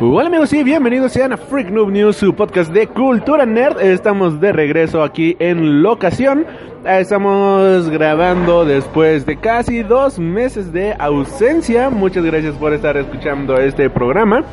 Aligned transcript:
Hola 0.00 0.28
amigos 0.28 0.52
y 0.52 0.62
bienvenidos 0.62 1.12
sean 1.12 1.32
a 1.32 1.36
Freak 1.36 1.70
Noob 1.70 1.90
News, 1.90 2.16
su 2.16 2.34
podcast 2.34 2.72
de 2.72 2.86
cultura 2.86 3.46
nerd. 3.46 3.80
Estamos 3.80 4.40
de 4.40 4.52
regreso 4.52 5.02
aquí 5.02 5.36
en 5.38 5.82
locación. 5.82 6.46
Estamos 6.84 7.90
grabando 7.90 8.64
después 8.64 9.26
de 9.26 9.38
casi 9.38 9.82
dos 9.82 10.18
meses 10.18 10.72
de 10.72 10.94
ausencia. 10.98 11.90
Muchas 11.90 12.24
gracias 12.24 12.54
por 12.56 12.72
estar 12.74 12.96
escuchando 12.96 13.56
este 13.56 13.90
programa. 13.90 14.44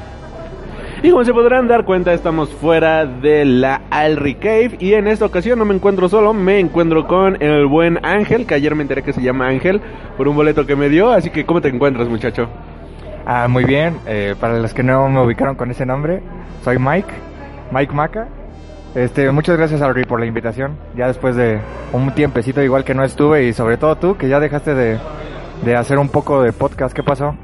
Y 1.05 1.11
como 1.11 1.23
se 1.23 1.35
podrán 1.35 1.67
dar 1.67 1.85
cuenta, 1.85 2.13
estamos 2.13 2.49
fuera 2.49 3.05
de 3.05 3.45
la 3.45 3.83
Alri 3.91 4.33
Cave. 4.33 4.71
Y 4.79 4.93
en 4.95 5.07
esta 5.07 5.27
ocasión 5.27 5.59
no 5.59 5.63
me 5.63 5.75
encuentro 5.75 6.09
solo, 6.09 6.33
me 6.33 6.59
encuentro 6.59 7.05
con 7.05 7.39
el 7.43 7.67
buen 7.67 8.03
Ángel, 8.03 8.47
que 8.47 8.55
ayer 8.55 8.73
me 8.73 8.81
enteré 8.81 9.03
que 9.03 9.13
se 9.13 9.21
llama 9.21 9.47
Ángel 9.49 9.81
por 10.17 10.27
un 10.27 10.35
boleto 10.35 10.65
que 10.65 10.75
me 10.75 10.89
dio. 10.89 11.11
Así 11.11 11.29
que, 11.29 11.45
¿cómo 11.45 11.61
te 11.61 11.67
encuentras, 11.67 12.09
muchacho? 12.09 12.49
Ah, 13.23 13.47
muy 13.47 13.65
bien. 13.65 13.99
Eh, 14.07 14.33
para 14.39 14.57
los 14.57 14.73
que 14.73 14.81
no 14.81 15.07
me 15.07 15.21
ubicaron 15.21 15.53
con 15.53 15.69
ese 15.69 15.85
nombre, 15.85 16.23
soy 16.63 16.79
Mike, 16.79 17.13
Mike 17.71 17.93
Maca. 17.93 18.27
Este, 18.95 19.29
muchas 19.29 19.57
gracias 19.57 19.83
Alri 19.83 20.05
por 20.05 20.19
la 20.19 20.25
invitación. 20.25 20.75
Ya 20.97 21.05
después 21.05 21.35
de 21.35 21.59
un 21.93 22.15
tiempecito 22.15 22.63
igual 22.63 22.83
que 22.83 22.95
no 22.95 23.03
estuve 23.03 23.43
y 23.43 23.53
sobre 23.53 23.77
todo 23.77 23.95
tú 23.95 24.17
que 24.17 24.27
ya 24.27 24.39
dejaste 24.39 24.73
de, 24.73 24.97
de 25.63 25.75
hacer 25.75 25.99
un 25.99 26.09
poco 26.09 26.41
de 26.41 26.51
podcast, 26.51 26.95
¿qué 26.95 27.03
pasó? 27.03 27.35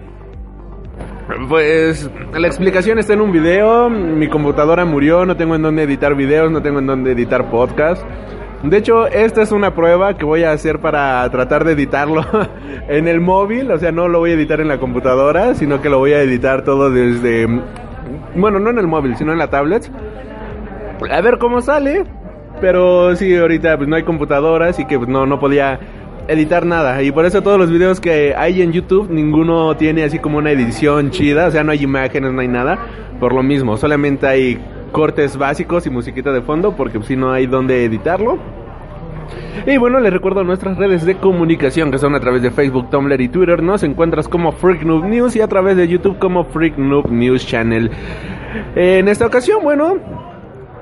Pues 1.47 2.09
la 2.37 2.47
explicación 2.47 2.99
está 2.99 3.13
en 3.13 3.21
un 3.21 3.31
video. 3.31 3.89
Mi 3.89 4.27
computadora 4.27 4.85
murió, 4.85 5.25
no 5.25 5.37
tengo 5.37 5.55
en 5.55 5.61
dónde 5.61 5.83
editar 5.83 6.15
videos, 6.15 6.51
no 6.51 6.61
tengo 6.61 6.79
en 6.79 6.87
dónde 6.87 7.11
editar 7.11 7.49
podcast. 7.49 8.03
De 8.63 8.77
hecho, 8.77 9.07
esta 9.07 9.41
es 9.41 9.51
una 9.51 9.73
prueba 9.73 10.17
que 10.17 10.25
voy 10.25 10.43
a 10.43 10.51
hacer 10.51 10.79
para 10.79 11.27
tratar 11.31 11.63
de 11.63 11.71
editarlo 11.71 12.25
en 12.87 13.07
el 13.07 13.21
móvil. 13.21 13.71
O 13.71 13.77
sea, 13.77 13.91
no 13.91 14.07
lo 14.07 14.19
voy 14.19 14.31
a 14.31 14.33
editar 14.33 14.59
en 14.61 14.67
la 14.67 14.79
computadora, 14.79 15.55
sino 15.55 15.81
que 15.81 15.89
lo 15.89 15.99
voy 15.99 16.13
a 16.13 16.21
editar 16.21 16.63
todo 16.63 16.91
desde... 16.91 17.47
Bueno, 18.35 18.59
no 18.59 18.69
en 18.69 18.77
el 18.77 18.87
móvil, 18.87 19.15
sino 19.15 19.31
en 19.31 19.39
la 19.39 19.49
tablet. 19.49 19.89
A 21.09 21.21
ver 21.21 21.37
cómo 21.37 21.61
sale. 21.61 22.03
Pero 22.59 23.15
sí, 23.15 23.35
ahorita 23.35 23.77
pues 23.77 23.89
no 23.89 23.95
hay 23.95 24.03
computadora, 24.03 24.67
así 24.67 24.85
que 24.85 24.97
pues, 24.97 25.09
no, 25.09 25.25
no 25.25 25.39
podía 25.39 25.79
editar 26.27 26.65
nada. 26.65 27.01
Y 27.03 27.11
por 27.11 27.25
eso 27.25 27.41
todos 27.41 27.57
los 27.57 27.71
videos 27.71 27.99
que 27.99 28.33
hay 28.35 28.61
en 28.61 28.71
YouTube, 28.71 29.09
ninguno 29.09 29.75
tiene 29.77 30.03
así 30.03 30.19
como 30.19 30.37
una 30.37 30.51
edición 30.51 31.11
chida. 31.11 31.47
O 31.47 31.51
sea, 31.51 31.63
no 31.63 31.71
hay 31.71 31.83
imágenes, 31.83 32.31
no 32.31 32.41
hay 32.41 32.47
nada. 32.47 32.79
Por 33.19 33.33
lo 33.33 33.43
mismo, 33.43 33.77
solamente 33.77 34.27
hay 34.27 34.59
cortes 34.91 35.37
básicos 35.37 35.85
y 35.87 35.89
musiquita 35.89 36.31
de 36.31 36.41
fondo 36.41 36.75
porque 36.75 37.01
si 37.03 37.15
no 37.15 37.31
hay 37.31 37.47
donde 37.47 37.85
editarlo. 37.85 38.37
Y 39.65 39.77
bueno, 39.77 39.99
les 39.99 40.11
recuerdo 40.11 40.43
nuestras 40.43 40.77
redes 40.77 41.05
de 41.05 41.15
comunicación 41.15 41.91
que 41.91 41.97
son 41.97 42.15
a 42.15 42.19
través 42.19 42.41
de 42.41 42.51
Facebook, 42.51 42.89
Tumblr 42.89 43.21
y 43.21 43.29
Twitter. 43.29 43.61
Nos 43.61 43.83
encuentras 43.83 44.27
como 44.27 44.51
Freak 44.51 44.83
Noob 44.83 45.05
News 45.05 45.35
y 45.35 45.41
a 45.41 45.47
través 45.47 45.77
de 45.77 45.87
YouTube 45.87 46.17
como 46.17 46.45
Freak 46.45 46.77
Noob 46.77 47.11
News 47.11 47.45
Channel. 47.45 47.91
En 48.75 49.07
esta 49.07 49.25
ocasión, 49.25 49.59
bueno, 49.63 49.97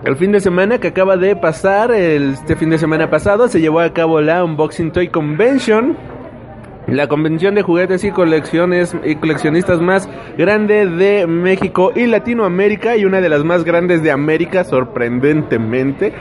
el 0.04 0.16
fin 0.16 0.32
de 0.32 0.40
semana 0.40 0.80
que 0.80 0.88
acaba 0.88 1.18
de 1.18 1.36
pasar, 1.36 1.92
este 1.92 2.56
fin 2.56 2.70
de 2.70 2.78
semana 2.78 3.10
pasado, 3.10 3.48
se 3.48 3.60
llevó 3.60 3.82
a 3.82 3.94
cabo 3.94 4.22
la 4.22 4.44
Unboxing 4.44 4.92
Toy 4.92 5.10
Convention 5.10 5.98
la 6.92 7.08
convención 7.08 7.56
de 7.56 7.62
juguetes 7.62 8.04
y 8.04 8.12
colecciones 8.12 8.96
y 9.04 9.16
coleccionistas 9.16 9.80
más 9.80 10.10
grande 10.38 10.86
de 10.88 11.28
México 11.28 11.92
y 11.96 12.08
Latinoamérica 12.08 12.98
y 12.98 13.06
una 13.06 13.22
de 13.22 13.30
las 13.30 13.44
más 13.44 13.64
grandes 13.64 14.02
de 14.02 14.12
América 14.12 14.64
sorprendentemente. 14.64 16.14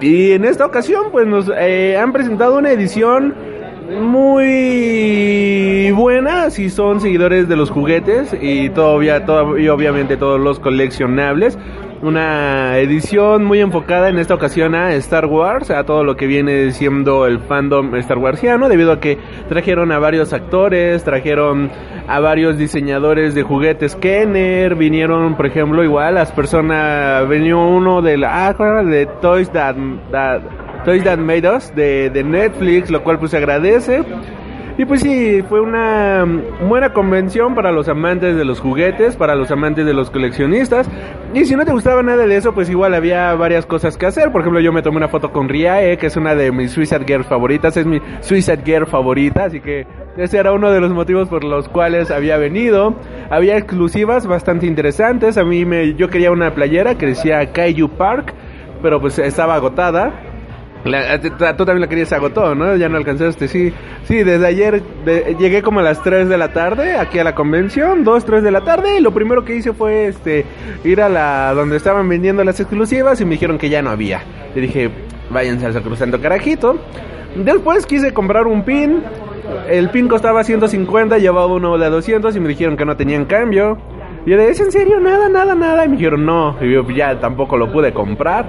Y 0.00 0.32
en 0.32 0.44
esta 0.44 0.64
ocasión 0.64 1.06
pues 1.12 1.26
nos 1.26 1.50
eh, 1.54 1.98
han 1.98 2.12
presentado 2.12 2.58
una 2.58 2.70
edición 2.72 3.34
muy 4.00 5.90
buena 5.92 6.48
si 6.50 6.70
son 6.70 7.00
seguidores 7.00 7.48
de 7.48 7.56
los 7.56 7.70
juguetes 7.70 8.34
y 8.40 8.70
todavía, 8.70 9.26
todavía 9.26 9.74
obviamente 9.74 10.16
todos 10.16 10.40
los 10.40 10.58
coleccionables 10.60 11.58
una 12.02 12.78
edición 12.78 13.44
muy 13.44 13.60
enfocada 13.60 14.08
en 14.08 14.18
esta 14.18 14.34
ocasión 14.34 14.74
a 14.74 14.94
Star 14.94 15.26
Wars, 15.26 15.70
a 15.70 15.84
todo 15.84 16.02
lo 16.02 16.16
que 16.16 16.26
viene 16.26 16.70
siendo 16.72 17.26
el 17.26 17.40
fandom 17.40 17.94
Star 17.96 18.18
Warsiano, 18.18 18.68
debido 18.68 18.92
a 18.92 19.00
que 19.00 19.18
trajeron 19.48 19.92
a 19.92 19.98
varios 19.98 20.32
actores, 20.32 21.04
trajeron 21.04 21.70
a 22.08 22.20
varios 22.20 22.56
diseñadores 22.56 23.34
de 23.34 23.42
juguetes 23.42 23.96
Kenner, 23.96 24.74
vinieron, 24.76 25.36
por 25.36 25.46
ejemplo, 25.46 25.84
igual 25.84 26.14
las 26.14 26.32
personas, 26.32 27.28
vino 27.28 27.68
uno 27.68 28.00
de 28.00 28.16
la, 28.16 28.48
ah, 28.48 28.82
de 28.82 29.06
Toys 29.20 29.50
That, 29.52 29.76
Toys 30.84 31.04
That 31.04 31.18
Made 31.18 31.48
Us, 31.48 31.74
de, 31.74 32.08
de 32.10 32.24
Netflix, 32.24 32.90
lo 32.90 33.02
cual 33.02 33.18
pues 33.18 33.32
se 33.32 33.36
agradece. 33.36 34.02
Y 34.80 34.86
pues 34.86 35.02
sí, 35.02 35.42
fue 35.46 35.60
una 35.60 36.24
buena 36.66 36.94
convención 36.94 37.54
para 37.54 37.70
los 37.70 37.86
amantes 37.90 38.34
de 38.34 38.46
los 38.46 38.60
juguetes, 38.60 39.14
para 39.14 39.34
los 39.34 39.50
amantes 39.50 39.84
de 39.84 39.92
los 39.92 40.10
coleccionistas. 40.10 40.88
Y 41.34 41.44
si 41.44 41.54
no 41.54 41.66
te 41.66 41.72
gustaba 41.72 42.02
nada 42.02 42.26
de 42.26 42.34
eso, 42.34 42.54
pues 42.54 42.70
igual 42.70 42.94
había 42.94 43.34
varias 43.34 43.66
cosas 43.66 43.98
que 43.98 44.06
hacer. 44.06 44.32
Por 44.32 44.40
ejemplo, 44.40 44.58
yo 44.58 44.72
me 44.72 44.80
tomé 44.80 44.96
una 44.96 45.08
foto 45.08 45.32
con 45.32 45.50
Riae, 45.50 45.98
que 45.98 46.06
es 46.06 46.16
una 46.16 46.34
de 46.34 46.50
mis 46.50 46.72
Suicide 46.72 47.04
Girls 47.06 47.26
favoritas, 47.26 47.76
es 47.76 47.84
mi 47.84 48.00
Suicide 48.22 48.62
Girl 48.64 48.86
favorita, 48.86 49.44
así 49.44 49.60
que 49.60 49.86
ese 50.16 50.38
era 50.38 50.54
uno 50.54 50.70
de 50.70 50.80
los 50.80 50.92
motivos 50.92 51.28
por 51.28 51.44
los 51.44 51.68
cuales 51.68 52.10
había 52.10 52.38
venido. 52.38 52.94
Había 53.28 53.58
exclusivas 53.58 54.26
bastante 54.26 54.64
interesantes. 54.64 55.36
A 55.36 55.44
mí 55.44 55.66
me, 55.66 55.92
yo 55.92 56.08
quería 56.08 56.30
una 56.30 56.54
playera 56.54 56.96
que 56.96 57.04
decía 57.04 57.52
Kaiju 57.52 57.90
Park, 57.98 58.32
pero 58.80 58.98
pues 58.98 59.18
estaba 59.18 59.56
agotada. 59.56 60.29
La, 60.84 61.20
tú 61.20 61.64
también 61.64 61.80
la 61.80 61.88
querías, 61.88 62.12
agotó, 62.12 62.54
¿no? 62.54 62.74
Ya 62.76 62.88
no 62.88 62.96
alcanzaste, 62.96 63.48
sí. 63.48 63.72
Sí, 64.04 64.22
desde 64.22 64.46
ayer 64.46 64.82
llegué 65.38 65.62
como 65.62 65.80
a 65.80 65.82
las 65.82 66.02
3 66.02 66.28
de 66.28 66.38
la 66.38 66.52
tarde 66.52 66.94
aquí 66.94 67.18
a 67.18 67.24
la 67.24 67.34
convención, 67.34 68.02
2, 68.02 68.24
3 68.24 68.42
de 68.42 68.50
la 68.50 68.62
tarde, 68.62 68.98
y 68.98 69.00
lo 69.00 69.12
primero 69.12 69.44
que 69.44 69.56
hice 69.56 69.72
fue 69.72 70.06
este 70.06 70.46
ir 70.84 71.02
a 71.02 71.08
la 71.08 71.52
donde 71.54 71.76
estaban 71.76 72.08
vendiendo 72.08 72.42
las 72.44 72.58
exclusivas 72.60 73.20
y 73.20 73.24
me 73.24 73.32
dijeron 73.32 73.58
que 73.58 73.68
ya 73.68 73.82
no 73.82 73.90
había. 73.90 74.22
Y 74.54 74.60
dije, 74.60 74.90
váyanse 75.30 75.66
al 75.66 75.74
Sacrosanto 75.74 76.20
Carajito. 76.20 76.78
Después 77.36 77.86
quise 77.86 78.12
comprar 78.12 78.46
un 78.46 78.64
pin, 78.64 79.02
el 79.68 79.90
pin 79.90 80.08
costaba 80.08 80.42
150, 80.42 81.18
llevaba 81.18 81.46
uno 81.46 81.78
de 81.78 81.88
200 81.90 82.34
y 82.34 82.40
me 82.40 82.48
dijeron 82.48 82.76
que 82.76 82.84
no 82.84 82.96
tenían 82.96 83.24
cambio. 83.26 83.78
Y 84.26 84.30
yo 84.30 84.36
le 84.36 84.42
dije, 84.42 84.52
¿es 84.52 84.60
en 84.60 84.72
serio? 84.72 85.00
Nada, 85.00 85.28
nada, 85.28 85.54
nada. 85.54 85.84
Y 85.84 85.88
me 85.88 85.96
dijeron, 85.96 86.26
no. 86.26 86.56
Y 86.60 86.72
yo 86.72 86.88
ya 86.90 87.18
tampoco 87.20 87.56
lo 87.56 87.70
pude 87.72 87.92
comprar. 87.92 88.44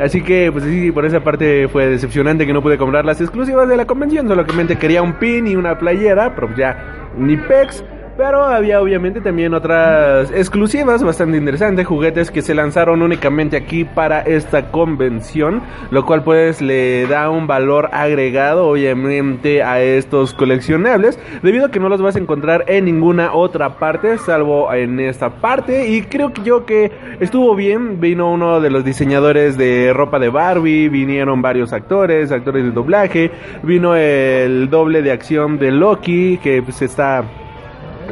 Así 0.00 0.22
que, 0.22 0.50
pues 0.50 0.64
sí, 0.64 0.90
por 0.90 1.04
esa 1.04 1.20
parte 1.20 1.68
fue 1.68 1.86
decepcionante 1.86 2.46
que 2.46 2.54
no 2.54 2.62
pude 2.62 2.78
comprar 2.78 3.04
las 3.04 3.20
exclusivas 3.20 3.68
de 3.68 3.76
la 3.76 3.86
convención. 3.86 4.26
Solamente 4.26 4.76
quería 4.76 5.02
un 5.02 5.14
pin 5.14 5.46
y 5.46 5.56
una 5.56 5.78
playera, 5.78 6.34
pero 6.34 6.54
ya 6.56 7.10
ni 7.18 7.36
pex. 7.36 7.84
Pero 8.20 8.44
había 8.44 8.82
obviamente 8.82 9.22
también 9.22 9.54
otras 9.54 10.30
exclusivas 10.30 11.02
bastante 11.02 11.38
interesantes, 11.38 11.86
juguetes 11.86 12.30
que 12.30 12.42
se 12.42 12.54
lanzaron 12.54 13.00
únicamente 13.00 13.56
aquí 13.56 13.86
para 13.86 14.20
esta 14.20 14.70
convención, 14.70 15.62
lo 15.90 16.04
cual 16.04 16.22
pues 16.22 16.60
le 16.60 17.06
da 17.06 17.30
un 17.30 17.46
valor 17.46 17.88
agregado 17.92 18.66
obviamente 18.68 19.62
a 19.62 19.80
estos 19.80 20.34
coleccionables, 20.34 21.18
debido 21.42 21.64
a 21.64 21.70
que 21.70 21.80
no 21.80 21.88
los 21.88 22.02
vas 22.02 22.14
a 22.14 22.18
encontrar 22.18 22.66
en 22.68 22.84
ninguna 22.84 23.32
otra 23.32 23.78
parte, 23.78 24.18
salvo 24.18 24.70
en 24.74 25.00
esta 25.00 25.30
parte, 25.30 25.88
y 25.88 26.02
creo 26.02 26.34
que 26.34 26.42
yo 26.42 26.66
que 26.66 26.92
estuvo 27.20 27.54
bien, 27.54 28.00
vino 28.00 28.30
uno 28.30 28.60
de 28.60 28.68
los 28.68 28.84
diseñadores 28.84 29.56
de 29.56 29.94
ropa 29.94 30.18
de 30.18 30.28
Barbie, 30.28 30.90
vinieron 30.90 31.40
varios 31.40 31.72
actores, 31.72 32.32
actores 32.32 32.64
de 32.64 32.70
doblaje, 32.70 33.30
vino 33.62 33.96
el 33.96 34.68
doble 34.68 35.00
de 35.00 35.10
acción 35.10 35.58
de 35.58 35.70
Loki, 35.70 36.38
que 36.42 36.60
pues 36.62 36.82
está 36.82 37.24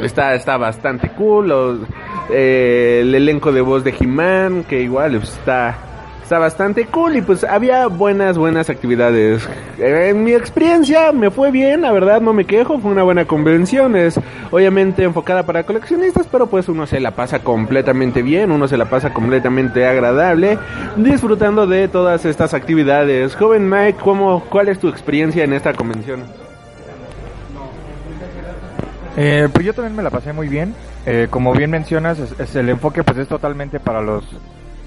Está, 0.02 0.34
está 0.34 0.56
bastante 0.56 1.08
cool. 1.10 1.86
Eh, 2.30 3.00
el 3.02 3.14
elenco 3.14 3.52
de 3.52 3.60
voz 3.60 3.84
de 3.84 3.94
He-Man, 3.98 4.64
que 4.68 4.82
igual 4.82 5.16
pues, 5.18 5.32
está, 5.32 5.76
está 6.22 6.38
bastante 6.38 6.86
cool. 6.86 7.16
Y 7.16 7.22
pues 7.22 7.44
había 7.44 7.86
buenas, 7.86 8.38
buenas 8.38 8.70
actividades. 8.70 9.48
En 9.78 10.24
mi 10.24 10.32
experiencia 10.32 11.12
me 11.12 11.30
fue 11.30 11.50
bien, 11.50 11.82
la 11.82 11.92
verdad 11.92 12.20
no 12.20 12.32
me 12.32 12.44
quejo. 12.44 12.78
Fue 12.78 12.90
una 12.90 13.02
buena 13.02 13.24
convención. 13.24 13.96
Es 13.96 14.20
obviamente 14.50 15.04
enfocada 15.04 15.44
para 15.44 15.64
coleccionistas, 15.64 16.26
pero 16.30 16.46
pues 16.46 16.68
uno 16.68 16.86
se 16.86 17.00
la 17.00 17.12
pasa 17.12 17.40
completamente 17.40 18.22
bien. 18.22 18.50
Uno 18.52 18.68
se 18.68 18.76
la 18.76 18.86
pasa 18.86 19.12
completamente 19.12 19.86
agradable. 19.86 20.58
Disfrutando 20.96 21.66
de 21.66 21.88
todas 21.88 22.24
estas 22.24 22.54
actividades. 22.54 23.34
Joven 23.34 23.68
Mike, 23.68 23.98
¿cómo, 24.02 24.44
¿cuál 24.48 24.68
es 24.68 24.78
tu 24.78 24.88
experiencia 24.88 25.44
en 25.44 25.52
esta 25.52 25.72
convención? 25.72 26.47
Eh, 29.20 29.48
pues 29.52 29.66
yo 29.66 29.74
también 29.74 29.96
me 29.96 30.04
la 30.04 30.10
pasé 30.10 30.32
muy 30.32 30.46
bien. 30.46 30.76
Eh, 31.04 31.26
como 31.28 31.52
bien 31.52 31.70
mencionas, 31.70 32.20
es, 32.20 32.54
el 32.54 32.68
enfoque 32.68 33.02
pues 33.02 33.18
es 33.18 33.26
totalmente 33.26 33.80
para 33.80 34.00
los, 34.00 34.24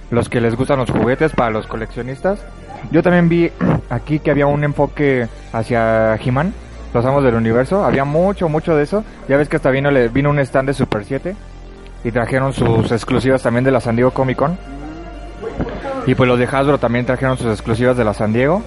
los 0.10 0.30
que 0.30 0.40
les 0.40 0.56
gustan 0.56 0.80
los 0.80 0.90
juguetes, 0.90 1.34
para 1.34 1.50
los 1.50 1.68
coleccionistas. 1.68 2.40
Yo 2.92 3.04
también 3.04 3.28
vi 3.28 3.52
aquí 3.90 4.20
que 4.20 4.32
había 4.32 4.48
un 4.48 4.64
enfoque 4.64 5.28
hacia 5.52 6.16
He-Man, 6.16 6.54
los 6.94 7.06
amos 7.06 7.26
del 7.26 7.36
universo. 7.36 7.84
Había 7.84 8.06
mucho, 8.06 8.48
mucho 8.48 8.74
de 8.74 8.84
eso. 8.84 9.04
Ya 9.28 9.36
ves 9.36 9.50
que 9.50 9.58
hasta 9.58 9.70
vino, 9.70 9.90
vino 10.14 10.30
un 10.30 10.40
stand 10.40 10.70
de 10.70 10.76
Super 10.76 11.04
7 11.04 11.36
y 12.06 12.12
trajeron 12.12 12.54
sus 12.54 12.90
exclusivas 12.94 13.44
también 13.44 13.66
de 13.66 13.72
la 13.72 13.82
San 13.82 13.98
Diego 13.98 14.12
Comic 14.12 14.38
Con. 14.38 14.58
Y 16.08 16.16
pues 16.16 16.30
los 16.30 16.40
de 16.40 16.46
Hasbro 16.46 16.78
también 16.78 17.06
trajeron 17.06 17.38
sus 17.38 17.48
exclusivas 17.48 17.98
de 17.98 18.06
la 18.06 18.14
San 18.14 18.32
Diego. 18.32 18.64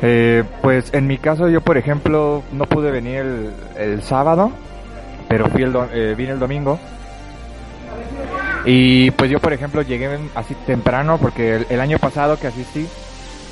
Eh, 0.00 0.44
pues 0.62 0.94
en 0.94 1.06
mi 1.06 1.18
caso 1.18 1.48
yo, 1.48 1.60
por 1.60 1.76
ejemplo, 1.76 2.42
no 2.52 2.66
pude 2.66 2.90
venir 2.90 3.16
el, 3.16 3.52
el 3.76 4.02
sábado, 4.02 4.52
pero 5.28 5.48
fui 5.48 5.62
el 5.62 5.76
eh, 5.92 6.14
vine 6.16 6.32
el 6.32 6.38
domingo. 6.38 6.78
Y 8.64 9.10
pues 9.12 9.30
yo, 9.30 9.40
por 9.40 9.52
ejemplo, 9.52 9.82
llegué 9.82 10.18
así 10.34 10.54
temprano 10.66 11.18
porque 11.18 11.64
el, 11.68 11.80
año 11.80 11.98
pasado 11.98 12.38
que 12.38 12.48
asistí, 12.48 12.86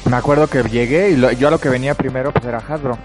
me 0.08 0.16
acuerdo 0.16 0.46
que 0.46 0.62
llegué 0.62 1.10
y 1.10 1.36
yo 1.36 1.48
a 1.48 1.50
lo 1.50 1.58
que 1.58 1.68
venía 1.68 1.94
primero 1.94 2.32
pues 2.32 2.44
era 2.44 2.58
Hasbro. 2.58 2.98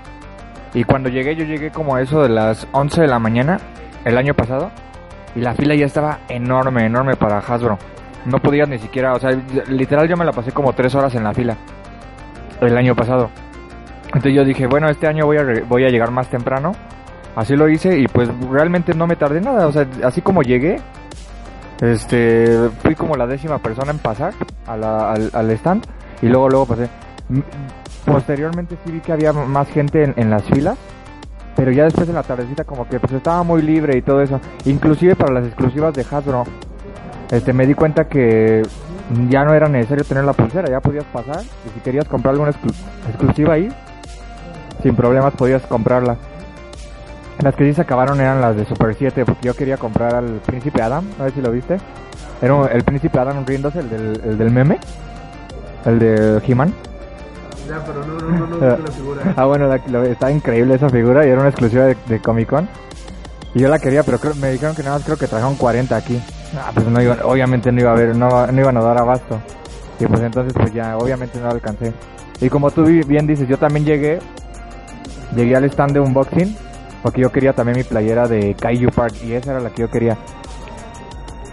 Y 0.74 0.84
cuando 0.84 1.10
llegué, 1.10 1.36
yo 1.36 1.46
llegué 1.46 1.72
como 1.72 1.96
a 1.96 2.02
eso 2.02 2.22
de 2.22 2.30
las 2.30 2.68
11 2.72 3.02
de 3.02 3.08
la 3.08 3.20
mañana, 3.20 3.60
el 4.06 4.18
año 4.18 4.34
pasado, 4.34 4.72
y 5.36 5.40
la 5.40 5.54
fila 5.54 5.76
ya 5.76 5.86
estaba 5.86 6.20
enorme, 6.30 6.86
enorme 6.86 7.16
para 7.16 7.40
Hasbro. 7.40 7.78
No 8.26 8.40
podía 8.40 8.66
ni 8.66 8.78
siquiera, 8.78 9.14
o 9.14 9.20
sea, 9.20 9.32
literal 9.68 10.08
yo 10.08 10.16
me 10.16 10.26
la 10.26 10.32
pasé 10.32 10.52
como 10.52 10.74
tres 10.74 10.94
horas 10.96 11.16
en 11.16 11.24
la 11.24 11.34
fila 11.34 11.58
el 12.62 12.78
año 12.78 12.96
pasado. 12.96 13.30
Entonces 14.08 14.34
yo 14.34 14.44
dije, 14.46 14.68
bueno, 14.68 14.90
este 14.90 15.08
año 15.08 15.26
voy 15.26 15.38
a, 15.38 15.46
voy 15.68 15.86
a 15.86 15.90
llegar 15.90 16.12
más 16.12 16.28
temprano. 16.30 16.74
Así 17.36 17.56
lo 17.56 17.70
hice 17.70 17.98
y 17.98 18.08
pues 18.08 18.30
realmente 18.50 18.94
no 18.94 19.08
me 19.08 19.16
tardé 19.16 19.40
nada. 19.42 19.68
O 19.68 19.72
sea, 19.72 19.88
así 20.04 20.22
como 20.22 20.42
llegué, 20.42 20.80
este, 21.82 22.70
fui 22.84 22.96
como 22.96 23.16
la 23.16 23.26
décima 23.26 23.58
persona 23.60 23.92
en 23.92 24.00
pasar 24.00 24.34
a 24.68 24.78
la- 24.78 25.12
al, 25.14 25.30
al 25.34 25.50
stand 25.52 25.86
y 26.22 26.28
luego 26.28 26.50
luego 26.50 26.66
pasé. 26.68 26.90
Posteriormente 28.06 28.78
sí 28.86 28.92
vi 28.92 29.00
que 29.00 29.14
había 29.14 29.32
más 29.34 29.70
gente 29.70 30.04
en, 30.04 30.14
en 30.18 30.30
las 30.30 30.44
filas, 30.44 30.78
pero 31.56 31.72
ya 31.72 31.86
después 31.86 32.10
en 32.10 32.16
la 32.16 32.24
tardecita 32.24 32.64
como 32.64 32.88
que 32.88 33.00
pues 33.00 33.14
estaba 33.14 33.44
muy 33.44 33.62
libre 33.62 33.98
y 33.98 34.02
todo 34.02 34.22
eso. 34.22 34.40
Inclusive 34.66 35.16
para 35.16 35.34
las 35.34 35.46
exclusivas 35.46 35.94
de 35.94 36.02
Hasbro, 36.10 36.44
este, 37.32 37.54
me 37.54 37.66
di 37.66 37.74
cuenta 37.74 38.06
que 38.06 38.62
ya 39.30 39.44
no 39.44 39.54
era 39.54 39.68
necesario 39.68 40.04
tener 40.04 40.24
la 40.24 40.34
pulsera, 40.34 40.70
ya 40.70 40.80
podías 40.80 41.06
pasar 41.06 41.42
y 41.42 41.70
si 41.74 41.80
querías 41.82 42.06
comprar 42.08 42.34
alguna 42.34 42.52
exclu- 42.52 42.74
exclusiva 43.10 43.54
ahí, 43.56 43.70
sin 44.84 44.96
problemas 44.96 45.34
podías 45.34 45.62
comprarla. 45.64 46.18
Las 47.42 47.56
que 47.56 47.66
sí 47.66 47.74
se 47.74 47.82
acabaron 47.82 48.20
eran 48.22 48.40
las 48.42 48.56
de 48.56 48.66
Super 48.66 48.94
7, 48.96 49.26
porque 49.26 49.48
yo 49.48 49.56
quería 49.56 49.78
comprar 49.78 50.14
al 50.14 50.42
Príncipe 50.46 50.82
Adam, 50.82 51.06
a 51.20 51.24
ver 51.24 51.34
si 51.34 51.42
lo 51.42 51.52
viste. 51.52 51.78
Era 52.42 52.54
un- 52.54 52.70
el 52.70 52.84
Príncipe 52.84 53.18
Adam 53.20 53.44
riéndose, 53.46 53.80
el 53.80 53.90
del, 53.90 54.22
el 54.24 54.38
del 54.38 54.52
meme, 54.52 54.78
el 55.86 56.00
de 56.00 56.42
He-Man. 56.46 56.74
Ya, 57.68 57.80
pero 57.86 58.06
no, 58.06 58.14
no, 58.20 58.48
no, 58.48 58.58
no, 58.58 58.78
la 58.78 58.92
figura. 58.92 59.22
Ah, 59.38 59.46
bueno, 59.46 59.68
la, 59.68 59.80
la- 59.88 60.06
está 60.08 60.30
increíble 60.32 60.76
esa 60.76 60.90
figura 60.90 61.26
y 61.26 61.30
era 61.30 61.40
una 61.40 61.50
exclusiva 61.50 61.86
de, 61.86 61.96
de 62.08 62.20
Comic 62.20 62.50
Con. 62.50 62.68
Y 63.54 63.60
yo 63.60 63.70
la 63.70 63.80
quería, 63.80 64.04
pero 64.04 64.20
creo- 64.20 64.36
me 64.36 64.52
dijeron 64.52 64.76
que 64.76 64.84
nada 64.84 64.98
más 64.98 65.06
creo 65.06 65.18
que 65.18 65.28
trajeron 65.28 65.56
40 65.56 65.96
aquí. 65.96 66.22
Ah, 66.58 66.72
pues 66.74 66.86
no 66.88 67.02
iba, 67.02 67.18
obviamente 67.24 67.72
no 67.72 67.80
iba 67.82 67.92
a 67.92 67.94
haber, 67.94 68.16
no, 68.16 68.48
no 68.48 68.60
iban 68.62 68.78
a 68.78 68.82
dar 68.82 68.98
abasto. 68.98 69.40
Y 70.00 70.06
pues 70.06 70.22
entonces 70.22 70.54
pues 70.54 70.74
ya, 70.74 70.98
obviamente 70.98 71.40
no 71.40 71.50
alcancé. 71.50 71.94
Y 72.42 72.50
como 72.50 72.72
tú 72.72 72.84
bi- 72.86 73.04
bien 73.04 73.28
dices, 73.28 73.48
yo 73.48 73.58
también 73.58 73.86
llegué, 73.86 74.20
llegué 75.36 75.56
al 75.56 75.64
stand 75.66 75.94
de 75.94 76.00
unboxing, 76.00 76.56
porque 77.04 77.22
yo 77.22 77.32
quería 77.32 77.54
también 77.54 77.78
mi 77.78 77.84
playera 77.84 78.28
de 78.28 78.54
Kaiju 78.56 78.90
Park 78.92 79.16
y 79.24 79.34
esa 79.34 79.52
era 79.52 79.60
la 79.60 79.70
que 79.70 79.82
yo 79.84 79.90
quería. 79.90 80.18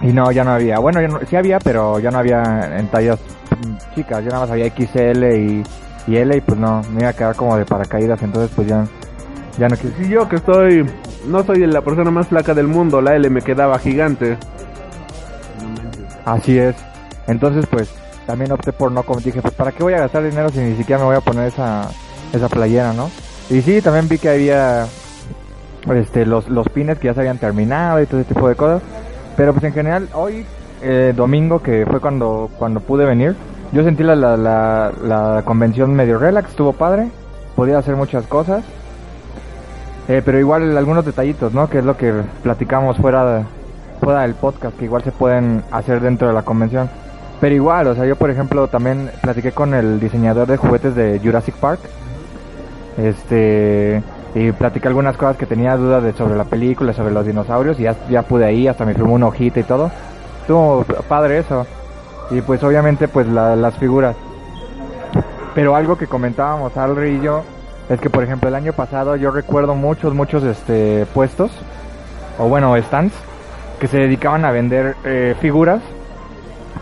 Y 0.00 0.12
no, 0.12 0.30
ya 0.32 0.44
no 0.44 0.52
había. 0.52 0.78
Bueno, 0.78 1.00
ya 1.00 1.08
no- 1.08 1.20
sí 1.28 1.36
había, 1.36 1.58
pero 1.58 1.98
ya 1.98 2.10
no 2.10 2.18
había 2.18 2.78
en 2.78 2.88
tallas 2.88 3.18
mm, 3.50 3.94
chicas. 3.94 4.24
Ya 4.24 4.30
nada 4.30 4.40
más 4.40 4.50
había 4.50 4.66
XL 4.66 5.24
y, 5.36 5.62
y 6.06 6.16
L 6.16 6.36
y 6.36 6.40
pues 6.40 6.58
no, 6.58 6.82
me 6.92 7.00
iba 7.00 7.10
a 7.10 7.12
quedar 7.12 7.36
como 7.36 7.56
de 7.56 7.64
paracaídas. 7.64 8.22
Entonces 8.22 8.50
pues 8.54 8.66
ya, 8.68 8.84
ya 9.58 9.68
no 9.68 9.76
quise. 9.76 9.92
Si 10.02 10.08
yo 10.08 10.28
que 10.28 10.36
estoy, 10.36 10.88
no 11.26 11.42
soy 11.44 11.66
la 11.66 11.82
persona 11.82 12.10
más 12.10 12.28
flaca 12.28 12.54
del 12.54 12.66
mundo, 12.68 13.00
la 13.00 13.14
L 13.16 13.28
me 13.30 13.42
quedaba 13.42 13.78
gigante. 13.78 14.36
Así 16.32 16.58
es. 16.58 16.76
Entonces, 17.26 17.66
pues, 17.70 17.90
también 18.26 18.52
opté 18.52 18.72
por 18.72 18.92
no 18.92 19.02
como 19.02 19.20
dije, 19.20 19.40
pues, 19.40 19.54
¿para 19.54 19.72
qué 19.72 19.82
voy 19.82 19.94
a 19.94 20.00
gastar 20.00 20.22
dinero 20.22 20.50
si 20.50 20.58
ni 20.58 20.76
siquiera 20.76 21.00
me 21.00 21.06
voy 21.06 21.16
a 21.16 21.20
poner 21.20 21.48
esa, 21.48 21.88
esa 22.32 22.48
playera, 22.48 22.92
no? 22.92 23.10
Y 23.48 23.62
sí, 23.62 23.80
también 23.80 24.08
vi 24.08 24.18
que 24.18 24.28
había, 24.28 24.86
este, 25.94 26.26
los, 26.26 26.48
los 26.48 26.68
pines 26.68 26.98
que 26.98 27.06
ya 27.06 27.14
se 27.14 27.20
habían 27.20 27.38
terminado 27.38 28.02
y 28.02 28.06
todo 28.06 28.20
ese 28.20 28.34
tipo 28.34 28.46
de 28.46 28.56
cosas. 28.56 28.82
Pero, 29.38 29.52
pues, 29.52 29.64
en 29.64 29.72
general, 29.72 30.08
hoy, 30.12 30.44
eh, 30.82 31.14
domingo, 31.16 31.62
que 31.62 31.86
fue 31.86 32.00
cuando, 32.00 32.50
cuando 32.58 32.80
pude 32.80 33.06
venir, 33.06 33.34
yo 33.72 33.82
sentí 33.82 34.02
la, 34.02 34.14
la, 34.14 34.36
la, 34.36 34.92
la 35.02 35.42
convención 35.46 35.94
medio 35.94 36.18
relax, 36.18 36.50
estuvo 36.50 36.74
padre, 36.74 37.08
podía 37.56 37.78
hacer 37.78 37.96
muchas 37.96 38.26
cosas. 38.26 38.64
Eh, 40.08 40.22
pero 40.24 40.38
igual 40.38 40.76
algunos 40.76 41.06
detallitos, 41.06 41.54
¿no? 41.54 41.68
Que 41.70 41.78
es 41.78 41.84
lo 41.84 41.96
que 41.96 42.12
platicamos 42.42 42.96
fuera 42.98 43.46
fuera 43.98 44.22
del 44.22 44.34
podcast, 44.34 44.76
que 44.78 44.84
igual 44.86 45.02
se 45.02 45.12
pueden 45.12 45.62
hacer 45.70 46.00
dentro 46.00 46.28
de 46.28 46.34
la 46.34 46.42
convención. 46.42 46.88
Pero 47.40 47.54
igual, 47.54 47.86
o 47.88 47.94
sea, 47.94 48.04
yo 48.04 48.16
por 48.16 48.30
ejemplo 48.30 48.66
también 48.68 49.10
platiqué 49.20 49.52
con 49.52 49.74
el 49.74 50.00
diseñador 50.00 50.48
de 50.48 50.56
juguetes 50.56 50.94
de 50.94 51.20
Jurassic 51.22 51.54
Park. 51.56 51.80
Este, 52.96 54.02
y 54.34 54.50
platiqué 54.52 54.88
algunas 54.88 55.16
cosas 55.16 55.36
que 55.36 55.46
tenía 55.46 55.76
dudas 55.76 56.02
de 56.02 56.12
sobre 56.14 56.36
la 56.36 56.44
película, 56.44 56.92
sobre 56.92 57.12
los 57.14 57.24
dinosaurios, 57.26 57.78
y 57.78 57.84
ya, 57.84 57.94
ya 58.08 58.22
pude 58.22 58.52
ir, 58.52 58.70
hasta 58.70 58.84
me 58.84 58.94
firmó 58.94 59.14
una 59.14 59.26
hojita 59.28 59.60
y 59.60 59.64
todo. 59.64 59.90
Estuvo 60.40 60.84
padre 61.08 61.38
eso. 61.38 61.66
Y 62.30 62.40
pues 62.42 62.62
obviamente 62.62 63.08
pues 63.08 63.26
la- 63.28 63.56
las 63.56 63.74
figuras. 63.76 64.16
Pero 65.54 65.74
algo 65.74 65.96
que 65.96 66.06
comentábamos 66.06 66.76
Alri 66.76 67.16
y 67.16 67.20
yo 67.22 67.42
es 67.88 68.00
que 68.00 68.10
por 68.10 68.22
ejemplo 68.22 68.48
el 68.48 68.54
año 68.54 68.72
pasado 68.72 69.16
yo 69.16 69.30
recuerdo 69.30 69.74
muchos, 69.74 70.14
muchos 70.14 70.42
este 70.44 71.06
puestos, 71.14 71.50
o 72.38 72.48
bueno, 72.48 72.76
stands, 72.82 73.14
que 73.78 73.86
se 73.86 73.98
dedicaban 73.98 74.44
a 74.44 74.50
vender 74.50 74.96
eh, 75.04 75.34
figuras, 75.40 75.80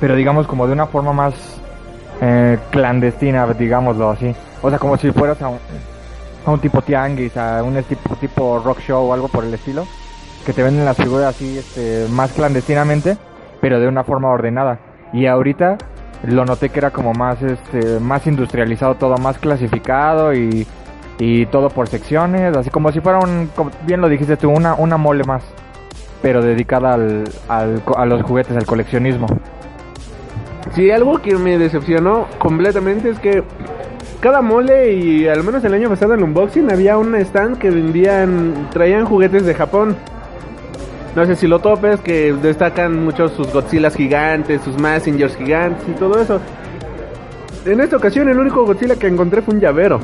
pero 0.00 0.14
digamos 0.14 0.46
como 0.46 0.66
de 0.66 0.72
una 0.72 0.86
forma 0.86 1.12
más 1.12 1.34
eh, 2.20 2.58
clandestina, 2.70 3.46
digámoslo 3.46 4.10
así. 4.10 4.34
O 4.62 4.70
sea, 4.70 4.78
como 4.78 4.96
si 4.96 5.10
fueras 5.12 5.40
a 5.42 5.48
un, 5.48 5.58
a 6.44 6.50
un 6.50 6.60
tipo 6.60 6.82
tianguis, 6.82 7.36
a 7.36 7.62
un 7.62 7.82
tipo, 7.82 8.16
tipo 8.16 8.62
rock 8.64 8.80
show 8.80 9.08
o 9.08 9.12
algo 9.12 9.28
por 9.28 9.44
el 9.44 9.52
estilo, 9.54 9.86
que 10.44 10.52
te 10.52 10.62
venden 10.62 10.84
las 10.84 10.96
figuras 10.96 11.34
así 11.34 11.58
este, 11.58 12.06
más 12.10 12.32
clandestinamente, 12.32 13.16
pero 13.60 13.80
de 13.80 13.88
una 13.88 14.04
forma 14.04 14.30
ordenada. 14.30 14.78
Y 15.12 15.26
ahorita 15.26 15.78
lo 16.24 16.44
noté 16.44 16.70
que 16.70 16.78
era 16.78 16.90
como 16.90 17.12
más 17.12 17.40
este 17.42 18.00
más 18.00 18.26
industrializado 18.26 18.94
todo 18.94 19.16
más 19.18 19.38
clasificado 19.38 20.34
y, 20.34 20.66
y 21.18 21.46
todo 21.46 21.68
por 21.68 21.88
secciones 21.88 22.56
así 22.56 22.70
como 22.70 22.90
si 22.90 23.00
fuera 23.00 23.18
un 23.18 23.50
bien 23.86 24.00
lo 24.00 24.08
dijiste 24.08 24.36
tú 24.36 24.50
una 24.50 24.74
una 24.74 24.96
mole 24.96 25.24
más 25.24 25.42
pero 26.26 26.42
dedicada 26.42 26.94
al, 26.94 27.22
al 27.46 27.80
a 27.96 28.04
los 28.04 28.20
juguetes 28.22 28.56
al 28.56 28.66
coleccionismo 28.66 29.28
Sí, 30.74 30.90
algo 30.90 31.22
que 31.22 31.36
me 31.36 31.56
decepcionó 31.56 32.26
completamente 32.40 33.10
es 33.10 33.20
que 33.20 33.44
cada 34.18 34.42
mole 34.42 34.92
y 34.94 35.28
al 35.28 35.44
menos 35.44 35.62
el 35.64 35.72
año 35.72 35.88
pasado 35.88 36.14
en 36.14 36.18
el 36.18 36.24
unboxing 36.24 36.68
había 36.72 36.98
un 36.98 37.14
stand 37.14 37.58
que 37.58 37.70
vendían, 37.70 38.70
traían 38.72 39.04
juguetes 39.04 39.46
de 39.46 39.54
Japón. 39.54 39.94
No 41.14 41.24
sé 41.26 41.36
si 41.36 41.46
lo 41.46 41.60
topes, 41.60 42.00
que 42.00 42.32
destacan 42.32 43.04
mucho 43.04 43.28
sus 43.28 43.52
Godzillas 43.52 43.94
gigantes, 43.94 44.62
sus 44.62 44.76
Messengers 44.80 45.36
gigantes 45.36 45.88
y 45.88 45.92
todo 45.92 46.20
eso. 46.20 46.40
En 47.64 47.78
esta 47.78 47.96
ocasión 47.96 48.28
el 48.28 48.40
único 48.40 48.66
Godzilla 48.66 48.96
que 48.96 49.06
encontré 49.06 49.42
fue 49.42 49.54
un 49.54 49.60
llavero. 49.60 50.00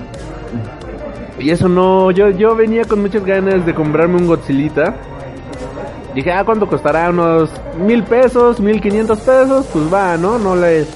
Y 1.41 1.51
eso 1.51 1.69
no, 1.69 2.13
yo, 2.13 2.31
yo 2.31 2.55
venía 2.55 2.85
con 2.85 3.03
muchas 3.03 3.25
ganas 3.25 3.67
de 3.67 3.75
comprarme 3.75 4.19
un 4.19 4.29
Godzillita. 4.29 4.95
Dije, 6.15 6.31
ah, 6.33 6.45
¿cuánto 6.45 6.67
costará? 6.67 7.11
Unos 7.11 7.51
mil 7.79 8.05
pesos, 8.05 8.61
mil 8.61 8.81
quinientos 8.81 9.21
pesos. 9.21 9.67
Pues 9.73 9.93
va, 9.93 10.17
¿no? 10.17 10.39
No 10.39 10.55
le, 10.55 10.87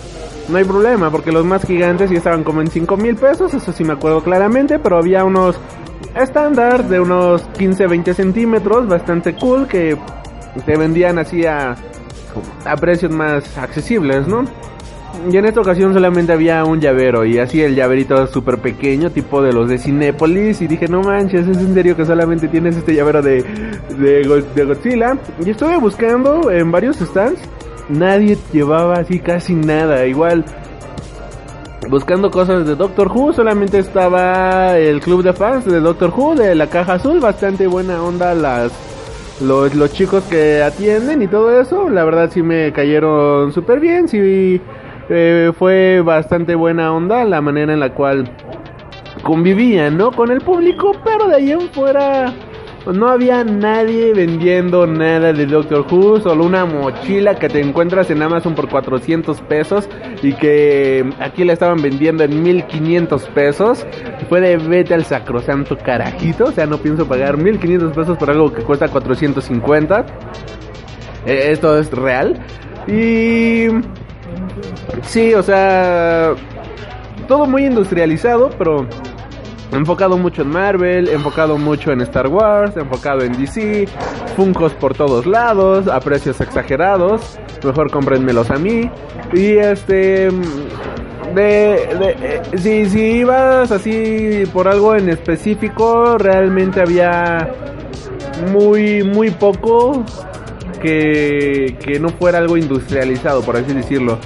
no 0.48 0.58
hay 0.58 0.64
problema, 0.64 1.10
porque 1.10 1.32
los 1.32 1.44
más 1.44 1.64
gigantes 1.64 2.10
sí 2.10 2.16
estaban 2.16 2.44
como 2.44 2.60
en 2.60 2.68
cinco 2.68 2.96
mil 2.96 3.16
pesos, 3.16 3.52
eso 3.54 3.72
sí 3.72 3.84
me 3.84 3.94
acuerdo 3.94 4.22
claramente, 4.22 4.78
pero 4.78 4.98
había 4.98 5.24
unos 5.24 5.58
estándar 6.14 6.84
de 6.88 7.00
unos 7.00 7.42
15, 7.58 7.86
20 7.86 8.14
centímetros, 8.14 8.86
bastante 8.86 9.34
cool, 9.34 9.66
que 9.66 9.98
te 10.64 10.76
vendían 10.76 11.18
así 11.18 11.44
a, 11.44 11.76
a 12.64 12.76
precios 12.76 13.12
más 13.12 13.58
accesibles, 13.58 14.26
¿no? 14.26 14.44
Y 15.28 15.36
en 15.36 15.44
esta 15.44 15.60
ocasión 15.60 15.92
solamente 15.92 16.32
había 16.32 16.64
un 16.64 16.80
llavero 16.80 17.24
y 17.24 17.38
así 17.38 17.60
el 17.60 17.74
llaverito 17.74 18.26
súper 18.28 18.58
pequeño, 18.58 19.10
tipo 19.10 19.42
de 19.42 19.52
los 19.52 19.68
de 19.68 19.78
Cinépolis. 19.78 20.62
Y 20.62 20.68
dije, 20.68 20.86
no 20.88 21.00
manches, 21.02 21.48
es 21.48 21.56
en 21.58 21.74
serio 21.74 21.96
que 21.96 22.04
solamente 22.04 22.46
tienes 22.48 22.76
este 22.76 22.94
llavero 22.94 23.20
de, 23.22 23.42
de, 23.98 24.22
Go- 24.24 24.46
de 24.54 24.64
Godzilla. 24.64 25.18
Y 25.44 25.50
estuve 25.50 25.78
buscando 25.78 26.50
en 26.50 26.70
varios 26.70 26.98
stands, 26.98 27.40
nadie 27.88 28.38
llevaba 28.52 28.94
así 28.94 29.18
casi 29.18 29.54
nada. 29.54 30.06
Igual, 30.06 30.44
buscando 31.90 32.30
cosas 32.30 32.64
de 32.66 32.76
Doctor 32.76 33.08
Who, 33.08 33.32
solamente 33.32 33.78
estaba 33.80 34.78
el 34.78 35.00
club 35.00 35.24
de 35.24 35.32
fans 35.32 35.64
de 35.64 35.80
Doctor 35.80 36.12
Who 36.16 36.36
de 36.36 36.54
la 36.54 36.68
caja 36.68 36.94
azul, 36.94 37.18
bastante 37.18 37.66
buena 37.66 38.00
onda 38.02 38.32
las 38.34 38.72
los, 39.40 39.74
los 39.74 39.92
chicos 39.92 40.24
que 40.30 40.62
atienden 40.62 41.20
y 41.20 41.26
todo 41.26 41.60
eso, 41.60 41.90
la 41.90 42.04
verdad 42.04 42.30
sí 42.32 42.42
me 42.42 42.72
cayeron 42.72 43.52
súper 43.52 43.80
bien, 43.80 44.08
sí 44.08 44.60
eh, 45.08 45.52
fue 45.56 46.00
bastante 46.02 46.54
buena 46.54 46.92
onda 46.92 47.24
la 47.24 47.40
manera 47.40 47.72
en 47.72 47.80
la 47.80 47.94
cual 47.94 48.28
convivían, 49.22 49.96
¿no? 49.96 50.12
Con 50.12 50.30
el 50.30 50.40
público, 50.40 50.92
pero 51.04 51.28
de 51.28 51.36
ahí 51.36 51.52
en 51.52 51.68
fuera 51.70 52.32
no 52.92 53.08
había 53.08 53.42
nadie 53.42 54.12
vendiendo 54.12 54.86
nada 54.86 55.32
de 55.32 55.46
Doctor 55.46 55.84
Who, 55.90 56.20
solo 56.20 56.44
una 56.44 56.64
mochila 56.64 57.34
que 57.34 57.48
te 57.48 57.60
encuentras 57.60 58.10
en 58.10 58.22
Amazon 58.22 58.54
por 58.54 58.68
400 58.68 59.40
pesos 59.42 59.88
y 60.22 60.32
que 60.34 61.04
aquí 61.18 61.44
la 61.44 61.52
estaban 61.52 61.82
vendiendo 61.82 62.22
en 62.22 62.42
1500 62.42 63.22
pesos. 63.28 63.86
Fue 64.28 64.40
de 64.40 64.56
vete 64.56 64.94
al 64.94 65.04
sacrosanto 65.04 65.76
carajito, 65.76 66.44
o 66.44 66.52
sea, 66.52 66.66
no 66.66 66.78
pienso 66.78 67.06
pagar 67.08 67.36
1500 67.36 67.92
pesos 67.92 68.18
por 68.18 68.30
algo 68.30 68.52
que 68.52 68.62
cuesta 68.62 68.88
450. 68.88 70.06
Eh, 71.26 71.48
esto 71.50 71.78
es 71.78 71.90
real. 71.90 72.38
Y 72.86 73.66
sí, 75.02 75.34
o 75.34 75.42
sea, 75.42 76.34
todo 77.28 77.46
muy 77.46 77.66
industrializado, 77.66 78.50
pero 78.58 78.86
enfocado 79.72 80.16
mucho 80.16 80.42
en 80.42 80.48
Marvel, 80.48 81.08
enfocado 81.08 81.58
mucho 81.58 81.92
en 81.92 82.00
Star 82.02 82.28
Wars, 82.28 82.76
enfocado 82.76 83.22
en 83.22 83.32
DC, 83.38 83.88
Funkos 84.36 84.72
por 84.74 84.94
todos 84.94 85.26
lados, 85.26 85.88
a 85.88 86.00
precios 86.00 86.40
exagerados, 86.40 87.38
mejor 87.64 87.90
cómprenmelos 87.90 88.50
a 88.50 88.56
mí. 88.56 88.90
Y 89.32 89.56
este 89.56 90.30
de, 91.34 91.42
de 91.98 92.16
eh, 92.22 92.42
si, 92.56 92.86
si 92.86 93.00
ibas 93.18 93.72
así 93.72 94.44
por 94.52 94.68
algo 94.68 94.94
en 94.94 95.08
específico, 95.08 96.18
realmente 96.18 96.80
había 96.80 97.50
muy 98.52 99.02
muy 99.02 99.30
poco 99.30 100.04
que, 100.76 101.76
que 101.80 101.98
no 101.98 102.10
fuera 102.10 102.38
algo 102.38 102.56
industrializado, 102.56 103.42
por 103.42 103.56
así 103.56 103.72
decirlo 103.72 104.18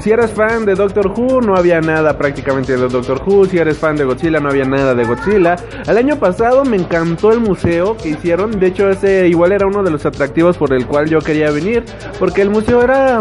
si 0.00 0.10
eres 0.10 0.30
fan 0.30 0.64
de 0.64 0.74
Doctor 0.74 1.08
Who, 1.08 1.40
no 1.40 1.54
había 1.54 1.80
nada 1.80 2.16
prácticamente 2.16 2.76
de 2.76 2.88
Doctor 2.88 3.22
Who. 3.24 3.46
Si 3.46 3.58
eres 3.58 3.78
fan 3.78 3.96
de 3.96 4.04
Godzilla, 4.04 4.40
no 4.40 4.48
había 4.48 4.64
nada 4.64 4.94
de 4.94 5.04
Godzilla. 5.04 5.56
El 5.86 5.98
año 5.98 6.16
pasado 6.18 6.64
me 6.64 6.76
encantó 6.76 7.32
el 7.32 7.40
museo 7.40 7.96
que 7.96 8.10
hicieron. 8.10 8.58
De 8.58 8.68
hecho, 8.68 8.88
ese 8.88 9.28
igual 9.28 9.52
era 9.52 9.66
uno 9.66 9.82
de 9.82 9.90
los 9.90 10.06
atractivos 10.06 10.56
por 10.56 10.72
el 10.72 10.86
cual 10.86 11.08
yo 11.08 11.18
quería 11.18 11.50
venir. 11.50 11.84
Porque 12.18 12.42
el 12.42 12.50
museo 12.50 12.82
era 12.82 13.20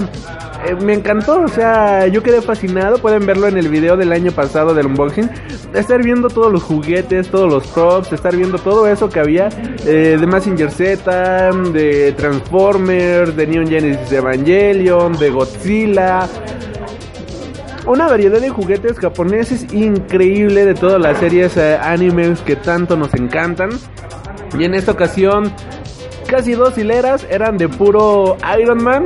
eh, 0.66 0.75
me 0.75 0.94
encantó, 0.94 1.42
o 1.42 1.48
sea, 1.48 2.06
yo 2.08 2.22
quedé 2.22 2.42
fascinado, 2.42 3.00
pueden 3.00 3.25
verlo 3.25 3.48
en 3.48 3.58
el 3.58 3.68
video 3.68 3.98
del 3.98 4.12
año 4.12 4.32
pasado 4.32 4.75
del 4.75 4.86
unboxing, 4.88 5.28
estar 5.74 6.04
viendo 6.04 6.28
todos 6.28 6.51
los 6.51 6.62
juguetes, 6.62 7.30
todos 7.30 7.51
los 7.51 7.66
props, 7.68 8.13
estar 8.13 8.36
viendo 8.36 8.60
todo 8.60 8.88
eso 8.88 9.10
que 9.10 9.20
había 9.20 9.50
eh, 9.86 10.18
de 10.20 10.28
Massinger 10.28 10.70
Z, 10.70 11.51
de 11.74 12.12
Transformers, 12.12 13.36
de 13.36 13.48
Neon 13.48 13.68
Genesis 13.68 14.12
Evangelion, 14.12 15.13
de 15.13 15.30
Godzilla, 15.32 16.28
una 17.86 18.08
variedad 18.08 18.40
de 18.40 18.50
juguetes 18.50 19.00
japoneses 19.00 19.74
increíble 19.74 20.66
de 20.66 20.74
todas 20.74 21.02
las 21.02 21.18
series 21.18 21.58
eh, 21.58 21.78
animes 21.82 22.42
que 22.42 22.56
tanto 22.56 22.96
nos 22.96 23.14
encantan. 23.14 23.70
Y 24.58 24.66
en 24.66 24.74
esta 24.74 24.92
ocasión, 24.92 25.52
casi 26.28 26.54
dos 26.54 26.78
hileras 26.78 27.26
eran 27.30 27.58
de 27.58 27.70
puro 27.70 28.38
Iron 28.60 28.84
Man. 28.84 29.06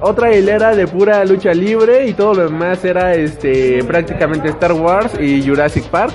Otra 0.00 0.34
hilera 0.34 0.74
de 0.74 0.86
pura 0.86 1.24
lucha 1.26 1.52
libre 1.52 2.06
y 2.06 2.14
todo 2.14 2.32
lo 2.32 2.44
demás 2.44 2.82
era 2.84 3.14
este 3.14 3.84
prácticamente 3.84 4.48
Star 4.48 4.72
Wars 4.72 5.12
y 5.20 5.46
Jurassic 5.46 5.84
Park. 5.84 6.14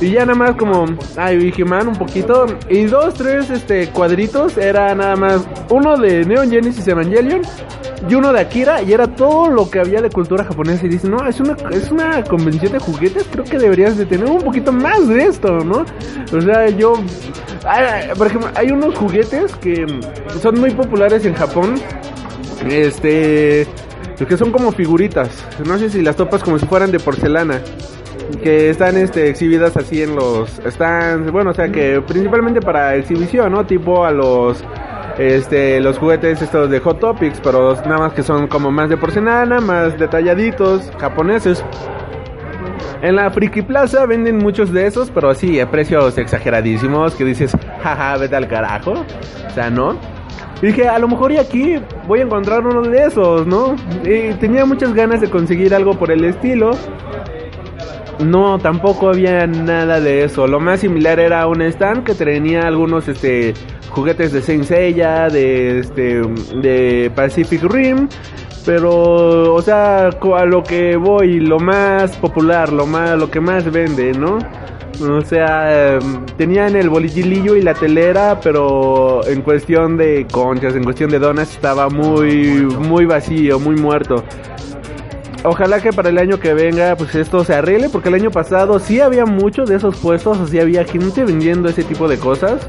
Y 0.00 0.12
ya 0.12 0.24
nada 0.24 0.38
más 0.38 0.56
como, 0.56 0.86
ay, 1.16 1.52
Man 1.64 1.88
un 1.88 1.96
poquito. 1.96 2.46
Y 2.68 2.84
dos, 2.84 3.14
tres 3.14 3.50
este, 3.50 3.88
cuadritos. 3.88 4.56
Era 4.56 4.94
nada 4.94 5.16
más 5.16 5.46
uno 5.70 5.96
de 5.96 6.24
Neon 6.24 6.50
Genesis 6.50 6.86
Evangelion 6.86 7.42
y 8.08 8.14
uno 8.14 8.32
de 8.32 8.40
Akira. 8.40 8.80
Y 8.82 8.92
era 8.92 9.08
todo 9.08 9.48
lo 9.48 9.68
que 9.68 9.80
había 9.80 10.00
de 10.00 10.08
cultura 10.08 10.44
japonesa. 10.44 10.86
Y 10.86 10.90
dicen, 10.90 11.10
no, 11.10 11.26
es 11.26 11.40
una, 11.40 11.56
es 11.70 11.90
una 11.90 12.22
convención 12.22 12.72
de 12.72 12.78
juguetes. 12.78 13.26
Creo 13.30 13.44
que 13.44 13.58
deberías 13.58 13.96
de 13.96 14.06
tener 14.06 14.26
un 14.26 14.42
poquito 14.42 14.72
más 14.72 15.08
de 15.08 15.24
esto, 15.24 15.64
¿no? 15.64 15.84
O 16.32 16.40
sea, 16.40 16.68
yo... 16.68 16.94
por 18.16 18.28
ejemplo, 18.28 18.50
hay 18.54 18.70
unos 18.70 18.96
juguetes 18.96 19.54
que 19.56 19.84
son 20.40 20.60
muy 20.60 20.70
populares 20.70 21.24
en 21.24 21.34
Japón. 21.34 21.74
Este... 22.68 23.66
Que 24.28 24.36
son 24.36 24.50
como 24.50 24.72
figuritas. 24.72 25.30
No 25.64 25.78
sé 25.78 25.90
si 25.90 26.02
las 26.02 26.16
topas 26.16 26.42
como 26.42 26.58
si 26.58 26.66
fueran 26.66 26.90
de 26.90 26.98
porcelana 26.98 27.60
que 28.42 28.70
están 28.70 28.96
este, 28.96 29.28
exhibidas 29.28 29.76
así 29.76 30.02
en 30.02 30.14
los 30.14 30.50
stands, 30.66 31.30
bueno, 31.32 31.50
o 31.50 31.54
sea 31.54 31.68
que 31.68 32.00
principalmente 32.06 32.60
para 32.60 32.94
exhibición, 32.96 33.52
¿no? 33.52 33.64
Tipo 33.66 34.04
a 34.04 34.10
los 34.10 34.62
este 35.18 35.80
los 35.80 35.98
juguetes 35.98 36.40
estos 36.42 36.70
de 36.70 36.78
Hot 36.80 37.00
Topics, 37.00 37.40
pero 37.42 37.74
nada 37.74 37.98
más 37.98 38.12
que 38.12 38.22
son 38.22 38.46
como 38.46 38.70
más 38.70 38.88
de 38.88 38.96
porcelana, 38.96 39.60
más 39.60 39.98
detalladitos, 39.98 40.92
japoneses. 40.98 41.64
En 43.00 43.14
la 43.16 43.30
Friki 43.30 43.62
Plaza 43.62 44.06
venden 44.06 44.38
muchos 44.38 44.72
de 44.72 44.86
esos, 44.86 45.10
pero 45.10 45.30
así 45.30 45.60
a 45.60 45.70
precios 45.70 46.18
exageradísimos 46.18 47.14
que 47.14 47.24
dices, 47.24 47.56
jaja, 47.82 48.16
vete 48.16 48.34
al 48.34 48.48
carajo. 48.48 49.04
O 49.46 49.50
sea, 49.54 49.70
¿no? 49.70 49.96
Y 50.60 50.66
dije, 50.66 50.88
a 50.88 50.98
lo 50.98 51.06
mejor 51.06 51.30
y 51.30 51.38
aquí 51.38 51.76
voy 52.08 52.20
a 52.20 52.22
encontrar 52.24 52.66
uno 52.66 52.82
de 52.82 53.04
esos, 53.04 53.46
¿no? 53.46 53.76
Y 54.04 54.34
tenía 54.34 54.64
muchas 54.64 54.92
ganas 54.92 55.20
de 55.20 55.30
conseguir 55.30 55.74
algo 55.74 55.96
por 55.96 56.10
el 56.10 56.24
estilo. 56.24 56.72
No, 58.24 58.58
tampoco 58.58 59.10
había 59.10 59.46
nada 59.46 60.00
de 60.00 60.24
eso. 60.24 60.46
Lo 60.46 60.58
más 60.58 60.80
similar 60.80 61.20
era 61.20 61.46
un 61.46 61.62
stand 61.62 62.04
que 62.04 62.14
tenía 62.14 62.62
algunos 62.62 63.06
este 63.08 63.54
juguetes 63.90 64.32
de 64.32 64.42
Saint 64.42 64.64
Seiya, 64.64 65.28
de 65.28 65.80
este 65.80 66.22
de 66.60 67.10
Pacific 67.14 67.62
Rim, 67.62 68.08
pero 68.66 69.54
o 69.54 69.62
sea, 69.62 70.08
a 70.08 70.44
lo 70.44 70.62
que 70.62 70.96
voy, 70.96 71.40
lo 71.40 71.58
más 71.58 72.16
popular, 72.16 72.72
lo 72.72 72.86
más 72.86 73.16
lo 73.18 73.30
que 73.30 73.40
más 73.40 73.70
vende, 73.70 74.12
¿no? 74.12 74.38
O 75.00 75.20
sea, 75.20 76.00
tenían 76.36 76.74
el 76.74 76.90
bolillilillo 76.90 77.54
y 77.54 77.62
la 77.62 77.74
telera, 77.74 78.40
pero 78.40 79.24
en 79.28 79.42
cuestión 79.42 79.96
de 79.96 80.26
conchas, 80.30 80.74
en 80.74 80.82
cuestión 80.82 81.08
de 81.10 81.20
donas 81.20 81.52
estaba 81.52 81.88
muy 81.88 82.66
muy 82.80 83.04
vacío, 83.04 83.60
muy 83.60 83.76
muerto. 83.76 84.24
Ojalá 85.44 85.80
que 85.80 85.92
para 85.92 86.08
el 86.08 86.18
año 86.18 86.40
que 86.40 86.52
venga 86.52 86.96
pues 86.96 87.14
esto 87.14 87.44
se 87.44 87.54
arregle 87.54 87.88
porque 87.88 88.08
el 88.08 88.16
año 88.16 88.30
pasado 88.30 88.78
sí 88.80 89.00
había 89.00 89.24
muchos 89.24 89.68
de 89.68 89.76
esos 89.76 89.96
puestos, 89.96 90.38
o 90.38 90.46
sí 90.46 90.58
había 90.58 90.84
gente 90.84 91.24
vendiendo 91.24 91.68
ese 91.68 91.84
tipo 91.84 92.08
de 92.08 92.18
cosas. 92.18 92.68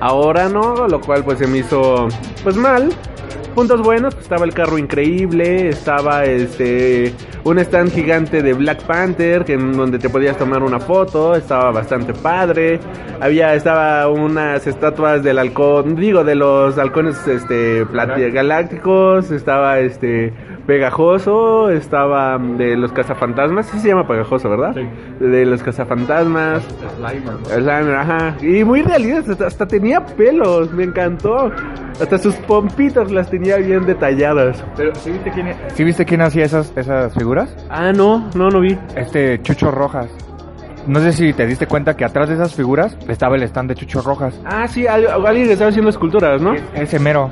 Ahora 0.00 0.48
no, 0.48 0.88
lo 0.88 1.00
cual 1.00 1.24
pues 1.24 1.38
se 1.38 1.46
me 1.46 1.58
hizo 1.58 2.08
pues 2.42 2.56
mal. 2.56 2.90
Puntos 3.54 3.82
buenos, 3.82 4.14
pues, 4.14 4.24
estaba 4.24 4.46
el 4.46 4.54
carro 4.54 4.78
increíble, 4.78 5.68
estaba 5.68 6.24
este 6.24 7.12
un 7.44 7.58
stand 7.58 7.92
gigante 7.92 8.42
de 8.42 8.54
Black 8.54 8.82
Panther 8.84 9.44
que 9.44 9.52
en 9.52 9.72
donde 9.72 9.98
te 9.98 10.08
podías 10.08 10.38
tomar 10.38 10.62
una 10.62 10.80
foto, 10.80 11.34
estaba 11.34 11.70
bastante 11.70 12.14
padre. 12.14 12.80
Había 13.20 13.54
estaba 13.54 14.08
unas 14.08 14.66
estatuas 14.66 15.22
del 15.22 15.38
halcón, 15.38 15.96
digo 15.96 16.24
de 16.24 16.34
los 16.34 16.78
halcones 16.78 17.26
este 17.26 17.84
galácticos, 18.32 19.30
estaba 19.30 19.80
este 19.80 20.32
Pegajoso, 20.66 21.70
estaba 21.70 22.38
de 22.38 22.76
los 22.76 22.92
cazafantasmas, 22.92 23.66
sí 23.66 23.78
se 23.80 23.88
llama 23.88 24.06
Pegajoso, 24.06 24.48
¿verdad? 24.48 24.74
Sí. 24.74 25.24
De 25.24 25.44
los 25.44 25.62
cazafantasmas. 25.62 26.62
Slimer. 26.96 27.44
Slimer, 27.46 27.94
ajá. 27.96 28.36
Y 28.40 28.62
muy 28.64 28.82
realista, 28.82 29.46
hasta, 29.46 29.66
tenía 29.66 30.04
pelos, 30.04 30.72
me 30.72 30.84
encantó. 30.84 31.50
Hasta 32.00 32.18
sus 32.18 32.34
pompitas 32.36 33.10
las 33.10 33.28
tenía 33.28 33.56
bien 33.56 33.84
detalladas. 33.86 34.64
Pero, 34.76 34.94
¿sí 34.94 35.10
viste 35.10 35.30
quién, 35.30 35.54
¿sí 35.74 35.84
viste 35.84 36.04
quién 36.04 36.22
hacía 36.22 36.44
esas, 36.44 36.72
esas 36.76 37.14
figuras? 37.14 37.54
Ah, 37.68 37.92
no, 37.92 38.30
no, 38.34 38.48
no 38.48 38.60
vi. 38.60 38.78
Este, 38.96 39.42
Chucho 39.42 39.70
Rojas. 39.70 40.08
No 40.86 40.98
sé 40.98 41.12
si 41.12 41.32
te 41.32 41.46
diste 41.46 41.66
cuenta 41.66 41.96
que 41.96 42.04
atrás 42.04 42.28
de 42.28 42.34
esas 42.34 42.54
figuras 42.54 42.96
estaba 43.08 43.36
el 43.36 43.42
stand 43.44 43.68
de 43.68 43.74
Chucho 43.76 44.02
Rojas. 44.02 44.40
Ah, 44.44 44.66
sí, 44.66 44.86
alguien 44.86 45.50
estaba 45.50 45.70
haciendo 45.70 45.90
esculturas, 45.90 46.40
¿no? 46.42 46.54
Ese 46.74 46.98
mero. 46.98 47.30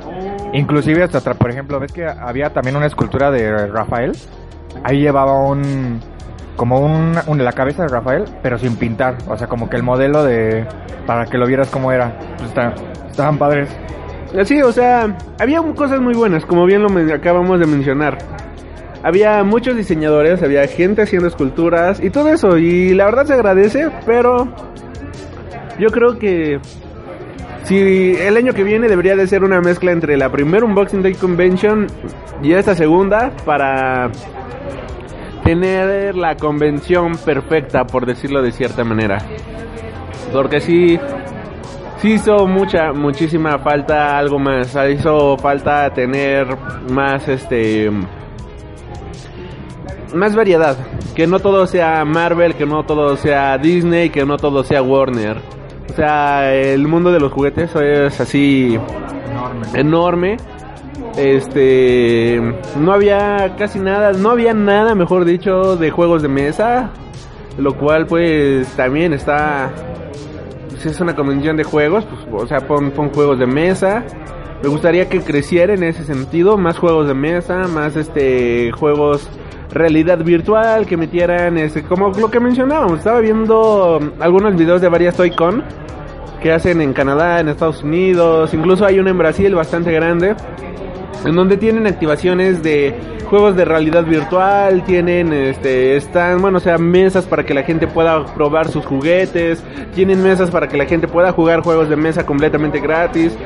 Inclusive 0.53 1.03
hasta, 1.03 1.33
por 1.33 1.49
ejemplo, 1.49 1.79
ves 1.79 1.93
que 1.93 2.05
había 2.05 2.51
también 2.51 2.75
una 2.75 2.87
escultura 2.87 3.31
de 3.31 3.67
Rafael. 3.67 4.11
Ahí 4.83 5.01
llevaba 5.01 5.41
un 5.47 5.99
como 6.55 6.79
un, 6.79 7.43
la 7.43 7.53
cabeza 7.53 7.83
de 7.83 7.89
Rafael, 7.89 8.25
pero 8.43 8.57
sin 8.57 8.75
pintar, 8.75 9.17
o 9.27 9.35
sea, 9.37 9.47
como 9.47 9.69
que 9.69 9.77
el 9.77 9.83
modelo 9.83 10.23
de 10.23 10.65
para 11.07 11.25
que 11.25 11.37
lo 11.37 11.47
vieras 11.47 11.69
cómo 11.69 11.91
era. 11.91 12.17
Pues 12.37 12.51
estaban 13.09 13.37
padres. 13.37 13.69
Sí, 14.43 14.61
o 14.61 14.71
sea, 14.71 15.17
había 15.39 15.61
cosas 15.75 15.99
muy 15.99 16.13
buenas, 16.13 16.45
como 16.45 16.65
bien 16.65 16.83
lo 16.83 17.13
acabamos 17.13 17.59
de 17.59 17.65
mencionar. 17.65 18.17
Había 19.03 19.43
muchos 19.43 19.75
diseñadores, 19.75 20.43
había 20.43 20.67
gente 20.67 21.01
haciendo 21.01 21.27
esculturas 21.27 21.99
y 21.99 22.11
todo 22.11 22.29
eso, 22.29 22.57
y 22.57 22.93
la 22.93 23.05
verdad 23.05 23.25
se 23.25 23.33
agradece, 23.33 23.89
pero 24.05 24.47
yo 25.79 25.89
creo 25.89 26.19
que 26.19 26.59
si 27.63 28.15
el 28.17 28.37
año 28.37 28.53
que 28.53 28.63
viene 28.63 28.87
debería 28.87 29.15
de 29.15 29.27
ser 29.27 29.43
una 29.43 29.61
mezcla 29.61 29.91
entre 29.91 30.17
la 30.17 30.31
primera 30.31 30.65
Unboxing 30.65 31.01
Day 31.01 31.13
Convention 31.13 31.87
y 32.41 32.53
esta 32.53 32.75
segunda 32.75 33.31
para 33.45 34.11
tener 35.43 36.15
la 36.15 36.35
convención 36.35 37.13
perfecta, 37.17 37.85
por 37.85 38.05
decirlo 38.05 38.41
de 38.41 38.51
cierta 38.51 38.83
manera. 38.83 39.19
Porque 40.31 40.59
sí, 40.59 40.99
sí 42.01 42.13
hizo 42.13 42.47
mucha, 42.47 42.93
muchísima 42.93 43.59
falta 43.59 44.17
algo 44.17 44.39
más. 44.39 44.75
Hizo 44.89 45.37
falta 45.37 45.89
tener 45.93 46.47
más, 46.89 47.27
este, 47.27 47.91
más 50.13 50.35
variedad. 50.35 50.77
Que 51.15 51.27
no 51.27 51.39
todo 51.39 51.67
sea 51.67 52.05
Marvel, 52.05 52.55
que 52.55 52.65
no 52.65 52.83
todo 52.83 53.17
sea 53.17 53.57
Disney, 53.57 54.09
que 54.09 54.25
no 54.25 54.37
todo 54.37 54.63
sea 54.63 54.81
Warner. 54.81 55.60
O 55.91 55.93
sea, 55.93 56.53
el 56.55 56.87
mundo 56.87 57.11
de 57.11 57.19
los 57.19 57.33
juguetes 57.33 57.75
es 57.75 58.21
así 58.21 58.79
Enorme. 59.29 59.67
enorme. 59.73 60.37
Este, 61.17 62.41
no 62.79 62.93
había 62.93 63.55
casi 63.57 63.77
nada, 63.77 64.13
no 64.13 64.29
había 64.29 64.53
nada, 64.53 64.95
mejor 64.95 65.25
dicho, 65.25 65.75
de 65.75 65.91
juegos 65.91 66.21
de 66.21 66.29
mesa, 66.29 66.91
lo 67.57 67.77
cual 67.77 68.05
pues 68.07 68.69
también 68.77 69.11
está, 69.11 69.69
si 70.77 70.87
es 70.87 70.99
una 71.01 71.13
convención 71.13 71.57
de 71.57 71.65
juegos, 71.65 72.05
pues, 72.05 72.43
o 72.43 72.47
sea, 72.47 72.61
pon, 72.61 72.91
pon 72.91 73.09
juegos 73.09 73.37
de 73.37 73.47
mesa. 73.47 74.05
Me 74.63 74.69
gustaría 74.69 75.09
que 75.09 75.19
creciera 75.19 75.73
en 75.73 75.83
ese 75.83 76.05
sentido, 76.05 76.57
más 76.57 76.77
juegos 76.77 77.07
de 77.07 77.15
mesa, 77.15 77.67
más 77.67 77.97
este 77.97 78.71
juegos 78.71 79.27
realidad 79.71 80.19
virtual 80.19 80.85
que 80.85 80.97
metieran 80.97 81.57
este 81.57 81.83
como 81.83 82.09
lo 82.09 82.29
que 82.29 82.39
mencionábamos, 82.39 82.99
estaba 82.99 83.19
viendo 83.19 83.99
algunos 84.19 84.55
videos 84.55 84.81
de 84.81 84.89
varias 84.89 85.15
Toy-Con 85.15 85.63
que 86.41 86.51
hacen 86.51 86.81
en 86.81 86.93
Canadá, 86.93 87.39
en 87.39 87.49
Estados 87.49 87.83
Unidos, 87.83 88.53
incluso 88.53 88.85
hay 88.85 88.99
una 88.99 89.11
en 89.11 89.17
Brasil 89.17 89.53
bastante 89.53 89.91
grande, 89.91 90.35
en 91.23 91.35
donde 91.35 91.57
tienen 91.57 91.85
activaciones 91.85 92.63
de 92.63 92.95
juegos 93.31 93.55
de 93.55 93.63
realidad 93.63 94.03
virtual, 94.03 94.83
tienen 94.83 95.31
este 95.31 95.95
están, 95.95 96.41
bueno, 96.41 96.57
o 96.57 96.61
sea, 96.61 96.77
mesas 96.77 97.25
para 97.25 97.45
que 97.45 97.53
la 97.53 97.63
gente 97.63 97.87
pueda 97.87 98.25
probar 98.33 98.67
sus 98.67 98.85
juguetes, 98.85 99.63
tienen 99.95 100.21
mesas 100.21 100.49
para 100.49 100.67
que 100.67 100.75
la 100.77 100.85
gente 100.85 101.07
pueda 101.07 101.31
jugar 101.31 101.61
juegos 101.61 101.87
de 101.87 101.95
mesa 101.95 102.25
completamente 102.25 102.81
gratis. 102.81 103.37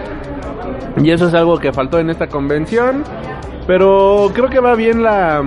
Y 0.98 1.12
eso 1.12 1.28
es 1.28 1.34
algo 1.36 1.60
que 1.60 1.72
faltó 1.72 2.00
en 2.00 2.10
esta 2.10 2.28
convención, 2.28 3.04
pero 3.68 4.32
creo 4.34 4.50
que 4.50 4.60
va 4.60 4.74
bien 4.74 5.04
la 5.04 5.44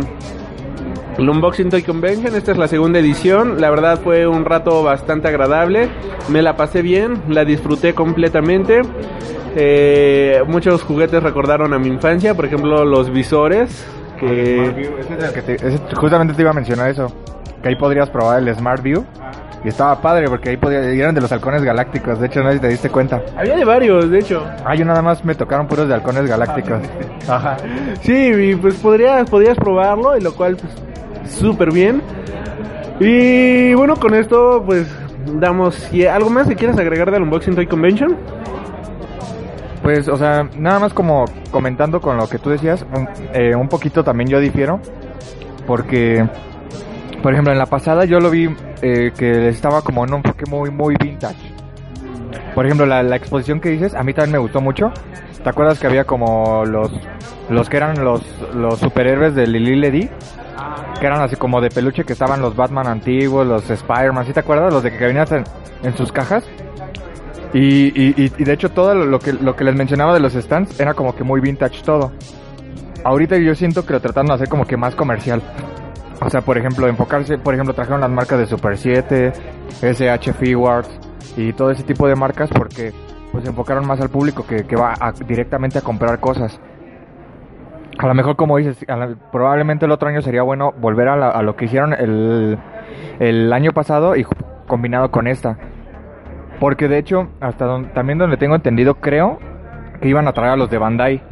el 1.18 1.28
Unboxing 1.28 1.68
Toy 1.70 1.82
Convention, 1.82 2.34
esta 2.37 2.52
es 2.52 2.58
la 2.58 2.68
segunda 2.68 2.98
edición, 3.00 3.60
la 3.60 3.70
verdad 3.70 4.00
fue 4.02 4.26
un 4.26 4.44
rato 4.44 4.82
bastante 4.82 5.28
agradable, 5.28 5.88
me 6.28 6.42
la 6.42 6.56
pasé 6.56 6.80
bien, 6.82 7.22
la 7.28 7.44
disfruté 7.44 7.92
completamente, 7.94 8.82
eh, 9.56 10.42
muchos 10.46 10.82
juguetes 10.82 11.22
recordaron 11.22 11.72
a 11.75 11.78
mi 11.78 11.88
infancia, 11.88 12.34
por 12.34 12.44
ejemplo 12.44 12.84
los 12.84 13.10
visores, 13.10 13.84
que... 14.20 14.64
Ese 15.00 15.14
es 15.18 15.25
el 15.25 15.32
que 15.32 15.42
te- 15.42 15.54
ese- 15.54 15.80
justamente 15.94 16.34
te 16.34 16.42
iba 16.42 16.50
a 16.50 16.54
mencionar 16.54 16.90
eso. 16.90 17.06
Que 17.62 17.68
ahí 17.70 17.76
podrías 17.76 18.08
probar 18.10 18.40
el 18.40 18.54
Smart 18.54 18.82
View. 18.82 19.04
Y 19.64 19.68
estaba 19.68 20.00
padre 20.00 20.28
porque 20.28 20.50
ahí 20.50 20.56
podía, 20.56 20.92
y 20.94 21.00
eran 21.00 21.14
de 21.14 21.20
los 21.20 21.30
halcones 21.32 21.62
galácticos. 21.64 22.20
De 22.20 22.26
hecho, 22.28 22.40
no 22.42 22.48
sé 22.50 22.56
si 22.56 22.60
te 22.60 22.68
diste 22.68 22.90
cuenta. 22.90 23.20
Había 23.37 23.56
de 23.56 23.64
varios, 23.64 24.08
de 24.10 24.18
hecho. 24.20 24.44
Ah, 24.64 24.75
yo 24.76 24.84
nada 24.84 25.02
más 25.02 25.25
me 25.25 25.34
tocaron 25.34 25.66
puros 25.66 25.88
de 25.88 25.94
halcones 25.94 26.28
galácticos. 26.28 26.80
Ajá. 27.28 27.56
Sí, 28.02 28.12
y 28.32 28.54
pues 28.54 28.75
podrías, 28.76 29.28
podrías 29.28 29.56
probarlo, 29.56 30.16
y 30.16 30.20
lo 30.20 30.32
cual, 30.34 30.56
pues, 30.56 30.72
súper 31.28 31.73
bien. 31.73 32.02
Y 33.00 33.75
bueno, 33.75 33.97
con 33.97 34.14
esto, 34.14 34.62
pues, 34.66 34.88
damos... 35.35 35.90
¿Algo 36.11 36.30
más 36.30 36.49
que 36.49 36.56
quieras 36.56 36.78
agregar 36.78 37.11
del 37.11 37.23
Unboxing 37.23 37.54
Toy 37.54 37.66
Convention? 37.66 38.16
Pues, 39.82 40.08
o 40.08 40.16
sea, 40.16 40.49
nada 40.56 40.80
más 40.80 40.92
como 40.92 41.25
comentando 41.50 42.00
con 42.00 42.16
lo 42.16 42.28
que 42.28 42.38
tú 42.38 42.50
decías, 42.50 42.85
un, 42.94 43.08
eh, 43.32 43.54
un 43.54 43.68
poquito 43.68 44.02
también 44.02 44.28
yo 44.28 44.40
difiero. 44.40 44.80
Porque, 45.66 46.26
por 47.23 47.32
ejemplo, 47.32 47.52
en 47.52 47.58
la 47.58 47.66
pasada 47.66 48.04
yo 48.04 48.20
lo 48.20 48.30
vi 48.30 48.49
eh, 48.82 49.12
que 49.16 49.49
estaba 49.49 49.82
como 49.82 50.04
en 50.04 50.14
un 50.14 50.16
enfoque 50.18 50.44
muy, 50.50 50.70
muy 50.70 50.97
vintage. 51.00 51.54
Por 52.54 52.66
ejemplo, 52.66 52.87
la, 52.87 53.02
la 53.02 53.16
exposición 53.16 53.61
que 53.61 53.68
dices, 53.68 53.94
a 53.94 54.02
mí 54.02 54.12
también 54.12 54.32
me 54.32 54.38
gustó 54.38 54.61
mucho. 54.61 54.90
¿Te 55.42 55.49
acuerdas 55.49 55.78
que 55.78 55.87
había 55.87 56.04
como 56.04 56.64
los, 56.64 56.90
los 57.49 57.68
que 57.68 57.76
eran 57.76 58.02
los, 58.04 58.23
los 58.54 58.78
superhéroes 58.80 59.35
de 59.35 59.47
Lili 59.47 59.76
Ledy? 59.76 60.11
Que 61.00 61.07
eran 61.07 61.21
así 61.23 61.37
como 61.37 61.61
de 61.61 61.69
peluche 61.71 62.05
que 62.05 62.12
estaban 62.12 62.41
los 62.41 62.57
Batman 62.57 62.87
antiguos, 62.88 63.47
los 63.47 63.69
Spider-Man, 63.71 64.27
¿sí 64.27 64.33
te 64.33 64.41
acuerdas? 64.41 64.73
Los 64.73 64.83
de 64.83 64.91
que 64.97 65.07
venían 65.07 65.27
en, 65.83 65.97
sus 65.97 66.11
cajas. 66.12 66.45
Y, 67.53 67.87
y, 67.88 68.15
y- 68.17 68.33
y 68.37 68.45
de 68.45 68.53
hecho 68.53 68.69
todo 68.71 68.95
lo 68.95 69.19
que, 69.19 69.33
lo 69.33 69.57
que 69.57 69.65
les 69.65 69.75
mencionaba 69.75 70.12
de 70.12 70.21
los 70.21 70.35
stands 70.35 70.79
era 70.81 70.95
como 70.95 71.15
que 71.15 71.25
muy 71.25 71.41
vintage 71.41 71.83
todo. 71.83 72.12
Ahorita 73.05 73.37
yo 73.38 73.55
siento 73.55 73.87
que 73.87 73.93
lo 73.95 74.00
trataron 74.00 74.27
de 74.29 74.35
hacer 74.35 74.49
como 74.49 74.65
que 74.67 74.77
más 74.77 74.95
comercial. 74.95 75.41
O 76.21 76.29
sea, 76.29 76.41
por 76.41 76.59
ejemplo, 76.59 76.88
enfocarse, 76.88 77.38
por 77.38 77.55
ejemplo, 77.55 77.73
trajeron 77.75 78.00
las 78.00 78.11
marcas 78.11 78.38
de 78.41 78.47
Super 78.47 78.77
7, 78.77 79.33
SH 79.83 80.33
Figuarts 80.35 80.91
y 81.37 81.53
todo 81.53 81.71
ese 81.71 81.85
tipo 81.85 82.09
de 82.09 82.17
marcas 82.17 82.51
porque 82.51 82.92
pues 83.31 83.44
se 83.44 83.51
enfocaron 83.51 83.87
más 83.87 84.01
al 84.01 84.09
público 84.09 84.44
que, 84.44 84.64
que 84.64 84.75
va 84.77 84.94
a- 85.01 85.12
directamente 85.12 85.79
a 85.79 85.83
comprar 85.83 86.18
cosas. 86.18 86.59
A 87.98 88.06
lo 88.06 88.14
mejor, 88.14 88.37
como 88.37 88.56
dices, 88.58 88.84
probablemente 89.32 89.84
el 89.87 89.90
otro 89.90 90.08
año 90.08 90.22
sería 90.22 90.42
bueno 90.42 90.72
volver 90.72 91.08
a, 91.08 91.16
la- 91.16 91.30
a 91.30 91.42
lo 91.42 91.56
que 91.56 91.64
hicieron 91.64 91.92
el, 91.94 92.56
el 93.18 93.52
año 93.52 93.72
pasado 93.72 94.14
y 94.14 94.24
combinado 94.68 95.11
con 95.11 95.26
esta. 95.26 95.56
Porque 96.61 96.87
de 96.88 96.98
hecho, 96.98 97.28
hasta 97.40 97.66
también 97.94 98.18
donde 98.18 98.37
tengo 98.37 98.54
entendido, 98.54 98.94
creo 98.96 99.38
que 100.00 100.08
iban 100.08 100.28
a 100.28 100.32
traer 100.32 100.52
a 100.52 100.56
los 100.56 100.70
de 100.70 100.78
Bandai, 100.78 101.22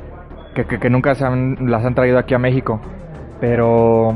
que, 0.55 0.65
que, 0.65 0.79
que 0.81 0.91
nunca 0.91 1.15
se 1.15 1.25
han- 1.25 1.57
las 1.71 1.85
han 1.85 1.95
traído 1.95 2.19
aquí 2.19 2.35
a 2.35 2.39
México. 2.39 2.81
Pero 3.41 4.15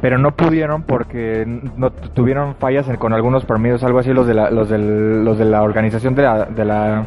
pero 0.00 0.16
no 0.16 0.34
pudieron 0.34 0.82
porque 0.84 1.44
no 1.76 1.90
tu- 1.90 2.08
tuvieron 2.08 2.54
fallas 2.54 2.88
en- 2.88 2.96
con 2.96 3.12
algunos 3.12 3.44
permisos, 3.44 3.84
algo 3.84 3.98
así 3.98 4.12
los 4.14 4.26
de 4.26 4.32
la, 4.34 4.50
los 4.50 4.70
los 4.70 5.38
de 5.38 5.44
la 5.44 5.62
organización 5.62 6.14
de 6.14 6.22
la, 6.22 6.44
de 6.46 6.64
la 6.64 7.04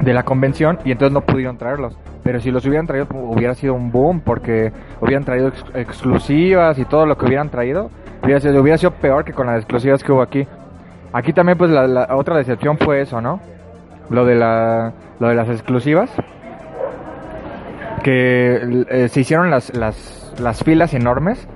de 0.00 0.12
la 0.12 0.22
convención 0.24 0.78
y 0.84 0.92
entonces 0.92 1.12
no 1.14 1.22
pudieron 1.22 1.56
traerlos. 1.56 1.96
Pero 2.26 2.40
si 2.40 2.50
los 2.50 2.66
hubieran 2.66 2.86
traído 2.86 3.06
pu- 3.06 3.34
hubiera 3.34 3.54
sido 3.54 3.72
un 3.74 3.90
boom 3.90 4.20
porque 4.20 4.72
hubieran 5.00 5.24
traído 5.24 5.48
ex- 5.48 5.64
exclusivas 5.74 6.78
y 6.78 6.84
todo 6.84 7.06
lo 7.06 7.16
que 7.16 7.24
hubieran 7.24 7.48
traído 7.48 7.88
hubiera 8.22 8.40
sido, 8.40 8.60
hubiera 8.60 8.76
sido 8.76 8.90
peor 8.90 9.24
que 9.24 9.32
con 9.32 9.46
las 9.46 9.56
exclusivas 9.58 10.02
que 10.02 10.10
hubo 10.12 10.20
aquí. 10.22 10.46
Aquí 11.12 11.32
también 11.32 11.56
pues 11.56 11.70
la, 11.70 11.86
la 11.86 12.08
otra 12.16 12.36
decepción 12.36 12.76
fue 12.78 13.00
eso, 13.00 13.20
¿no? 13.20 13.40
Lo 14.10 14.24
de 14.26 14.34
la 14.34 14.92
lo 15.20 15.28
de 15.28 15.34
las 15.34 15.48
exclusivas 15.48 16.10
que 18.02 18.84
eh, 18.90 19.08
se 19.08 19.20
hicieron 19.20 19.50
las, 19.50 19.74
las, 19.76 20.34
las 20.40 20.62
filas 20.62 20.94
enormes 20.94 21.48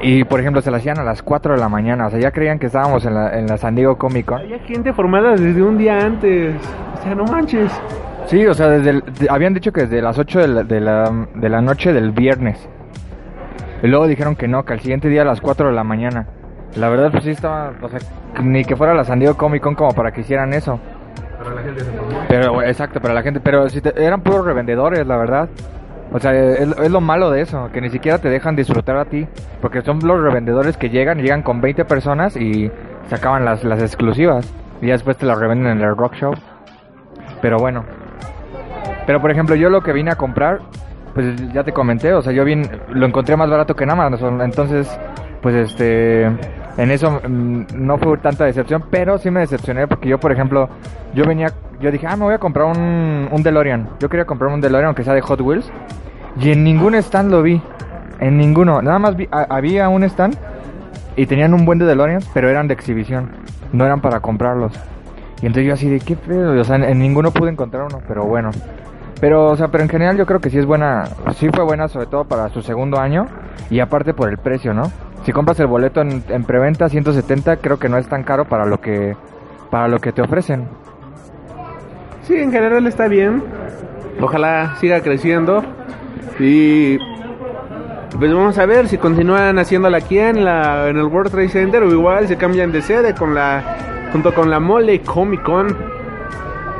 y 0.00 0.24
por 0.24 0.40
ejemplo 0.40 0.60
se 0.62 0.70
las 0.70 0.80
hacían 0.80 0.98
a 0.98 1.04
las 1.04 1.22
4 1.22 1.54
de 1.54 1.60
la 1.60 1.68
mañana, 1.68 2.06
o 2.06 2.10
sea 2.10 2.18
ya 2.20 2.30
creían 2.30 2.58
que 2.58 2.66
estábamos 2.66 3.04
en 3.04 3.14
la, 3.14 3.38
en 3.38 3.46
la 3.46 3.56
San 3.56 3.74
Diego 3.74 3.96
Comic 3.96 4.26
Con. 4.26 4.38
Había 4.40 4.58
gente 4.60 4.92
formada 4.92 5.30
desde 5.32 5.62
un 5.62 5.76
día 5.78 5.98
antes. 5.98 6.56
O 6.98 7.02
sea, 7.02 7.14
no 7.14 7.24
manches. 7.24 7.70
Sí, 8.28 8.46
o 8.46 8.54
sea, 8.54 8.68
desde 8.68 8.90
el- 8.90 9.02
habían 9.30 9.54
dicho 9.54 9.72
que 9.72 9.82
desde 9.82 10.02
las 10.02 10.18
8 10.18 10.38
de 10.40 10.48
la, 10.48 10.62
de, 10.62 10.80
la, 10.80 11.26
de 11.34 11.48
la 11.48 11.60
noche 11.60 11.92
del 11.92 12.12
viernes. 12.12 12.68
Y 13.82 13.86
luego 13.86 14.06
dijeron 14.06 14.36
que 14.36 14.48
no, 14.48 14.64
que 14.64 14.74
al 14.74 14.80
siguiente 14.80 15.08
día 15.08 15.22
a 15.22 15.24
las 15.24 15.40
4 15.40 15.68
de 15.68 15.72
la 15.74 15.84
mañana. 15.84 16.26
La 16.76 16.88
verdad 16.90 17.10
pues 17.10 17.24
sí 17.24 17.30
estaba, 17.30 17.72
o 17.80 17.88
sea, 17.88 17.98
ni 18.42 18.64
que 18.64 18.76
fuera 18.76 18.92
la 18.92 19.04
San 19.04 19.18
Diego 19.18 19.36
Comic 19.36 19.62
Con 19.62 19.74
como 19.74 19.92
para 19.94 20.12
que 20.12 20.20
hicieran 20.20 20.52
eso. 20.52 20.78
Pero 21.38 21.54
la 21.54 21.62
gente 21.62 21.80
se. 21.84 21.90
Pero, 22.28 22.62
exacto, 22.62 23.00
pero 23.00 23.14
la 23.14 23.22
gente, 23.22 23.40
pero 23.40 23.68
si 23.70 23.80
te- 23.80 23.94
eran 24.04 24.20
puros 24.22 24.44
revendedores, 24.44 25.06
la 25.06 25.16
verdad. 25.16 25.48
O 26.12 26.18
sea, 26.18 26.32
es, 26.34 26.60
es 26.78 26.90
lo 26.90 27.00
malo 27.00 27.30
de 27.30 27.42
eso, 27.42 27.70
que 27.72 27.80
ni 27.80 27.90
siquiera 27.90 28.18
te 28.18 28.28
dejan 28.28 28.56
disfrutar 28.56 28.96
a 28.96 29.04
ti. 29.06 29.26
Porque 29.62 29.80
son 29.82 30.00
los 30.04 30.20
revendedores 30.20 30.76
que 30.76 30.90
llegan, 30.90 31.18
llegan 31.18 31.42
con 31.42 31.60
20 31.60 31.84
personas 31.86 32.36
y 32.36 32.70
sacaban 33.08 33.44
las, 33.44 33.64
las 33.64 33.80
exclusivas. 33.80 34.52
Y 34.82 34.86
ya 34.88 34.92
después 34.94 35.16
te 35.16 35.24
las 35.26 35.38
revenden 35.38 35.72
en 35.78 35.80
el 35.82 35.96
rock 35.96 36.14
show. 36.14 36.34
Pero 37.40 37.58
bueno. 37.58 37.84
Pero 39.08 39.22
por 39.22 39.30
ejemplo, 39.30 39.54
yo 39.54 39.70
lo 39.70 39.80
que 39.80 39.94
vine 39.94 40.10
a 40.10 40.16
comprar, 40.16 40.60
pues 41.14 41.34
ya 41.54 41.64
te 41.64 41.72
comenté, 41.72 42.12
o 42.12 42.20
sea, 42.20 42.30
yo 42.30 42.44
vine, 42.44 42.68
lo 42.90 43.06
encontré 43.06 43.38
más 43.38 43.48
barato 43.48 43.74
que 43.74 43.84
en 43.84 43.90
Amazon. 43.90 44.42
Entonces, 44.42 44.86
pues 45.40 45.54
este, 45.54 46.24
en 46.24 46.90
eso 46.90 47.18
mm, 47.26 47.68
no 47.72 47.96
fue 47.96 48.18
tanta 48.18 48.44
decepción, 48.44 48.84
pero 48.90 49.16
sí 49.16 49.30
me 49.30 49.40
decepcioné 49.40 49.86
porque 49.86 50.10
yo, 50.10 50.20
por 50.20 50.30
ejemplo, 50.30 50.68
yo 51.14 51.24
venía, 51.24 51.54
yo 51.80 51.90
dije, 51.90 52.06
ah, 52.06 52.16
me 52.16 52.24
voy 52.24 52.34
a 52.34 52.38
comprar 52.38 52.66
un, 52.66 53.30
un 53.32 53.42
DeLorean. 53.42 53.88
Yo 53.98 54.10
quería 54.10 54.26
comprar 54.26 54.52
un 54.52 54.60
DeLorean 54.60 54.88
aunque 54.88 55.04
sea 55.04 55.14
de 55.14 55.22
Hot 55.22 55.40
Wheels. 55.40 55.72
Y 56.38 56.52
en 56.52 56.62
ningún 56.62 56.94
stand 56.96 57.30
lo 57.30 57.42
vi. 57.42 57.62
En 58.20 58.36
ninguno. 58.36 58.82
Nada 58.82 58.98
más 58.98 59.16
vi, 59.16 59.26
había 59.30 59.88
un 59.88 60.04
stand 60.04 60.36
y 61.16 61.24
tenían 61.24 61.54
un 61.54 61.64
buen 61.64 61.78
de 61.78 62.20
pero 62.34 62.50
eran 62.50 62.68
de 62.68 62.74
exhibición. 62.74 63.30
No 63.72 63.86
eran 63.86 64.02
para 64.02 64.20
comprarlos. 64.20 64.78
Y 65.40 65.46
entonces 65.46 65.66
yo 65.66 65.72
así 65.72 65.88
de, 65.88 65.98
¿qué 65.98 66.14
pedo? 66.14 66.60
O 66.60 66.64
sea, 66.64 66.76
en, 66.76 66.84
en 66.84 66.98
ninguno 66.98 67.30
pude 67.30 67.48
encontrar 67.48 67.84
uno, 67.84 68.02
pero 68.06 68.26
bueno. 68.26 68.50
Pero, 69.20 69.50
o 69.50 69.56
sea, 69.56 69.68
pero 69.68 69.82
en 69.82 69.90
general 69.90 70.16
yo 70.16 70.26
creo 70.26 70.40
que 70.40 70.50
sí 70.50 70.58
es 70.58 70.66
buena, 70.66 71.04
sí 71.34 71.48
fue 71.52 71.64
buena 71.64 71.88
sobre 71.88 72.06
todo 72.06 72.24
para 72.24 72.48
su 72.50 72.62
segundo 72.62 73.00
año 73.00 73.26
y 73.70 73.80
aparte 73.80 74.14
por 74.14 74.28
el 74.28 74.38
precio, 74.38 74.72
¿no? 74.74 74.90
Si 75.24 75.32
compras 75.32 75.58
el 75.60 75.66
boleto 75.66 76.00
en, 76.00 76.22
en 76.28 76.44
preventa 76.44 76.88
170 76.88 77.56
creo 77.56 77.78
que 77.78 77.88
no 77.88 77.98
es 77.98 78.08
tan 78.08 78.22
caro 78.22 78.44
para 78.44 78.64
lo 78.64 78.80
que, 78.80 79.16
para 79.70 79.88
lo 79.88 79.98
que 79.98 80.12
te 80.12 80.22
ofrecen. 80.22 80.68
Sí, 82.22 82.36
en 82.36 82.52
general 82.52 82.86
está 82.86 83.08
bien. 83.08 83.42
Ojalá 84.20 84.76
siga 84.76 85.00
creciendo. 85.00 85.62
Y 86.38 86.98
pues 88.18 88.32
vamos 88.32 88.58
a 88.58 88.66
ver 88.66 88.88
si 88.88 88.98
continúan 88.98 89.58
haciéndola 89.58 89.98
aquí 89.98 90.18
en 90.18 90.44
la 90.44 90.88
en 90.88 90.96
el 90.96 91.04
World 91.04 91.30
Trade 91.30 91.48
Center 91.48 91.82
o 91.82 91.90
igual 91.90 92.28
se 92.28 92.36
cambian 92.36 92.70
de 92.70 92.82
sede 92.82 93.14
con 93.14 93.34
la 93.34 94.08
junto 94.12 94.34
con 94.34 94.50
la 94.50 94.60
Mole 94.60 95.00
Comic 95.00 95.42
Con. 95.42 95.97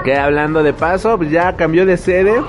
Que 0.05 0.17
hablando 0.17 0.63
de 0.63 0.73
paso, 0.73 1.17
pues 1.17 1.31
ya 1.31 1.57
cambió 1.57 1.85
de 1.87 1.97
sede. 1.97 2.41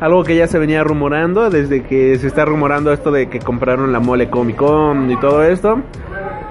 Algo 0.00 0.24
que 0.24 0.34
ya 0.34 0.46
se 0.48 0.58
venía 0.58 0.82
rumorando 0.82 1.48
desde 1.48 1.84
que 1.84 2.18
se 2.18 2.26
está 2.26 2.44
rumorando 2.44 2.92
esto 2.92 3.12
de 3.12 3.28
que 3.28 3.38
compraron 3.38 3.92
la 3.92 4.00
Mole 4.00 4.28
Comic 4.28 4.56
Con 4.56 5.10
y 5.10 5.16
todo 5.20 5.44
esto. 5.44 5.80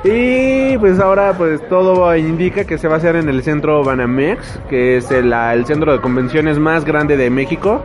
Y 0.04 0.78
pues 0.78 1.00
ahora 1.00 1.34
pues 1.38 1.68
todo 1.68 2.16
indica 2.16 2.64
que 2.64 2.78
se 2.78 2.88
va 2.88 2.96
a 2.96 2.98
hacer 2.98 3.16
en 3.18 3.30
el 3.30 3.44
centro 3.44 3.84
Banamex, 3.84 4.60
que 4.70 4.98
es 4.98 5.12
el, 5.12 5.32
el 5.34 5.66
centro 5.66 5.92
de 5.92 6.00
convenciones 6.00 6.60
más 6.60 6.86
grande 6.86 7.18
de 7.18 7.30
México, 7.30 7.84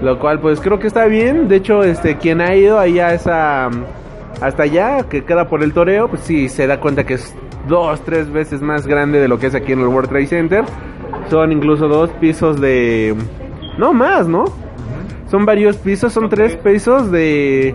lo 0.00 0.18
cual 0.18 0.40
pues 0.40 0.60
creo 0.60 0.78
que 0.78 0.86
está 0.86 1.06
bien. 1.06 1.48
De 1.48 1.56
hecho, 1.56 1.82
este 1.82 2.16
quien 2.16 2.40
ha 2.40 2.54
ido 2.54 2.78
allá 2.78 3.12
esa 3.12 3.68
hasta 4.40 4.62
allá, 4.62 5.02
que 5.08 5.24
queda 5.24 5.48
por 5.48 5.62
el 5.62 5.72
toreo, 5.72 6.08
pues 6.08 6.22
sí 6.22 6.48
se 6.48 6.66
da 6.66 6.80
cuenta 6.80 7.04
que 7.04 7.14
es 7.14 7.34
dos, 7.68 8.00
tres 8.02 8.30
veces 8.30 8.62
más 8.62 8.86
grande 8.86 9.20
de 9.20 9.28
lo 9.28 9.38
que 9.38 9.48
es 9.48 9.54
aquí 9.54 9.72
en 9.72 9.80
el 9.80 9.88
World 9.88 10.08
Trade 10.08 10.26
Center. 10.26 10.64
Son 11.30 11.52
incluso 11.52 11.88
dos 11.88 12.10
pisos 12.20 12.60
de 12.60 13.14
no 13.78 13.92
más, 13.92 14.26
¿no? 14.28 14.44
Son 15.30 15.44
varios 15.44 15.76
pisos, 15.76 16.12
son 16.12 16.28
tres 16.28 16.56
pisos 16.56 17.10
de 17.10 17.74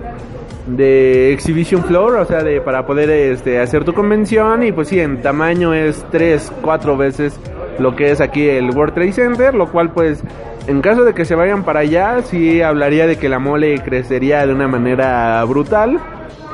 de 0.67 1.33
exhibition 1.33 1.83
floor, 1.83 2.15
o 2.15 2.25
sea, 2.25 2.41
de 2.41 2.61
para 2.61 2.85
poder 2.85 3.09
este, 3.09 3.59
hacer 3.59 3.83
tu 3.83 3.93
convención 3.93 4.63
y 4.63 4.71
pues 4.71 4.87
sí, 4.87 4.99
en 4.99 5.21
tamaño 5.21 5.73
es 5.73 6.05
tres, 6.09 6.51
cuatro 6.61 6.95
veces 6.95 7.37
lo 7.79 7.95
que 7.95 8.11
es 8.11 8.21
aquí 8.21 8.47
el 8.47 8.71
World 8.71 8.93
Trade 8.93 9.11
Center, 9.11 9.53
lo 9.53 9.71
cual 9.71 9.91
pues 9.91 10.23
en 10.67 10.81
caso 10.81 11.03
de 11.03 11.13
que 11.13 11.25
se 11.25 11.35
vayan 11.35 11.63
para 11.63 11.81
allá, 11.81 12.21
sí 12.21 12.61
hablaría 12.61 13.07
de 13.07 13.17
que 13.17 13.27
la 13.27 13.39
mole 13.39 13.79
crecería 13.83 14.45
de 14.45 14.53
una 14.53 14.67
manera 14.67 15.43
brutal. 15.43 15.99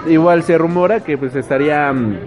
Igual 0.07 0.43
se 0.43 0.57
rumora 0.57 1.01
que 1.01 1.17
pues 1.17 1.35
estaría 1.35 1.91
mm, 1.93 2.17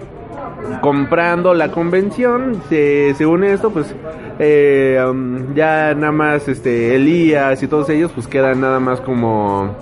comprando 0.81 1.55
la 1.55 1.70
convención, 1.70 2.62
se, 2.68 3.14
según 3.14 3.44
esto 3.44 3.70
pues 3.70 3.94
eh, 4.38 4.98
um, 5.09 5.55
ya 5.55 5.94
nada 5.94 6.12
más 6.12 6.48
este 6.48 6.96
Elías 6.96 7.62
y 7.62 7.68
todos 7.68 7.88
ellos 7.90 8.11
pues 8.12 8.27
quedan 8.27 8.61
nada 8.61 8.81
más 8.81 9.01
como 9.01 9.77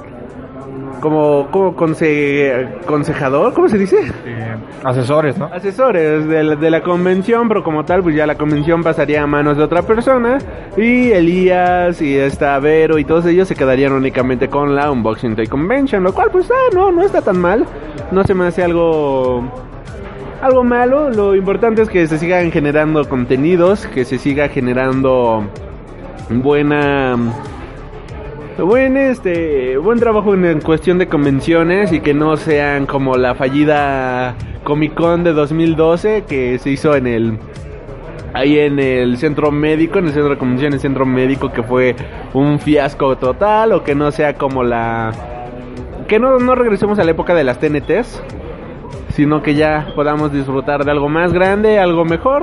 como, 1.01 1.49
como 1.51 1.75
conse, 1.75 2.79
consejador, 2.87 3.53
¿cómo 3.55 3.69
se 3.69 3.79
dice? 3.79 3.97
Eh, 4.27 4.57
asesores, 4.85 5.37
¿no? 5.39 5.47
Asesores 5.47 6.29
de 6.29 6.45
la, 6.45 6.57
de 6.57 6.71
la 6.71 6.83
convención, 6.83 7.49
pero 7.49 7.65
como 7.65 7.85
tal, 7.85 8.03
pues 8.03 8.15
ya 8.15 8.27
la 8.27 8.37
convención 8.37 8.83
pasaría 8.83 9.23
a 9.23 9.27
manos 9.27 9.57
de 9.57 9.63
otra 9.63 9.83
persona. 9.83 10.39
Y 10.77 11.11
Elías 11.11 12.01
y 12.03 12.17
esta 12.17 12.59
Vero 12.59 12.99
y 12.99 13.05
todos 13.05 13.27
ellos 13.27 13.49
se 13.49 13.57
quedarían 13.57 13.93
únicamente 13.93 14.49
con 14.49 14.75
la 14.75 14.91
Unboxing 14.91 15.35
Day 15.35 15.47
Convention, 15.47 16.03
lo 16.03 16.13
cual, 16.13 16.29
pues, 16.31 16.51
ah, 16.51 16.75
no, 16.75 16.93
no 16.93 17.03
está 17.03 17.23
tan 17.23 17.39
mal. 17.39 17.67
No 18.11 18.23
se 18.25 18.35
me 18.35 18.47
hace 18.47 18.63
algo 18.63 19.70
algo 20.41 20.65
malo. 20.65 21.11
Lo 21.11 21.35
importante 21.35 21.83
es 21.83 21.89
que 21.89 22.07
se 22.07 22.19
sigan 22.19 22.51
generando 22.51 23.09
contenidos, 23.09 23.87
que 23.87 24.05
se 24.05 24.19
siga 24.19 24.49
generando 24.49 25.45
buena 26.31 27.17
buen 28.59 28.97
este 28.99 29.79
buen 29.79 29.99
trabajo 29.99 30.35
en, 30.35 30.61
cuestión 30.61 30.99
de 30.99 31.09
convenciones 31.09 31.93
y 31.93 32.01
que 32.01 32.13
no 32.13 32.37
sean 32.37 32.85
como 32.85 33.17
la 33.17 33.35
fallida 33.35 34.35
Comic 34.65 34.95
Con 34.95 35.25
de 35.25 35.33
2012 35.33 36.25
que 36.29 36.59
se 36.59 36.71
hizo 36.71 36.95
en 36.95 37.07
el 37.07 37.39
ahí 38.35 38.59
en 38.59 38.79
el 38.79 39.17
centro 39.17 39.51
médico, 39.51 39.99
en 39.99 40.07
el 40.07 40.13
centro 40.13 40.31
de 40.31 40.39
convenciones, 40.39 40.83
centro 40.83 41.07
médico 41.07 41.51
que 41.51 41.63
fue 41.63 41.97
un 42.35 42.61
fiasco 42.61 43.17
total 43.17 43.73
o 43.73 43.83
que 43.83 43.95
no 43.95 44.13
sea 44.13 44.35
como 44.35 44.63
la 44.63 45.11
que 46.07 46.19
no, 46.19 46.39
no 46.39 46.55
regresemos 46.55 46.99
a 46.99 47.05
la 47.05 47.13
época 47.13 47.35
de 47.35 47.45
las 47.45 47.59
TNTs, 47.59 48.23
sino 49.21 49.43
que 49.43 49.55
ya 49.55 49.93
podamos 49.95 50.33
disfrutar 50.33 50.83
de 50.83 50.91
algo 50.91 51.11
más 51.11 51.35
grande, 51.35 51.79
algo 51.79 52.07
mejor. 52.07 52.43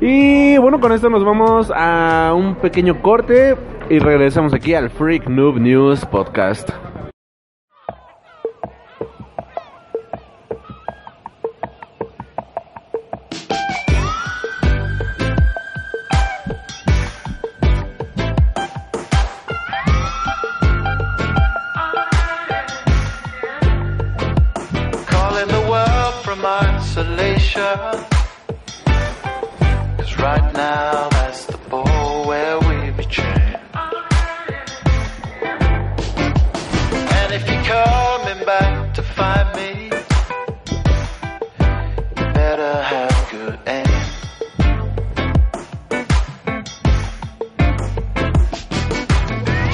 Y 0.00 0.56
bueno, 0.58 0.78
con 0.78 0.92
esto 0.92 1.10
nos 1.10 1.24
vamos 1.24 1.72
a 1.74 2.32
un 2.32 2.54
pequeño 2.54 3.02
corte 3.02 3.56
y 3.90 3.98
regresamos 3.98 4.54
aquí 4.54 4.72
al 4.74 4.88
Freak 4.88 5.28
Noob 5.28 5.58
News 5.58 6.06
Podcast. 6.06 6.70
Isolation. 27.56 28.04
Cause 29.96 30.16
right 30.18 30.52
now 30.52 31.08
that's 31.10 31.46
the 31.46 31.58
ball 31.68 32.26
where 32.26 32.58
we 32.60 32.90
be 32.90 33.04
trained. 33.04 33.58
And 37.18 37.32
if 37.32 37.48
you're 37.48 37.64
coming 37.64 38.44
back 38.44 38.94
to 38.94 39.02
find 39.02 39.56
me, 39.56 39.84
you 42.16 42.32
better 42.34 42.82
have 42.82 43.28
good 43.30 43.58
aim. 43.66 43.86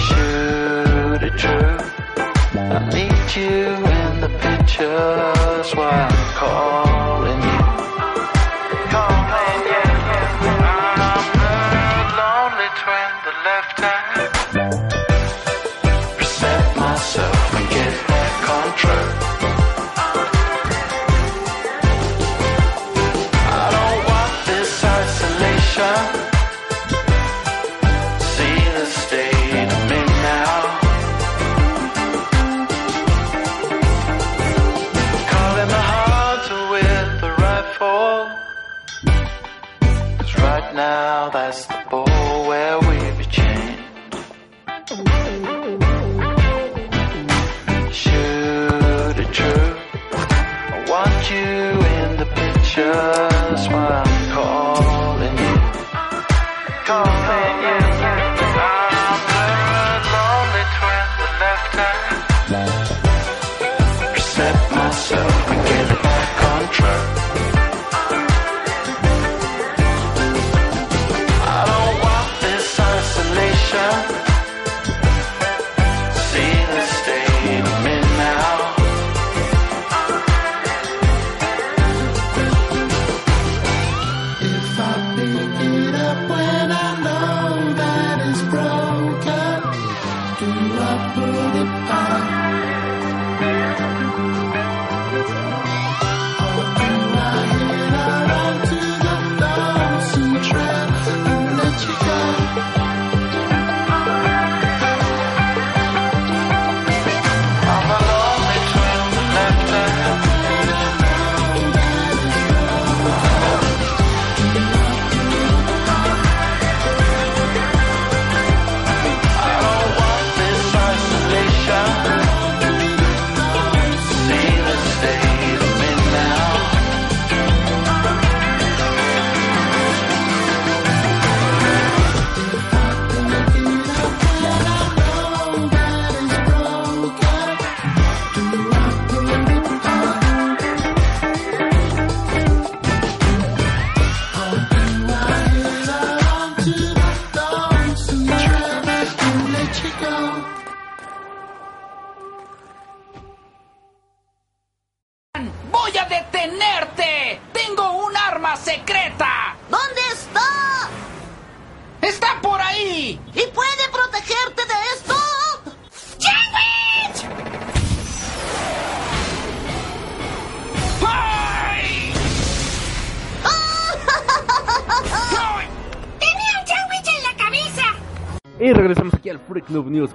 Shoot 0.07 1.23
it 1.29 1.37
true. 1.38 1.79
I 2.55 2.79
need 2.95 3.37
you 3.37 3.64
in 3.99 4.21
the 4.21 4.29
pictures 4.40 5.41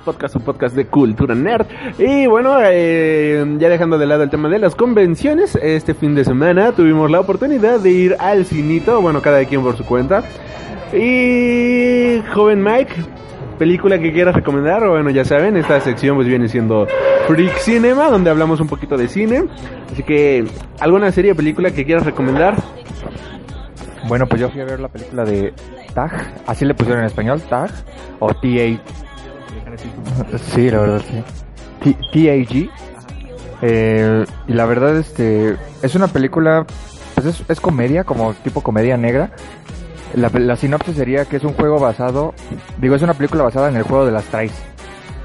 Podcast, 0.07 0.37
un 0.37 0.41
podcast 0.43 0.73
de 0.73 0.85
cultura 0.85 1.35
nerd. 1.35 1.65
Y 1.99 2.27
bueno, 2.27 2.59
eh, 2.63 3.45
ya 3.59 3.67
dejando 3.67 3.97
de 3.97 4.05
lado 4.05 4.23
el 4.23 4.29
tema 4.29 4.47
de 4.47 4.57
las 4.57 4.73
convenciones, 4.73 5.59
este 5.61 5.93
fin 5.93 6.15
de 6.15 6.23
semana 6.23 6.71
tuvimos 6.71 7.11
la 7.11 7.19
oportunidad 7.19 7.81
de 7.81 7.91
ir 7.91 8.15
al 8.17 8.45
cinito, 8.45 9.01
bueno, 9.01 9.21
cada 9.21 9.43
quien 9.43 9.61
por 9.63 9.75
su 9.75 9.83
cuenta. 9.83 10.23
Y 10.93 12.21
joven 12.33 12.63
Mike, 12.63 12.93
película 13.59 13.99
que 13.99 14.13
quieras 14.13 14.33
recomendar, 14.33 14.87
bueno, 14.87 15.09
ya 15.09 15.25
saben, 15.25 15.57
esta 15.57 15.81
sección 15.81 16.15
pues 16.15 16.25
viene 16.25 16.47
siendo 16.47 16.87
Freak 17.27 17.57
Cinema, 17.57 18.09
donde 18.09 18.29
hablamos 18.29 18.61
un 18.61 18.69
poquito 18.69 18.95
de 18.95 19.09
cine. 19.09 19.43
Así 19.91 20.03
que, 20.03 20.45
¿alguna 20.79 21.11
serie 21.11 21.33
o 21.33 21.35
película 21.35 21.71
que 21.71 21.83
quieras 21.83 22.05
recomendar? 22.05 22.55
Bueno, 24.07 24.25
pues 24.25 24.39
yo 24.39 24.49
fui 24.49 24.61
a 24.61 24.65
ver 24.65 24.79
la 24.79 24.87
película 24.87 25.25
de 25.25 25.53
Tag, 25.93 26.43
así 26.47 26.63
le 26.63 26.73
pusieron 26.73 27.01
en 27.01 27.07
español, 27.07 27.41
Tag, 27.41 27.71
o 28.19 28.33
T-A... 28.33 28.79
Sí, 30.53 30.69
la 30.69 30.79
verdad, 30.79 31.01
sí. 31.09 31.95
T-A-G. 32.11 32.69
Eh, 33.61 34.25
y 34.47 34.53
la 34.53 34.65
verdad, 34.65 34.97
este, 34.97 35.57
es 35.81 35.95
una 35.95 36.07
película, 36.07 36.65
pues 37.15 37.43
es, 37.47 37.59
comedia, 37.59 38.03
como 38.03 38.33
tipo 38.33 38.61
comedia 38.61 38.97
negra. 38.97 39.31
La, 40.13 40.55
sinopsis 40.55 40.95
sería 40.95 41.25
que 41.25 41.37
es 41.37 41.43
un 41.43 41.53
juego 41.53 41.79
basado, 41.79 42.33
digo, 42.79 42.95
es 42.95 43.01
una 43.01 43.13
película 43.13 43.43
basada 43.43 43.69
en 43.69 43.75
el 43.75 43.83
juego 43.83 44.05
de 44.05 44.11
las 44.11 44.25
Trace. 44.25 44.55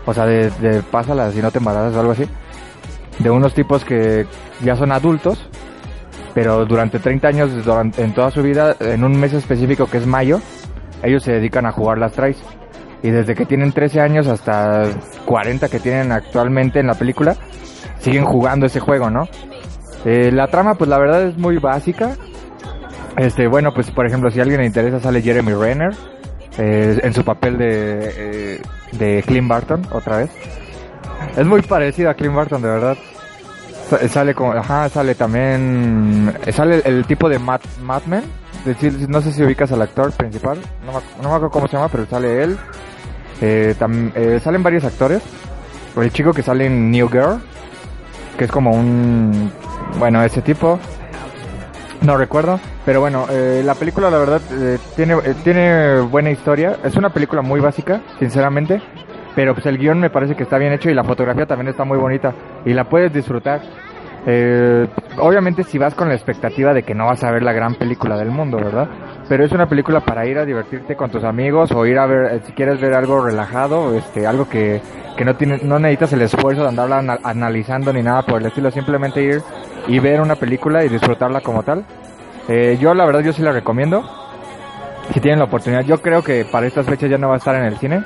O 0.04 0.12
sea, 0.12 0.26
de, 0.26 0.82
pásalas 0.90 1.36
y 1.36 1.42
no 1.42 1.50
te 1.50 1.58
embarazas 1.58 1.94
o 1.94 2.00
algo 2.00 2.12
así. 2.12 2.24
De 3.18 3.30
unos 3.30 3.54
tipos 3.54 3.84
que 3.84 4.26
ya 4.64 4.74
son 4.76 4.90
adultos, 4.90 5.48
pero 6.34 6.64
durante 6.64 6.98
30 6.98 7.28
años, 7.28 7.64
durante, 7.64 8.02
en 8.02 8.12
toda 8.12 8.30
su 8.30 8.42
vida, 8.42 8.74
en 8.80 9.04
un 9.04 9.18
mes 9.18 9.32
específico 9.34 9.86
que 9.86 9.98
es 9.98 10.06
mayo, 10.06 10.40
ellos 11.02 11.22
se 11.22 11.32
dedican 11.32 11.66
a 11.66 11.72
jugar 11.72 11.98
las 11.98 12.12
Trace. 12.12 12.42
Y 13.02 13.10
desde 13.10 13.34
que 13.34 13.46
tienen 13.46 13.72
13 13.72 14.00
años 14.00 14.26
hasta 14.28 14.84
40 15.24 15.68
que 15.68 15.80
tienen 15.80 16.12
actualmente 16.12 16.78
en 16.80 16.86
la 16.86 16.94
película, 16.94 17.34
siguen 17.98 18.24
jugando 18.24 18.66
ese 18.66 18.80
juego, 18.80 19.10
¿no? 19.10 19.28
Eh, 20.04 20.30
la 20.32 20.46
trama, 20.48 20.74
pues 20.76 20.88
la 20.88 20.98
verdad 20.98 21.22
es 21.22 21.36
muy 21.36 21.58
básica. 21.58 22.16
Este, 23.16 23.46
bueno, 23.46 23.72
pues 23.74 23.90
por 23.90 24.06
ejemplo, 24.06 24.30
si 24.30 24.38
a 24.38 24.42
alguien 24.42 24.60
le 24.60 24.66
interesa, 24.66 25.00
sale 25.00 25.20
Jeremy 25.20 25.52
Renner 25.52 25.92
eh, 26.58 26.98
en 27.02 27.12
su 27.12 27.24
papel 27.24 27.58
de, 27.58 28.12
eh, 28.56 28.62
de 28.92 29.22
Clint 29.26 29.48
Barton, 29.48 29.86
otra 29.92 30.18
vez. 30.18 30.30
Es 31.36 31.46
muy 31.46 31.62
parecido 31.62 32.10
a 32.10 32.14
Clint 32.14 32.34
Barton, 32.34 32.62
de 32.62 32.68
verdad. 32.68 32.96
Sa- 33.88 34.08
Sale 34.08 34.34
como, 34.34 34.54
sale 34.88 35.14
también, 35.14 36.34
sale 36.52 36.82
el, 36.84 37.04
tipo 37.04 37.28
de 37.28 37.38
Madman. 37.38 38.22
Es 38.60 38.64
decir, 38.64 39.08
no 39.08 39.20
sé 39.20 39.32
si 39.32 39.42
ubicas 39.42 39.72
al 39.72 39.82
actor 39.82 40.12
principal, 40.12 40.56
no 40.86 40.92
no 40.92 41.28
me 41.28 41.34
acuerdo 41.34 41.50
cómo 41.50 41.66
se 41.66 41.76
llama, 41.76 41.88
pero 41.88 42.06
sale 42.06 42.42
él. 42.44 42.56
Eh, 43.42 43.74
eh, 44.14 44.40
salen 44.42 44.62
varios 44.62 44.84
actores. 44.84 45.22
El 45.96 46.10
chico 46.12 46.32
que 46.32 46.42
sale 46.42 46.66
en 46.66 46.90
New 46.90 47.08
Girl, 47.08 47.40
que 48.38 48.44
es 48.44 48.50
como 48.50 48.70
un, 48.70 49.52
bueno, 49.98 50.22
ese 50.22 50.40
tipo. 50.40 50.78
No 52.00 52.16
recuerdo, 52.16 52.58
pero 52.84 53.00
bueno, 53.00 53.26
eh, 53.30 53.62
la 53.64 53.74
película 53.74 54.10
la 54.10 54.18
verdad 54.18 54.40
eh, 54.50 54.78
tiene, 54.96 55.14
eh, 55.14 55.34
tiene 55.44 56.00
buena 56.00 56.30
historia. 56.30 56.78
Es 56.82 56.96
una 56.96 57.10
película 57.10 57.42
muy 57.42 57.60
básica, 57.60 58.00
sinceramente, 58.18 58.82
pero 59.36 59.54
pues 59.54 59.66
el 59.66 59.78
guion 59.78 60.00
me 60.00 60.10
parece 60.10 60.34
que 60.34 60.42
está 60.42 60.58
bien 60.58 60.72
hecho 60.72 60.90
y 60.90 60.94
la 60.94 61.04
fotografía 61.04 61.46
también 61.46 61.68
está 61.68 61.84
muy 61.84 61.98
bonita 61.98 62.34
y 62.64 62.72
la 62.72 62.88
puedes 62.88 63.12
disfrutar. 63.12 63.60
Eh, 64.26 64.88
obviamente 65.18 65.64
si 65.64 65.78
vas 65.78 65.94
con 65.94 66.08
la 66.08 66.14
expectativa 66.14 66.72
de 66.72 66.84
que 66.84 66.94
no 66.94 67.06
vas 67.06 67.22
a 67.24 67.30
ver 67.32 67.42
la 67.42 67.52
gran 67.52 67.74
película 67.74 68.16
del 68.16 68.30
mundo, 68.30 68.56
¿verdad? 68.56 68.88
Pero 69.28 69.44
es 69.44 69.52
una 69.52 69.66
película 69.68 70.00
para 70.00 70.26
ir 70.26 70.38
a 70.38 70.44
divertirte 70.44 70.96
con 70.96 71.10
tus 71.10 71.24
amigos 71.24 71.70
o 71.72 71.86
ir 71.86 71.98
a 71.98 72.06
ver, 72.06 72.34
eh, 72.34 72.40
si 72.46 72.52
quieres 72.52 72.80
ver 72.80 72.92
algo 72.94 73.24
relajado, 73.24 73.94
este, 73.96 74.26
algo 74.26 74.48
que, 74.48 74.80
que 75.16 75.24
no 75.24 75.36
tiene, 75.36 75.60
no 75.62 75.78
necesitas 75.78 76.12
el 76.12 76.22
esfuerzo 76.22 76.62
de 76.62 76.68
andarla 76.68 76.98
ana- 76.98 77.18
analizando 77.22 77.92
ni 77.92 78.02
nada 78.02 78.22
por 78.22 78.40
el 78.40 78.46
estilo, 78.46 78.70
simplemente 78.70 79.22
ir 79.22 79.42
y 79.86 79.98
ver 80.00 80.20
una 80.20 80.34
película 80.34 80.84
y 80.84 80.88
disfrutarla 80.88 81.40
como 81.40 81.62
tal. 81.62 81.84
Eh, 82.48 82.76
yo 82.80 82.92
la 82.94 83.06
verdad 83.06 83.20
yo 83.20 83.32
sí 83.32 83.42
la 83.42 83.52
recomiendo. 83.52 84.02
Si 85.14 85.20
tienen 85.20 85.38
la 85.38 85.46
oportunidad, 85.46 85.82
yo 85.82 86.00
creo 86.02 86.22
que 86.22 86.44
para 86.44 86.66
estas 86.66 86.86
fechas 86.86 87.10
ya 87.10 87.18
no 87.18 87.28
va 87.28 87.34
a 87.34 87.38
estar 87.38 87.54
en 87.54 87.64
el 87.64 87.76
cine, 87.78 88.02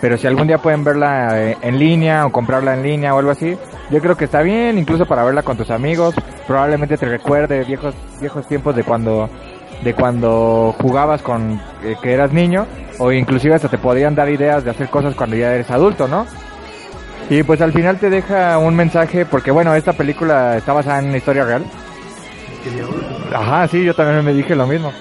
pero 0.00 0.16
si 0.16 0.26
algún 0.26 0.46
día 0.46 0.58
pueden 0.58 0.82
verla 0.82 1.30
eh, 1.40 1.56
en 1.62 1.78
línea 1.78 2.26
o 2.26 2.32
comprarla 2.32 2.74
en 2.74 2.82
línea 2.82 3.14
o 3.14 3.18
algo 3.18 3.30
así, 3.30 3.56
yo 3.90 4.00
creo 4.00 4.16
que 4.16 4.24
está 4.24 4.42
bien, 4.42 4.78
incluso 4.78 5.06
para 5.06 5.24
verla 5.24 5.42
con 5.42 5.56
tus 5.56 5.70
amigos, 5.70 6.14
probablemente 6.46 6.96
te 6.96 7.06
recuerde 7.06 7.64
viejos 7.64 7.94
viejos 8.20 8.46
tiempos 8.46 8.74
de 8.76 8.82
cuando 8.84 9.28
de 9.82 9.94
cuando 9.94 10.74
jugabas 10.80 11.22
con 11.22 11.60
eh, 11.82 11.96
que 12.02 12.12
eras 12.12 12.32
niño 12.32 12.66
o 12.98 13.12
inclusive 13.12 13.54
hasta 13.54 13.68
te 13.68 13.78
podrían 13.78 14.14
dar 14.14 14.28
ideas 14.28 14.64
de 14.64 14.70
hacer 14.70 14.88
cosas 14.88 15.14
cuando 15.14 15.36
ya 15.36 15.54
eres 15.54 15.70
adulto, 15.70 16.06
¿no? 16.06 16.26
Y 17.30 17.42
pues 17.44 17.60
al 17.60 17.72
final 17.72 17.98
te 17.98 18.10
deja 18.10 18.58
un 18.58 18.74
mensaje 18.74 19.24
porque 19.24 19.50
bueno, 19.50 19.74
esta 19.74 19.92
película 19.92 20.56
está 20.56 20.72
basada 20.72 20.98
en 20.98 21.06
una 21.06 21.16
historia 21.16 21.44
real. 21.44 21.64
Ajá, 23.34 23.68
sí, 23.68 23.84
yo 23.84 23.94
también 23.94 24.24
me 24.24 24.34
dije 24.34 24.54
lo 24.54 24.66
mismo. 24.66 24.92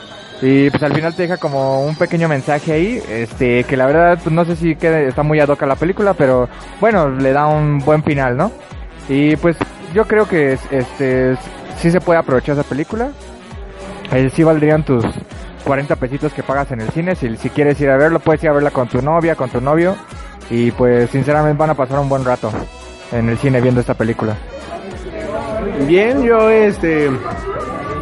Y 0.42 0.70
pues 0.70 0.82
al 0.84 0.94
final 0.94 1.14
te 1.16 1.24
deja 1.24 1.38
como 1.38 1.84
un 1.84 1.96
pequeño 1.96 2.30
mensaje 2.30 2.72
ahí, 2.72 3.04
este, 3.10 3.66
que 3.66 3.76
la 3.76 3.88
verdad 3.88 4.20
pues, 4.24 4.34
no 4.34 4.46
sé 4.46 4.56
si 4.56 4.76
quede, 4.76 5.08
está 5.08 5.22
muy 5.24 5.40
ad 5.40 5.50
hoc 5.50 5.62
la 5.64 5.76
película, 5.76 6.14
pero 6.14 6.48
bueno, 6.80 7.10
le 7.10 7.34
da 7.34 7.48
un 7.48 7.80
buen 7.80 8.04
final, 8.04 8.38
¿no? 8.38 8.52
Y 9.10 9.36
pues 9.36 9.58
yo 9.94 10.06
creo 10.06 10.28
que 10.28 10.58
este 10.72 11.36
sí 11.78 11.92
se 11.92 12.00
puede 12.00 12.20
aprovechar 12.20 12.54
esa 12.54 12.64
película. 12.64 13.10
Eh, 14.12 14.30
sí 14.34 14.44
valdrían 14.44 14.84
tus 14.84 15.06
40 15.66 15.96
pesitos 15.98 16.34
que 16.34 16.44
pagas 16.44 16.72
en 16.72 16.82
el 16.82 16.90
cine, 16.90 17.16
si, 17.16 17.36
si 17.38 17.50
quieres 17.50 17.80
ir 17.82 17.90
a 17.90 17.98
verlo, 17.98 18.20
puedes 18.20 18.44
ir 18.44 18.50
a 18.50 18.54
verla 18.54 18.72
con 18.72 18.88
tu 18.88 19.02
novia, 19.02 19.36
con 19.36 19.50
tu 19.50 19.62
novio, 19.62 19.96
y 20.50 20.72
pues 20.72 21.10
sinceramente 21.10 21.60
van 21.60 21.70
a 21.70 21.76
pasar 21.76 22.00
un 22.00 22.10
buen 22.10 22.26
rato 22.26 22.52
en 23.12 23.30
el 23.30 23.38
cine 23.38 23.62
viendo 23.62 23.82
esta 23.82 23.94
película. 23.94 24.36
Bien, 25.88 26.24
yo 26.24 26.50
este 26.50 27.10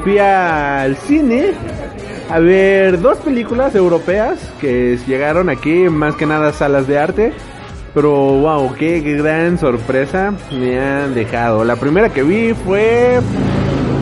fui 0.03 0.17
al 0.19 0.95
cine 0.97 1.53
a 2.29 2.39
ver 2.39 2.99
dos 2.99 3.17
películas 3.19 3.75
europeas 3.75 4.37
que 4.59 4.97
llegaron 5.07 5.49
aquí, 5.49 5.89
más 5.89 6.15
que 6.15 6.25
nada 6.25 6.53
salas 6.53 6.87
de 6.87 6.99
arte. 6.99 7.33
Pero 7.93 8.11
wow, 8.11 8.75
qué 8.75 8.99
gran 8.99 9.57
sorpresa 9.57 10.33
me 10.51 10.79
han 10.79 11.15
dejado. 11.15 11.63
La 11.63 11.77
primera 11.77 12.09
que 12.09 12.21
vi 12.21 12.53
fue 12.53 13.19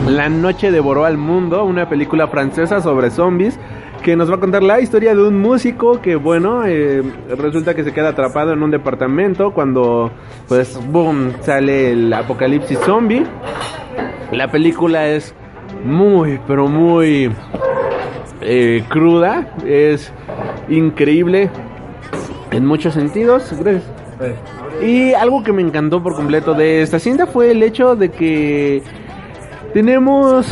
La 0.06 0.28
noche 0.28 0.70
devoró 0.70 1.04
al 1.04 1.18
mundo, 1.18 1.64
una 1.64 1.88
película 1.88 2.28
francesa 2.28 2.80
sobre 2.80 3.10
zombies 3.10 3.58
que 4.04 4.14
nos 4.14 4.30
va 4.30 4.36
a 4.36 4.40
contar 4.40 4.62
la 4.62 4.80
historia 4.80 5.16
de 5.16 5.22
un 5.22 5.40
músico 5.40 6.00
que 6.00 6.14
bueno, 6.14 6.64
eh, 6.64 7.02
resulta 7.36 7.74
que 7.74 7.82
se 7.82 7.92
queda 7.92 8.10
atrapado 8.10 8.52
en 8.52 8.62
un 8.62 8.70
departamento 8.70 9.52
cuando 9.52 10.12
pues 10.46 10.78
boom, 10.92 11.32
sale 11.40 11.90
el 11.90 12.12
apocalipsis 12.12 12.78
zombie. 12.86 13.24
La 14.30 14.48
película 14.48 15.08
es 15.08 15.34
muy, 15.84 16.38
pero 16.46 16.68
muy 16.68 17.32
eh, 18.42 18.84
cruda, 18.88 19.52
es 19.66 20.12
increíble 20.68 21.50
en 22.52 22.64
muchos 22.64 22.94
sentidos. 22.94 23.52
Gracias. 23.58 23.90
Y 24.80 25.14
algo 25.14 25.42
que 25.42 25.52
me 25.52 25.62
encantó 25.62 26.00
por 26.00 26.14
completo 26.14 26.54
de 26.54 26.82
esta 26.82 27.00
cinta 27.00 27.26
fue 27.26 27.50
el 27.50 27.62
hecho 27.62 27.96
de 27.96 28.10
que 28.10 28.82
tenemos 29.76 30.46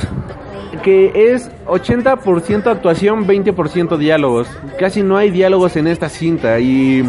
que 0.83 1.33
es 1.33 1.51
80% 1.65 2.67
actuación, 2.67 3.27
20% 3.27 3.97
diálogos. 3.97 4.47
Casi 4.79 5.03
no 5.03 5.17
hay 5.17 5.31
diálogos 5.31 5.77
en 5.77 5.87
esta 5.87 6.11
cinta 6.11 6.61
y 6.61 7.09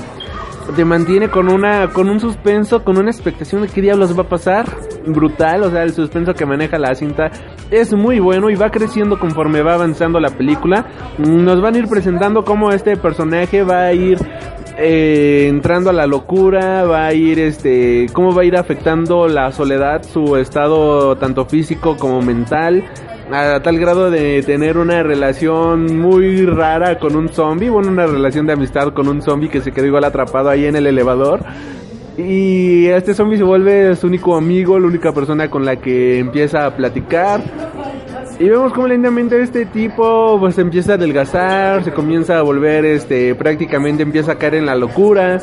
te 0.78 0.86
mantiene 0.86 1.28
con 1.28 1.52
una 1.52 1.92
con 1.92 2.10
un 2.10 2.22
suspenso, 2.22 2.86
con 2.86 2.98
una 2.98 3.12
expectación 3.12 3.64
de 3.64 3.68
qué 3.68 3.82
diablos 3.82 4.18
va 4.18 4.24
a 4.24 4.30
pasar. 4.30 4.66
Brutal, 5.06 5.64
o 5.64 5.72
sea, 5.72 5.84
el 5.84 5.92
suspenso 5.92 6.34
que 6.34 6.46
maneja 6.46 6.80
la 6.80 6.96
cinta 6.96 7.32
es 7.70 7.94
muy 7.94 8.20
bueno 8.20 8.50
y 8.50 8.56
va 8.56 8.72
creciendo 8.72 9.20
conforme 9.20 9.62
va 9.62 9.74
avanzando 9.74 10.18
la 10.22 10.30
película. 10.30 10.86
Nos 11.18 11.60
van 11.60 11.76
a 11.76 11.80
ir 11.80 11.90
presentando 11.90 12.46
cómo 12.46 12.72
este 12.72 12.96
personaje 12.96 13.62
va 13.64 13.88
a 13.88 13.94
ir 13.94 14.20
eh, 14.78 15.48
entrando 15.50 15.90
a 15.90 15.94
la 15.94 16.06
locura, 16.06 16.84
va 16.84 17.08
a 17.08 17.14
ir 17.14 17.40
este, 17.40 18.08
cómo 18.14 18.34
va 18.34 18.42
a 18.42 18.46
ir 18.46 18.58
afectando 18.58 19.28
la 19.28 19.52
soledad, 19.52 20.04
su 20.04 20.36
estado 20.36 21.16
tanto 21.18 21.46
físico 21.46 21.96
como 21.98 22.22
mental, 22.22 22.84
a 23.32 23.60
tal 23.62 23.80
grado 23.80 24.12
de 24.12 24.44
tener 24.44 24.78
una 24.78 25.02
relación 25.02 25.98
muy 26.00 26.46
rara 26.46 27.00
con 27.00 27.16
un 27.16 27.30
zombie, 27.30 27.70
bueno, 27.70 27.90
una 27.90 28.06
relación 28.06 28.46
de 28.46 28.54
amistad 28.54 28.94
con 28.94 29.08
un 29.08 29.22
zombie 29.22 29.50
que 29.50 29.62
se 29.62 29.72
quedó 29.72 29.86
igual 29.86 30.04
atrapado 30.04 30.50
ahí 30.50 30.66
en 30.66 30.76
el 30.76 30.88
elevador. 30.88 31.40
Y 32.18 32.86
este 32.88 33.14
zombie 33.14 33.38
se 33.38 33.44
vuelve 33.44 33.96
su 33.96 34.08
único 34.08 34.36
amigo, 34.36 34.80
la 34.80 34.88
única 34.88 35.12
persona 35.12 35.50
con 35.50 35.66
la 35.66 35.78
que 35.78 36.20
empieza 36.20 36.66
a 36.66 36.76
platicar. 36.76 37.42
Y 38.38 38.50
vemos 38.50 38.74
cómo 38.74 38.88
lentamente 38.88 39.42
este 39.42 39.66
tipo 39.66 40.38
pues 40.40 40.58
empieza 40.58 40.94
a 40.94 40.96
adelgazar, 40.96 41.84
se 41.86 41.92
comienza 41.94 42.38
a 42.38 42.42
volver 42.42 42.84
este 42.84 43.34
prácticamente 43.34 44.04
empieza 44.04 44.34
a 44.34 44.36
caer 44.38 44.56
en 44.56 44.66
la 44.66 44.76
locura. 44.76 45.40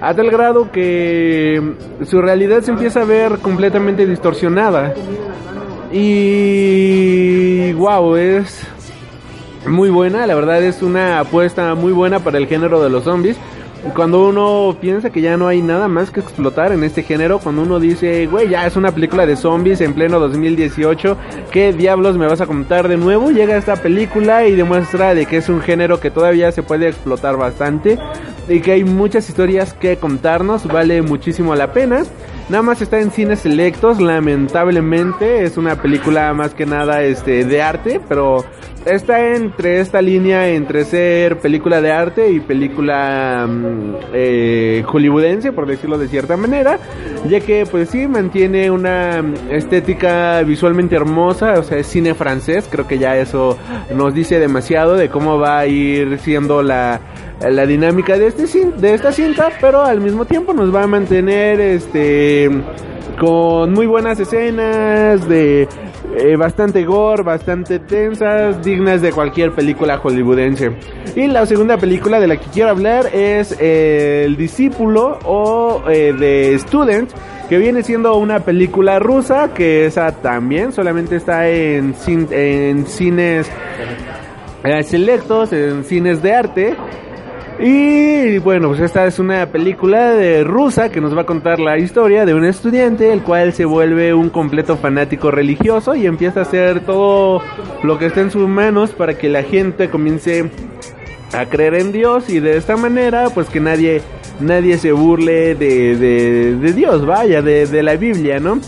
A 0.00 0.14
tal 0.14 0.30
grado 0.30 0.72
que 0.72 1.74
su 2.04 2.22
realidad 2.22 2.62
se 2.62 2.70
empieza 2.70 3.02
a 3.02 3.04
ver 3.04 3.38
completamente 3.38 4.06
distorsionada. 4.06 4.94
Y 5.92 7.72
wow, 7.74 8.16
es 8.16 8.66
muy 9.66 9.90
buena, 9.90 10.26
la 10.26 10.34
verdad 10.34 10.62
es 10.62 10.82
una 10.82 11.20
apuesta 11.20 11.74
muy 11.74 11.92
buena 11.92 12.18
para 12.20 12.38
el 12.38 12.46
género 12.46 12.82
de 12.82 12.88
los 12.88 13.04
zombies. 13.04 13.36
Cuando 13.94 14.28
uno 14.28 14.76
piensa 14.80 15.10
que 15.10 15.20
ya 15.20 15.36
no 15.36 15.48
hay 15.48 15.60
nada 15.60 15.88
más 15.88 16.10
que 16.10 16.20
explotar 16.20 16.72
en 16.72 16.84
este 16.84 17.02
género, 17.02 17.40
cuando 17.40 17.62
uno 17.62 17.80
dice, 17.80 18.26
güey, 18.26 18.48
ya 18.48 18.66
es 18.66 18.76
una 18.76 18.92
película 18.92 19.26
de 19.26 19.36
zombies 19.36 19.80
en 19.80 19.92
pleno 19.92 20.20
2018, 20.20 21.16
¿qué 21.50 21.72
diablos 21.72 22.16
me 22.16 22.26
vas 22.26 22.40
a 22.40 22.46
contar 22.46 22.88
de 22.88 22.96
nuevo? 22.96 23.30
Llega 23.30 23.56
esta 23.56 23.76
película 23.76 24.46
y 24.46 24.54
demuestra 24.54 25.14
de 25.14 25.26
que 25.26 25.38
es 25.38 25.48
un 25.48 25.60
género 25.60 25.98
que 26.00 26.10
todavía 26.10 26.52
se 26.52 26.62
puede 26.62 26.88
explotar 26.88 27.36
bastante 27.36 27.98
y 28.48 28.60
que 28.60 28.72
hay 28.72 28.84
muchas 28.84 29.28
historias 29.28 29.74
que 29.74 29.96
contarnos, 29.96 30.66
vale 30.66 31.02
muchísimo 31.02 31.54
la 31.54 31.72
pena. 31.72 32.02
Nada 32.48 32.62
más 32.62 32.82
está 32.82 33.00
en 33.00 33.10
cines 33.10 33.40
selectos, 33.40 34.00
lamentablemente 34.00 35.44
es 35.44 35.56
una 35.56 35.80
película 35.80 36.32
más 36.34 36.54
que 36.54 36.66
nada 36.66 37.02
este 37.02 37.44
de 37.44 37.62
arte, 37.62 38.00
pero 38.08 38.44
está 38.84 39.34
entre 39.34 39.80
esta 39.80 40.02
línea 40.02 40.48
entre 40.48 40.84
ser 40.84 41.38
película 41.38 41.80
de 41.80 41.92
arte 41.92 42.30
y 42.30 42.40
película 42.40 43.46
mm, 43.48 43.94
eh, 44.12 44.84
hollywoodense, 44.86 45.52
por 45.52 45.66
decirlo 45.66 45.98
de 45.98 46.08
cierta 46.08 46.36
manera, 46.36 46.78
ya 47.28 47.40
que 47.40 47.66
pues 47.70 47.90
sí 47.90 48.06
mantiene 48.06 48.70
una 48.70 49.22
estética 49.50 50.42
visualmente 50.42 50.96
hermosa, 50.96 51.54
o 51.58 51.62
sea, 51.62 51.78
es 51.78 51.86
cine 51.86 52.14
francés, 52.14 52.68
creo 52.70 52.86
que 52.86 52.98
ya 52.98 53.16
eso 53.16 53.58
nos 53.94 54.14
dice 54.14 54.38
demasiado 54.38 54.96
de 54.96 55.08
cómo 55.08 55.38
va 55.38 55.60
a 55.60 55.66
ir 55.66 56.18
siendo 56.18 56.62
la 56.62 57.00
la 57.50 57.66
dinámica 57.66 58.16
de 58.18 58.28
este 58.28 58.46
de 58.76 58.94
esta 58.94 59.10
cinta, 59.10 59.50
pero 59.60 59.82
al 59.82 60.00
mismo 60.00 60.24
tiempo 60.24 60.52
nos 60.52 60.72
va 60.72 60.84
a 60.84 60.86
mantener 60.86 61.60
este 61.60 62.48
con 63.18 63.72
muy 63.72 63.86
buenas 63.86 64.18
escenas 64.20 65.28
de 65.28 65.68
eh, 66.16 66.36
bastante 66.36 66.84
gore, 66.84 67.22
bastante 67.22 67.78
tensas, 67.78 68.62
dignas 68.64 69.02
de 69.02 69.12
cualquier 69.12 69.52
película 69.52 69.98
hollywoodense. 69.98 70.70
Y 71.16 71.26
la 71.26 71.44
segunda 71.46 71.76
película 71.76 72.20
de 72.20 72.26
la 72.28 72.36
que 72.36 72.46
quiero 72.52 72.70
hablar 72.70 73.06
es 73.14 73.56
eh, 73.60 74.24
El 74.26 74.36
discípulo 74.36 75.18
o 75.24 75.82
eh, 75.88 76.14
The 76.18 76.58
Student, 76.58 77.10
que 77.48 77.58
viene 77.58 77.82
siendo 77.82 78.16
una 78.16 78.40
película 78.40 78.98
rusa 78.98 79.52
que 79.54 79.86
esa 79.86 80.12
también 80.12 80.72
solamente 80.72 81.16
está 81.16 81.48
en, 81.48 81.94
cin- 81.94 82.30
en 82.32 82.86
cines 82.86 83.50
selectos, 84.84 85.52
en 85.52 85.84
cines 85.84 86.22
de 86.22 86.34
arte. 86.34 86.76
Y 87.58 88.38
bueno, 88.38 88.68
pues 88.68 88.80
esta 88.80 89.06
es 89.06 89.18
una 89.18 89.46
película 89.46 90.12
de 90.12 90.42
rusa 90.42 90.90
que 90.90 91.00
nos 91.00 91.16
va 91.16 91.22
a 91.22 91.26
contar 91.26 91.60
la 91.60 91.78
historia 91.78 92.24
de 92.24 92.34
un 92.34 92.44
estudiante 92.44 93.12
el 93.12 93.22
cual 93.22 93.52
se 93.52 93.64
vuelve 93.64 94.14
un 94.14 94.30
completo 94.30 94.76
fanático 94.76 95.30
religioso 95.30 95.94
y 95.94 96.06
empieza 96.06 96.40
a 96.40 96.42
hacer 96.42 96.80
todo 96.80 97.42
lo 97.82 97.98
que 97.98 98.06
está 98.06 98.20
en 98.20 98.30
sus 98.30 98.48
manos 98.48 98.90
para 98.90 99.18
que 99.18 99.28
la 99.28 99.42
gente 99.42 99.90
comience 99.90 100.50
a 101.32 101.46
creer 101.46 101.74
en 101.74 101.92
Dios 101.92 102.28
y 102.30 102.40
de 102.40 102.56
esta 102.56 102.76
manera 102.76 103.30
pues 103.30 103.48
que 103.48 103.60
nadie 103.60 104.02
nadie 104.40 104.78
se 104.78 104.92
burle 104.92 105.54
de, 105.54 105.96
de, 105.96 106.72
Dios, 106.72 107.06
vaya, 107.06 107.42
de, 107.42 107.66
de 107.66 107.82
la 107.82 107.96
Biblia, 107.96 108.40
¿no? 108.40 108.60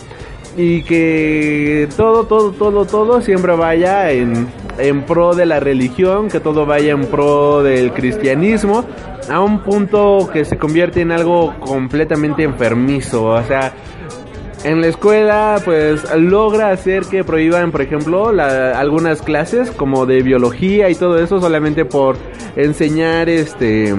Y 0.57 0.83
que 0.83 1.89
todo, 1.97 2.23
todo, 2.25 2.51
todo, 2.51 2.85
todo 2.85 3.21
siempre 3.21 3.53
vaya 3.55 4.11
en, 4.11 4.47
en 4.77 5.03
pro 5.03 5.35
de 5.35 5.45
la 5.45 5.59
religión, 5.59 6.29
que 6.29 6.39
todo 6.39 6.65
vaya 6.65 6.93
en 6.93 7.05
pro 7.07 7.61
del 7.61 7.91
cristianismo, 7.91 8.85
a 9.29 9.41
un 9.41 9.59
punto 9.63 10.29
que 10.31 10.45
se 10.45 10.57
convierte 10.57 11.01
en 11.01 11.11
algo 11.11 11.53
completamente 11.59 12.43
enfermizo, 12.43 13.25
o 13.25 13.43
sea, 13.43 13.73
en 14.63 14.79
la 14.79 14.87
escuela 14.87 15.57
pues 15.65 16.05
logra 16.15 16.69
hacer 16.71 17.03
que 17.03 17.23
prohíban 17.25 17.71
por 17.71 17.81
ejemplo 17.81 18.31
la- 18.31 18.79
algunas 18.79 19.21
clases 19.21 19.69
como 19.71 20.05
de 20.07 20.23
biología 20.23 20.89
y 20.89 20.95
todo 20.95 21.19
eso 21.19 21.39
solamente 21.39 21.85
por 21.85 22.15
enseñar 22.55 23.29
este 23.29 23.93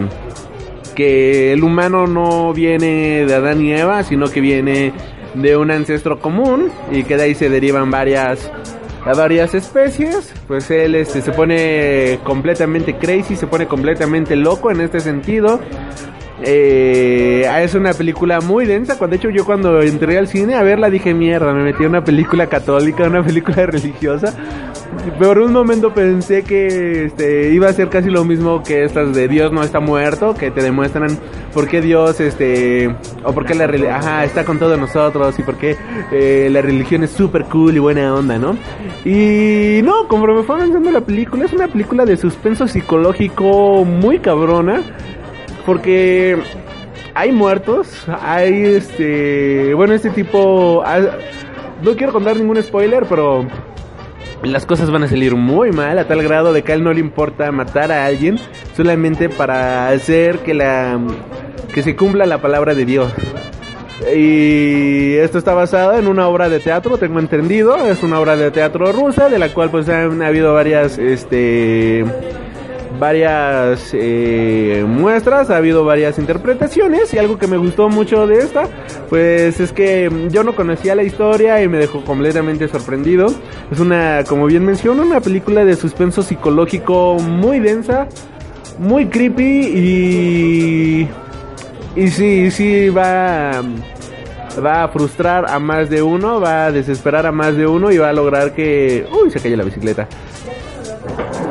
que 0.96 1.52
el 1.52 1.62
humano 1.62 2.08
no 2.08 2.52
viene 2.52 3.26
de 3.26 3.34
Adán 3.34 3.60
y 3.64 3.74
Eva 3.74 4.02
sino 4.02 4.28
que 4.28 4.40
viene 4.40 4.92
de 5.36 5.56
un 5.56 5.70
ancestro 5.70 6.20
común 6.20 6.70
y 6.90 7.04
que 7.04 7.16
de 7.16 7.24
ahí 7.24 7.34
se 7.34 7.48
derivan 7.48 7.90
varias 7.90 8.50
a 9.04 9.14
varias 9.14 9.54
especies, 9.54 10.34
pues 10.48 10.68
él 10.72 10.96
este, 10.96 11.22
se 11.22 11.30
pone 11.30 12.18
completamente 12.24 12.96
crazy, 12.96 13.36
se 13.36 13.46
pone 13.46 13.68
completamente 13.68 14.34
loco 14.34 14.72
en 14.72 14.80
este 14.80 14.98
sentido. 14.98 15.60
Eh, 16.42 17.46
es 17.62 17.74
una 17.74 17.92
película 17.92 18.40
muy 18.40 18.66
densa. 18.66 18.98
Cuando 18.98 19.16
de 19.16 19.18
hecho 19.18 19.30
yo 19.30 19.44
cuando 19.44 19.80
entré 19.82 20.18
al 20.18 20.28
cine 20.28 20.54
a 20.54 20.62
verla 20.62 20.90
dije 20.90 21.14
mierda, 21.14 21.52
me 21.54 21.62
metí 21.62 21.84
a 21.84 21.88
una 21.88 22.04
película 22.04 22.46
católica, 22.46 23.04
una 23.04 23.22
película 23.24 23.66
religiosa. 23.66 24.34
Por 25.18 25.38
un 25.38 25.52
momento 25.52 25.92
pensé 25.92 26.42
que 26.42 27.06
este, 27.06 27.50
iba 27.52 27.68
a 27.68 27.72
ser 27.72 27.88
casi 27.88 28.08
lo 28.10 28.24
mismo 28.24 28.62
que 28.62 28.84
estas 28.84 29.14
de 29.14 29.28
Dios 29.28 29.52
no 29.52 29.62
está 29.62 29.78
muerto, 29.80 30.34
que 30.34 30.50
te 30.50 30.62
demuestran 30.62 31.18
por 31.52 31.68
qué 31.68 31.80
Dios, 31.80 32.20
este, 32.20 32.94
o 33.24 33.32
por 33.32 33.44
qué 33.46 33.54
la 33.54 33.66
reli- 33.66 33.88
ajá, 33.88 34.24
está 34.24 34.44
con 34.44 34.58
todos 34.58 34.78
nosotros 34.78 35.38
y 35.38 35.42
por 35.42 35.56
qué 35.56 35.76
eh, 36.12 36.48
la 36.50 36.62
religión 36.62 37.02
es 37.04 37.10
súper 37.10 37.44
cool 37.44 37.76
y 37.76 37.78
buena 37.78 38.14
onda, 38.14 38.38
¿no? 38.38 38.56
Y 39.04 39.80
no, 39.82 40.08
conforme 40.08 40.42
fue 40.42 40.56
avanzando 40.56 40.90
la 40.90 41.00
película, 41.00 41.44
es 41.44 41.52
una 41.52 41.68
película 41.68 42.04
de 42.04 42.16
suspenso 42.16 42.66
psicológico 42.66 43.84
muy 43.84 44.18
cabrona 44.18 44.82
porque 45.66 46.38
hay 47.14 47.32
muertos, 47.32 48.06
hay 48.22 48.64
este, 48.64 49.74
bueno, 49.74 49.94
este 49.94 50.10
tipo, 50.10 50.82
ah, 50.86 51.00
no 51.82 51.96
quiero 51.96 52.12
contar 52.12 52.36
ningún 52.36 52.62
spoiler, 52.62 53.04
pero 53.08 53.46
las 54.42 54.64
cosas 54.64 54.90
van 54.90 55.02
a 55.02 55.08
salir 55.08 55.34
muy 55.34 55.72
mal 55.72 55.98
a 55.98 56.06
tal 56.06 56.22
grado 56.22 56.52
de 56.52 56.62
que 56.62 56.72
a 56.72 56.74
él 56.76 56.84
no 56.84 56.92
le 56.92 57.00
importa 57.00 57.50
matar 57.52 57.90
a 57.90 58.06
alguien 58.06 58.38
solamente 58.76 59.28
para 59.28 59.88
hacer 59.88 60.38
que 60.38 60.54
la 60.54 61.00
que 61.74 61.82
se 61.82 61.96
cumpla 61.96 62.24
la 62.26 62.38
palabra 62.38 62.74
de 62.74 62.84
Dios. 62.84 63.12
Y 64.14 65.14
esto 65.14 65.38
está 65.38 65.54
basado 65.54 65.98
en 65.98 66.06
una 66.06 66.28
obra 66.28 66.48
de 66.48 66.60
teatro, 66.60 66.98
tengo 66.98 67.18
entendido, 67.18 67.76
es 67.86 68.02
una 68.02 68.20
obra 68.20 68.36
de 68.36 68.50
teatro 68.50 68.92
rusa 68.92 69.28
de 69.28 69.38
la 69.38 69.52
cual 69.52 69.70
pues 69.70 69.88
han 69.88 70.22
habido 70.22 70.54
varias 70.54 70.98
este 70.98 72.04
varias 72.98 73.90
eh, 73.92 74.84
muestras, 74.86 75.50
ha 75.50 75.56
habido 75.56 75.84
varias 75.84 76.18
interpretaciones 76.18 77.12
y 77.14 77.18
algo 77.18 77.38
que 77.38 77.46
me 77.46 77.56
gustó 77.56 77.88
mucho 77.88 78.26
de 78.26 78.38
esta, 78.38 78.68
pues 79.08 79.60
es 79.60 79.72
que 79.72 80.10
yo 80.30 80.44
no 80.44 80.54
conocía 80.54 80.94
la 80.94 81.02
historia 81.02 81.62
y 81.62 81.68
me 81.68 81.78
dejó 81.78 82.04
completamente 82.04 82.68
sorprendido. 82.68 83.26
Es 83.70 83.80
una, 83.80 84.24
como 84.28 84.46
bien 84.46 84.64
menciono, 84.64 85.02
una 85.02 85.20
película 85.20 85.64
de 85.64 85.76
suspenso 85.76 86.22
psicológico 86.22 87.18
muy 87.18 87.60
densa, 87.60 88.08
muy 88.78 89.06
creepy 89.06 89.42
y 89.44 91.08
y 91.96 92.08
sí, 92.08 92.50
sí 92.50 92.90
va 92.90 93.62
va 94.64 94.84
a 94.84 94.88
frustrar 94.88 95.50
a 95.50 95.58
más 95.58 95.90
de 95.90 96.02
uno, 96.02 96.40
va 96.40 96.66
a 96.66 96.72
desesperar 96.72 97.26
a 97.26 97.32
más 97.32 97.56
de 97.56 97.66
uno 97.66 97.90
y 97.90 97.98
va 97.98 98.10
a 98.10 98.12
lograr 98.12 98.54
que 98.54 99.06
uy, 99.10 99.30
se 99.30 99.40
cayó 99.40 99.56
la 99.56 99.64
bicicleta. 99.64 100.08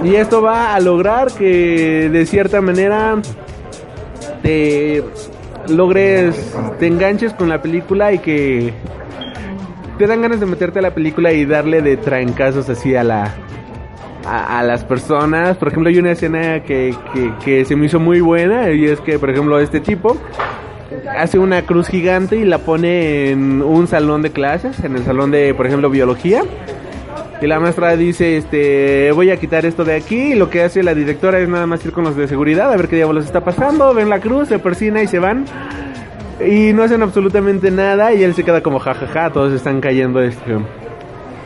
Y 0.06 0.16
esto 0.16 0.40
va 0.40 0.76
a 0.76 0.80
lograr 0.80 1.32
que 1.32 2.10
de 2.12 2.26
cierta 2.28 2.62
manera 2.62 3.16
te 4.44 5.04
logres, 5.68 6.56
te 6.80 6.86
enganches 6.86 7.34
con 7.34 7.50
la 7.50 7.60
película 7.60 8.14
y 8.14 8.20
que 8.20 8.72
te 9.98 10.06
dan 10.06 10.22
ganas 10.22 10.40
de 10.40 10.46
meterte 10.46 10.78
a 10.78 10.84
la 10.84 10.94
película 10.94 11.34
y 11.34 11.46
darle 11.46 11.82
de 11.82 11.98
trancazos 11.98 12.70
así 12.70 12.96
a 12.96 13.04
la 13.04 13.34
a, 14.28 14.62
las 14.62 14.84
personas. 14.84 15.58
Por 15.58 15.70
ejemplo, 15.70 15.90
hay 15.90 15.98
una 15.98 16.12
escena 16.12 16.62
que, 16.62 16.96
que, 17.12 17.34
que 17.44 17.66
se 17.66 17.76
me 17.76 17.88
hizo 17.88 18.00
muy 18.00 18.22
buena 18.22 18.72
y 18.72 18.86
es 18.86 19.02
que, 19.02 19.18
por 19.18 19.32
ejemplo, 19.32 19.60
este 19.60 19.80
tipo 19.80 20.18
hace 21.18 21.40
una 21.40 21.64
cruz 21.64 21.88
gigante 21.88 22.36
y 22.38 22.46
la 22.46 22.60
pone 22.60 23.32
en 23.32 23.64
un 23.64 23.88
salón 23.88 24.22
de 24.22 24.32
clases, 24.32 24.84
en 24.84 24.96
el 24.96 25.04
salón 25.04 25.32
de, 25.32 25.56
por 25.56 25.66
ejemplo, 25.66 25.90
biología. 25.90 26.44
Y 27.42 27.48
la 27.48 27.60
maestra 27.60 27.96
dice, 27.98 28.38
este, 28.38 29.12
voy 29.12 29.30
a 29.30 29.38
quitar 29.38 29.66
esto 29.66 29.84
de 29.84 29.96
aquí. 29.96 30.32
Y 30.32 30.36
lo 30.36 30.50
que 30.50 30.64
hace 30.64 30.84
la 30.84 30.94
directora 30.94 31.40
es 31.40 31.50
nada 31.50 31.68
más 31.68 31.86
ir 31.86 31.92
con 31.92 32.06
los 32.06 32.16
de 32.16 32.28
seguridad 32.28 32.72
a 32.72 32.78
ver 32.78 32.88
qué 32.88 32.96
diablos 32.96 33.26
está 33.26 33.44
pasando. 33.44 33.94
Ven 33.94 34.10
la 34.10 34.20
cruz, 34.20 34.48
se 34.48 34.60
persina 34.60 35.04
y 35.04 35.08
se 35.08 35.20
van. 35.20 35.46
Y 36.46 36.74
no 36.74 36.84
hacen 36.84 37.02
absolutamente 37.02 37.72
nada. 37.72 38.14
Y 38.14 38.24
él 38.24 38.34
se 38.34 38.44
queda 38.44 38.62
como 38.62 38.80
jajaja, 38.80 39.32
todos 39.32 39.54
están 39.54 39.82
cayendo 39.82 40.22
este, 40.22 40.58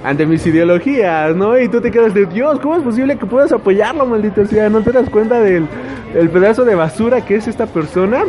ante 0.04 0.26
mis 0.26 0.46
ideologías, 0.46 1.36
¿no? 1.36 1.60
Y 1.60 1.68
tú 1.70 1.82
te 1.82 1.92
quedas 1.92 2.14
de 2.14 2.26
Dios, 2.26 2.60
¿cómo 2.60 2.76
es 2.76 2.84
posible 2.84 3.18
que 3.18 3.26
puedas 3.26 3.52
apoyarlo, 3.52 4.06
maldito 4.06 4.46
sea? 4.46 4.70
¿No 4.70 4.82
te 4.82 4.92
das 4.92 5.10
cuenta 5.10 5.40
del 5.40 5.68
el 6.14 6.30
pedazo 6.30 6.66
de 6.66 6.76
basura 6.76 7.22
que 7.26 7.36
es 7.36 7.48
esta 7.48 7.66
persona? 7.66 8.24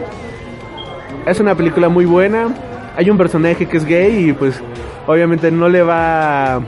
Es 1.27 1.41
una 1.41 1.55
película 1.55 1.89
muy 1.89 2.07
buena. 2.07 2.49
Hay 2.97 3.09
un 3.11 3.17
personaje 3.17 3.67
que 3.67 3.77
es 3.77 3.85
gay 3.85 4.31
y 4.31 4.33
pues 4.33 4.61
obviamente 5.07 5.51
no 5.51 5.69
le 5.69 5.83
va 5.83 6.61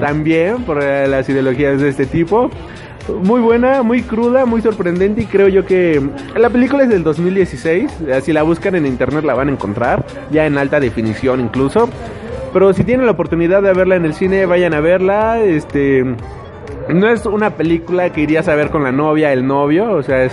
tan 0.00 0.24
bien 0.24 0.64
por 0.64 0.82
eh, 0.82 1.06
las 1.08 1.28
ideologías 1.28 1.80
de 1.80 1.88
este 1.88 2.06
tipo. 2.06 2.50
Muy 3.22 3.40
buena, 3.40 3.82
muy 3.82 4.02
cruda, 4.02 4.46
muy 4.46 4.62
sorprendente 4.62 5.22
y 5.22 5.26
creo 5.26 5.48
yo 5.48 5.66
que 5.66 6.02
la 6.36 6.48
película 6.48 6.84
es 6.84 6.88
del 6.88 7.02
2016. 7.04 8.00
eh, 8.08 8.20
Si 8.22 8.32
la 8.32 8.42
buscan 8.42 8.74
en 8.74 8.86
internet 8.86 9.24
la 9.24 9.34
van 9.34 9.48
a 9.48 9.52
encontrar, 9.52 10.04
ya 10.30 10.46
en 10.46 10.56
alta 10.56 10.80
definición 10.80 11.40
incluso. 11.40 11.88
Pero 12.52 12.72
si 12.72 12.84
tienen 12.84 13.04
la 13.04 13.12
oportunidad 13.12 13.62
de 13.62 13.72
verla 13.72 13.96
en 13.96 14.04
el 14.04 14.14
cine, 14.14 14.46
vayan 14.46 14.72
a 14.74 14.80
verla. 14.80 15.40
Este 15.42 16.04
no 16.88 17.08
es 17.08 17.26
una 17.26 17.50
película 17.50 18.10
que 18.10 18.22
irías 18.22 18.48
a 18.48 18.54
ver 18.54 18.70
con 18.70 18.84
la 18.84 18.92
novia, 18.92 19.32
el 19.32 19.46
novio, 19.46 19.92
o 19.92 20.02
sea, 20.02 20.24
es 20.24 20.32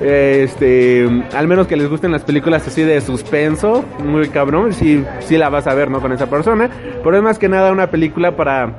Este, 0.00 1.08
al 1.34 1.48
menos 1.48 1.66
que 1.66 1.76
les 1.76 1.88
gusten 1.88 2.12
las 2.12 2.22
películas 2.24 2.66
así 2.66 2.82
de 2.82 3.00
suspenso, 3.00 3.84
muy 4.04 4.28
cabrón, 4.28 4.72
sí, 4.72 5.04
sí 5.20 5.38
la 5.38 5.48
vas 5.48 5.66
a 5.66 5.74
ver, 5.74 5.90
¿no? 5.90 6.00
Con 6.00 6.12
esa 6.12 6.28
persona. 6.28 6.70
Pero 7.02 7.16
es 7.16 7.22
más 7.22 7.38
que 7.38 7.48
nada 7.48 7.72
una 7.72 7.90
película 7.90 8.36
para 8.36 8.72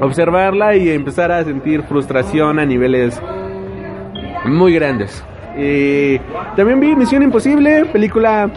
observarla 0.00 0.76
y 0.76 0.90
empezar 0.90 1.32
a 1.32 1.42
sentir 1.44 1.82
frustración 1.84 2.58
a 2.58 2.66
niveles 2.66 3.20
muy 4.44 4.74
grandes. 4.74 5.24
Y 5.56 6.18
también 6.54 6.80
vi 6.80 6.94
Misión 6.94 7.22
Imposible, 7.22 7.86
película 7.86 8.50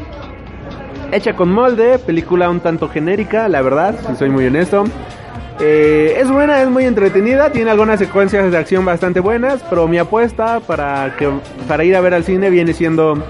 hecha 1.11 1.33
con 1.33 1.51
molde, 1.51 1.97
película 1.99 2.49
un 2.49 2.59
tanto 2.59 2.89
genérica, 2.89 3.47
la 3.47 3.61
verdad, 3.61 3.95
si 4.07 4.15
soy 4.15 4.29
muy 4.29 4.45
honesto. 4.45 4.83
Eh, 5.61 6.15
es 6.17 6.31
buena, 6.31 6.61
es 6.61 6.69
muy 6.69 6.85
entretenida, 6.85 7.51
tiene 7.51 7.71
algunas 7.71 7.99
secuencias 7.99 8.49
de 8.49 8.57
acción 8.57 8.85
bastante 8.85 9.19
buenas, 9.19 9.61
pero 9.69 9.89
mi 9.89 9.97
apuesta 9.97 10.61
para, 10.61 11.15
que, 11.17 11.29
para 11.67 11.83
ir 11.83 11.97
a 11.97 12.01
ver 12.01 12.13
al 12.13 12.23
cine 12.23 12.49
viene 12.49 12.71
siendo 12.71 13.21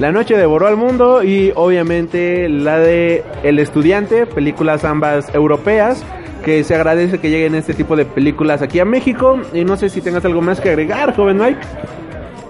La 0.00 0.10
Noche 0.10 0.36
devoró 0.36 0.66
al 0.66 0.76
mundo 0.76 1.22
y 1.22 1.52
obviamente 1.54 2.48
la 2.48 2.78
de 2.80 3.24
El 3.44 3.60
Estudiante, 3.60 4.26
películas 4.26 4.84
ambas 4.84 5.32
europeas, 5.32 6.04
que 6.44 6.64
se 6.64 6.74
agradece 6.74 7.18
que 7.18 7.30
lleguen 7.30 7.54
este 7.54 7.72
tipo 7.72 7.96
de 7.96 8.04
películas 8.04 8.62
aquí 8.62 8.78
a 8.80 8.84
México. 8.84 9.40
Y 9.52 9.64
no 9.64 9.76
sé 9.76 9.88
si 9.88 10.00
tengas 10.00 10.24
algo 10.24 10.40
más 10.42 10.60
que 10.60 10.70
agregar, 10.70 11.14
joven 11.14 11.38
Mike. 11.38 11.60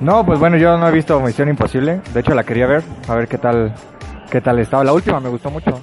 No, 0.01 0.25
pues 0.25 0.39
bueno, 0.39 0.57
yo 0.57 0.77
no 0.77 0.89
he 0.89 0.93
visto 0.93 1.19
Misión 1.21 1.49
Imposible. 1.49 2.01
De 2.13 2.21
hecho, 2.21 2.35
la 2.35 2.45
quería 2.45 2.67
ver, 2.67 2.83
a 3.09 3.15
ver 3.15 3.29
qué 3.29 3.39
tal, 3.39 3.75
qué 4.31 4.41
tal 4.41 4.59
estaba. 4.59 4.85
La 4.85 4.93
última 4.93 5.21
me 5.21 5.29
gustó 5.31 5.51
mucho. 5.51 5.81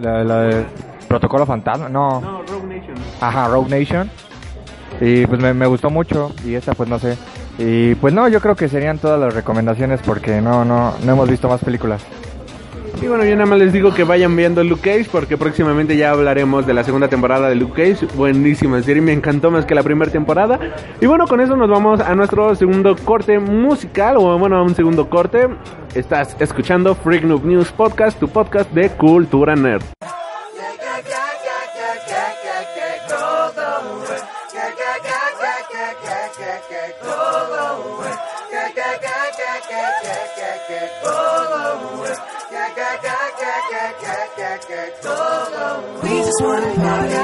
La, 0.00 0.24
la 0.24 0.40
de 0.42 0.64
Protocolo 1.06 1.46
Fantasma, 1.46 1.88
no. 1.88 2.42
Ajá, 3.28 3.48
Rogue 3.48 3.78
Nation. 3.78 4.10
Y 5.00 5.26
pues 5.26 5.40
me, 5.40 5.66
gustó 5.66 5.90
mucho. 5.90 6.32
Y 6.44 6.54
esta, 6.54 6.74
pues 6.74 6.88
no 6.88 6.98
sé. 6.98 7.16
Y 7.58 7.94
pues 7.96 8.12
no, 8.12 8.28
yo 8.28 8.40
creo 8.40 8.54
que 8.54 8.68
serían 8.68 8.98
todas 8.98 9.18
las 9.18 9.34
recomendaciones 9.34 10.00
porque 10.04 10.40
no, 10.40 10.64
no, 10.64 10.94
no 11.04 11.12
hemos 11.12 11.28
visto 11.28 11.48
más 11.48 11.62
películas. 11.62 12.02
Y 13.02 13.06
bueno, 13.06 13.24
yo 13.24 13.34
nada 13.34 13.46
más 13.46 13.58
les 13.58 13.72
digo 13.72 13.92
que 13.92 14.04
vayan 14.04 14.34
viendo 14.36 14.62
Luke 14.62 14.82
Cage 14.82 15.08
porque 15.10 15.36
próximamente 15.36 15.96
ya 15.96 16.10
hablaremos 16.10 16.66
de 16.66 16.74
la 16.74 16.84
segunda 16.84 17.08
temporada 17.08 17.48
de 17.48 17.54
Luke 17.54 17.74
Cage. 17.74 18.06
Buenísima 18.14 18.80
serie, 18.82 19.02
me 19.02 19.12
encantó 19.12 19.50
más 19.50 19.66
que 19.66 19.74
la 19.74 19.82
primera 19.82 20.10
temporada. 20.10 20.58
Y 21.00 21.06
bueno, 21.06 21.26
con 21.26 21.40
eso 21.40 21.56
nos 21.56 21.68
vamos 21.68 22.00
a 22.00 22.14
nuestro 22.14 22.54
segundo 22.54 22.94
corte 23.04 23.38
musical, 23.38 24.16
o 24.16 24.38
bueno, 24.38 24.56
a 24.56 24.62
un 24.62 24.74
segundo 24.74 25.10
corte. 25.10 25.48
Estás 25.94 26.36
escuchando 26.38 26.94
Freak 26.94 27.24
Noob 27.24 27.44
News 27.44 27.72
Podcast, 27.72 28.18
tu 28.18 28.28
podcast 28.28 28.70
de 28.72 28.88
cultura 28.90 29.56
nerd. 29.56 29.82
one 46.44 46.76
night. 46.76 47.23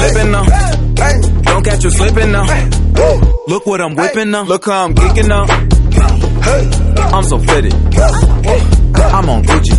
Slipping 0.00 0.32
now. 0.32 0.44
Don't 1.42 1.64
catch 1.64 1.84
you 1.84 1.90
slipping 1.90 2.32
now. 2.32 2.44
Look 3.46 3.66
what 3.66 3.80
I'm 3.80 3.94
whipping 3.94 4.30
now. 4.30 4.44
Look 4.44 4.64
how 4.66 4.84
I'm 4.84 4.94
geeking 4.94 5.28
now. 5.28 5.46
I'm 7.14 7.24
so 7.24 7.38
fitted. 7.38 7.74
I'm 7.74 9.28
on 9.28 9.42
Gucci. 9.44 9.76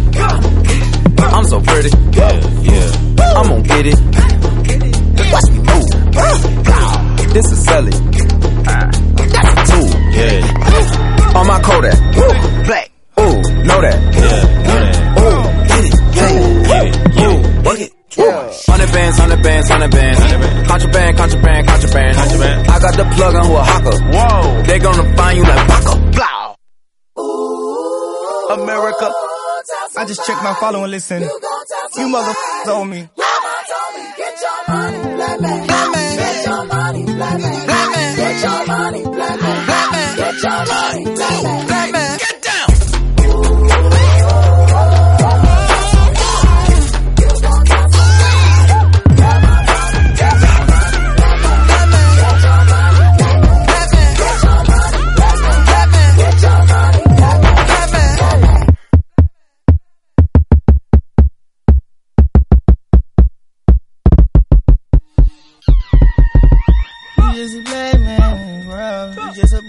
I'm 1.20 1.46
so 1.46 1.62
pretty. 1.62 1.90
Yeah, 2.18 2.34
yeah. 2.62 2.92
I'm 3.36 3.48
gonna 3.48 3.62
get 3.64 3.86
it. 3.86 4.00
Watch 5.32 5.50
me 5.52 5.60
move. 5.60 7.34
This 7.34 7.46
is 7.52 7.64
Sally. 7.64 7.92
That's 7.92 9.54
a 9.54 9.66
tool. 9.72 9.90
Yeah. 10.12 11.38
On 11.38 11.48
my 11.48 11.62
Kodak. 11.62 11.98
Black. 12.66 12.92
Ooh, 13.20 13.42
know 13.64 13.82
that. 13.82 13.98
Yeah, 14.14 14.44
know 14.68 14.80
that. 14.84 14.96
Ooh, 15.20 15.44
get 15.68 15.84
it. 15.86 15.94
Get 16.14 16.32
it. 16.32 16.68
Get 16.68 16.86
it. 16.88 17.46
It. 17.46 17.51
Hundred 18.92 19.00
bands, 19.00 19.20
hundred 19.20 19.42
bands, 19.42 19.70
hundred 19.70 19.92
bands. 19.92 20.68
Contraband, 20.68 21.18
contraband, 21.18 21.68
contraband. 21.68 22.18
Contraband. 22.18 22.68
I 22.68 22.80
got 22.80 22.96
the 22.98 23.06
plug 23.16 23.36
on 23.36 23.46
who 23.46 23.56
a 23.56 23.64
hawker. 23.64 23.98
Whoa. 24.12 24.64
They 24.64 24.80
gonna 24.80 25.16
find 25.16 25.38
you 25.38 25.44
like 25.44 25.68
Baka. 25.68 25.96
Blow. 26.12 26.56
America. 28.62 29.12
I 29.98 30.06
just 30.06 30.26
checked 30.26 30.44
my 30.44 30.54
follow 30.56 30.84
and 30.84 30.92
listen. 30.92 31.22
You 31.22 31.30
motherfuckers 32.08 32.68
owe 32.68 32.84
me. 32.84 33.08
Get 34.18 34.42
your 34.42 34.76
money, 34.76 35.16
black 35.16 35.40
man. 35.40 36.01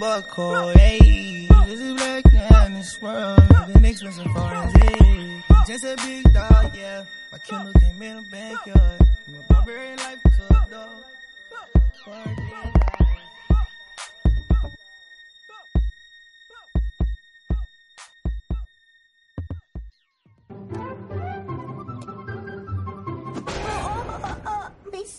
buckle, 0.03 0.73
ayy. 0.75 1.47
This 1.65 1.79
is 1.79 1.93
black 1.93 2.25
and 2.35 2.75
this 2.75 3.01
world, 3.01 3.39
the 3.71 3.79
next 3.79 4.03
one's 4.03 4.19
foreign 4.35 4.69
day. 4.73 5.43
Just 5.65 5.85
a 5.85 5.95
big 6.03 6.23
dog, 6.33 6.75
yeah. 6.75 7.05
My 7.31 7.37
Kindle 7.47 7.71
came 7.79 8.01
in 8.01 8.17
the 8.17 8.23
backyard. 8.29 8.99
My 9.31 9.41
barbarian 9.49 9.97
life 9.99 10.19
is 10.25 10.39
a 10.39 10.67
dog. 10.69 10.89
Barbarian 12.05 12.73
life. 12.73 12.93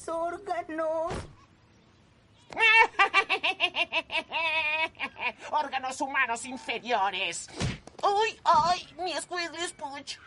órganos. 0.06 1.23
Órganos 5.50 6.00
humanos 6.00 6.44
inferiores. 6.44 7.48
¡Ay, 8.02 8.38
ay! 8.44 8.86
Mi 9.02 9.12
Squidly 9.12 9.66
Spooch. 9.68 10.18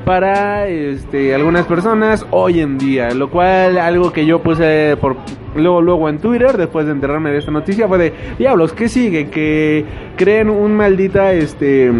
para 0.05 0.67
este, 0.67 1.35
algunas 1.35 1.67
personas 1.67 2.25
hoy 2.31 2.61
en 2.61 2.77
día. 2.79 3.11
Lo 3.11 3.29
cual 3.29 3.77
algo 3.77 4.11
que 4.11 4.25
yo 4.25 4.41
puse 4.41 4.97
por 4.99 5.17
luego 5.55 5.81
luego 5.81 6.09
en 6.09 6.19
Twitter 6.19 6.57
después 6.57 6.85
de 6.85 6.91
enterarme 6.91 7.31
de 7.31 7.37
esta 7.37 7.51
noticia 7.51 7.87
fue 7.87 7.97
de 7.97 8.13
diablos, 8.37 8.73
¿qué 8.73 8.89
sigue? 8.89 9.29
Que 9.29 9.85
creen 10.15 10.49
un 10.49 10.75
maldita 10.75 11.33
este 11.33 11.91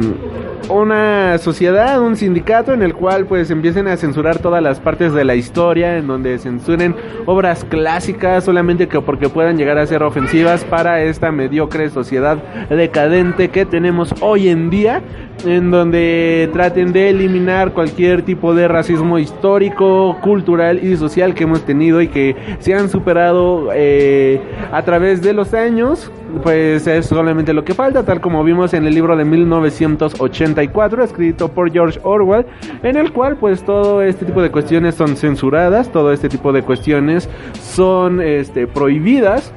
una 0.69 1.37
sociedad, 1.39 1.99
un 1.99 2.15
sindicato 2.15 2.73
en 2.73 2.83
el 2.83 2.93
cual 2.93 3.25
pues 3.25 3.49
empiecen 3.49 3.87
a 3.87 3.97
censurar 3.97 4.39
todas 4.39 4.61
las 4.61 4.79
partes 4.79 5.13
de 5.13 5.25
la 5.25 5.35
historia, 5.35 5.97
en 5.97 6.07
donde 6.07 6.37
censuren 6.37 6.95
obras 7.25 7.65
clásicas 7.65 8.43
solamente 8.43 8.87
que 8.87 9.01
porque 9.01 9.29
puedan 9.29 9.57
llegar 9.57 9.79
a 9.79 9.87
ser 9.87 10.03
ofensivas 10.03 10.63
para 10.63 11.01
esta 11.01 11.31
mediocre 11.31 11.89
sociedad 11.89 12.37
decadente 12.69 13.49
que 13.49 13.65
tenemos 13.65 14.13
hoy 14.21 14.49
en 14.49 14.69
día, 14.69 15.01
en 15.45 15.71
donde 15.71 16.49
traten 16.53 16.93
de 16.93 17.09
eliminar 17.09 17.73
cualquier 17.73 18.21
tipo 18.21 18.53
de 18.53 18.67
racismo 18.67 19.17
histórico, 19.17 20.17
cultural 20.21 20.83
y 20.83 20.95
social 20.97 21.33
que 21.33 21.45
hemos 21.45 21.65
tenido 21.65 22.01
y 22.01 22.09
que 22.09 22.35
se 22.59 22.75
han 22.75 22.89
superado 22.89 23.38
eh, 23.73 24.41
a 24.71 24.81
través 24.83 25.21
de 25.21 25.33
los 25.33 25.53
años, 25.53 26.11
pues 26.43 26.87
es 26.87 27.05
solamente 27.05 27.53
lo 27.53 27.63
que 27.63 27.73
falta, 27.73 28.03
tal 28.03 28.21
como 28.21 28.43
vimos 28.43 28.73
en 28.73 28.85
el 28.85 28.93
libro 28.93 29.15
de 29.15 29.25
1984 29.25 31.03
escrito 31.03 31.49
por 31.49 31.71
George 31.71 31.99
Orwell, 32.03 32.45
en 32.83 32.97
el 32.97 33.11
cual 33.11 33.37
pues 33.37 33.63
todo 33.63 34.01
este 34.01 34.25
tipo 34.25 34.41
de 34.41 34.51
cuestiones 34.51 34.95
son 34.95 35.15
censuradas, 35.15 35.91
todo 35.91 36.11
este 36.11 36.29
tipo 36.29 36.51
de 36.53 36.61
cuestiones 36.63 37.29
son 37.61 38.21
este, 38.21 38.67
prohibidas 38.67 39.53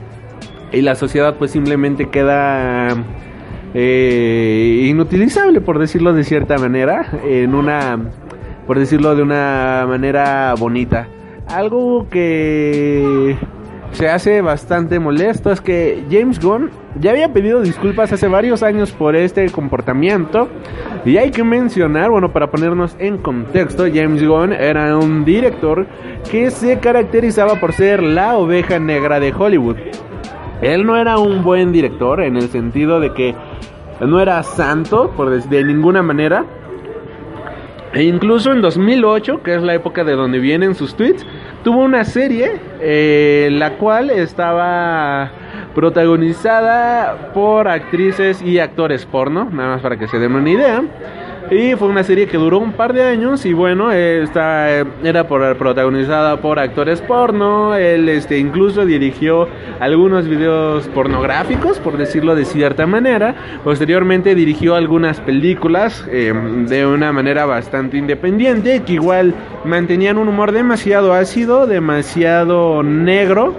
y 0.73 0.83
la 0.83 0.95
sociedad 0.95 1.37
pues 1.37 1.51
simplemente 1.51 2.09
queda 2.09 2.97
eh, 3.75 4.87
inutilizable 4.89 5.61
por 5.61 5.79
decirlo 5.79 6.13
de 6.13 6.25
cierta 6.25 6.59
manera 6.59 7.07
en 7.25 7.55
una 7.55 7.99
por 8.67 8.79
decirlo 8.79 9.15
de 9.15 9.23
una 9.23 9.85
manera 9.89 10.55
bonita. 10.59 11.09
Algo 11.49 12.07
que 12.09 13.37
se 13.93 14.09
hace 14.09 14.41
bastante 14.41 14.99
molesto 14.99 15.51
es 15.51 15.61
que 15.61 16.05
James 16.11 16.41
Gunn 16.41 16.71
ya 16.99 17.11
había 17.11 17.33
pedido 17.33 17.61
disculpas 17.61 18.13
hace 18.13 18.27
varios 18.27 18.63
años 18.63 18.91
por 18.91 19.15
este 19.17 19.49
comportamiento 19.51 20.49
y 21.05 21.19
hay 21.19 21.31
que 21.31 21.45
mencionar, 21.45 22.11
bueno, 22.11 22.33
para 22.33 22.51
ponernos 22.51 22.97
en 22.99 23.19
contexto, 23.19 23.85
James 23.93 24.27
Gunn 24.27 24.53
era 24.53 24.97
un 24.97 25.25
director 25.25 25.87
que 26.31 26.51
se 26.51 26.79
caracterizaba 26.79 27.61
por 27.61 27.73
ser 27.73 28.03
la 28.03 28.37
oveja 28.37 28.79
negra 28.79 29.21
de 29.21 29.33
Hollywood. 29.33 29.77
Él 30.63 30.87
no 30.87 30.97
era 30.97 31.19
un 31.19 31.43
buen 31.43 31.73
director 31.73 32.23
en 32.23 32.37
el 32.37 32.49
sentido 32.49 33.01
de 33.01 33.13
que 33.13 33.35
no 34.01 34.21
era 34.21 34.43
santo, 34.43 35.11
por 35.17 35.43
de 35.43 35.65
ninguna 35.65 36.03
manera. 36.03 36.45
E 37.93 38.05
incluso 38.05 38.53
en 38.53 38.63
2008, 38.63 39.43
que 39.43 39.55
es 39.55 39.63
la 39.63 39.75
época 39.75 40.03
de 40.05 40.13
donde 40.13 40.39
vienen 40.39 40.75
sus 40.75 40.95
tweets, 40.95 41.27
tuvo 41.63 41.83
una 41.83 42.05
serie 42.05 42.53
eh, 42.81 43.49
la 43.53 43.77
cual 43.77 44.11
estaba 44.11 45.31
protagonizada 45.75 47.33
por 47.33 47.69
actrices 47.69 48.43
y 48.43 48.59
actores 48.59 49.07
porno, 49.07 49.49
nada 49.51 49.75
más 49.75 49.83
para 49.83 49.99
que 49.99 50.09
se 50.09 50.19
den 50.19 50.35
una 50.35 50.51
idea. 50.51 50.83
Y 51.51 51.75
fue 51.75 51.89
una 51.89 52.03
serie 52.03 52.27
que 52.27 52.39
duró 52.39 52.59
un 52.59 52.73
par 52.73 52.93
de 52.93 53.03
años 53.03 53.45
y 53.45 53.53
bueno, 53.53 53.93
esta 53.93 54.81
eh, 54.81 54.85
era 55.05 55.27
por, 55.27 55.57
protagonizada 55.59 56.41
por 56.41 56.59
actores 56.59 57.03
porno, 57.03 57.75
él 57.75 58.09
este, 58.09 58.39
incluso 58.39 58.87
dirigió 58.87 59.49
algunos 59.79 60.27
videos 60.27 60.89
pornográficos, 60.89 61.79
por 61.79 61.99
decirlo 61.99 62.35
de 62.35 62.47
cierta 62.47 62.87
manera, 62.87 63.35
posteriormente 63.65 64.35
dirigió 64.35 64.77
algunas 64.77 65.21
películas 65.21 66.07
eh, 66.11 66.33
de 66.67 66.87
una 66.87 67.13
manera 67.13 67.45
bastante 67.45 67.99
independiente, 67.99 68.83
que 68.85 68.95
igual 68.95 69.35
mantenían 69.65 70.17
un 70.19 70.29
humor 70.29 70.53
demasiado 70.53 71.13
ácido, 71.13 71.67
demasiado 71.67 72.83
negro. 72.83 73.55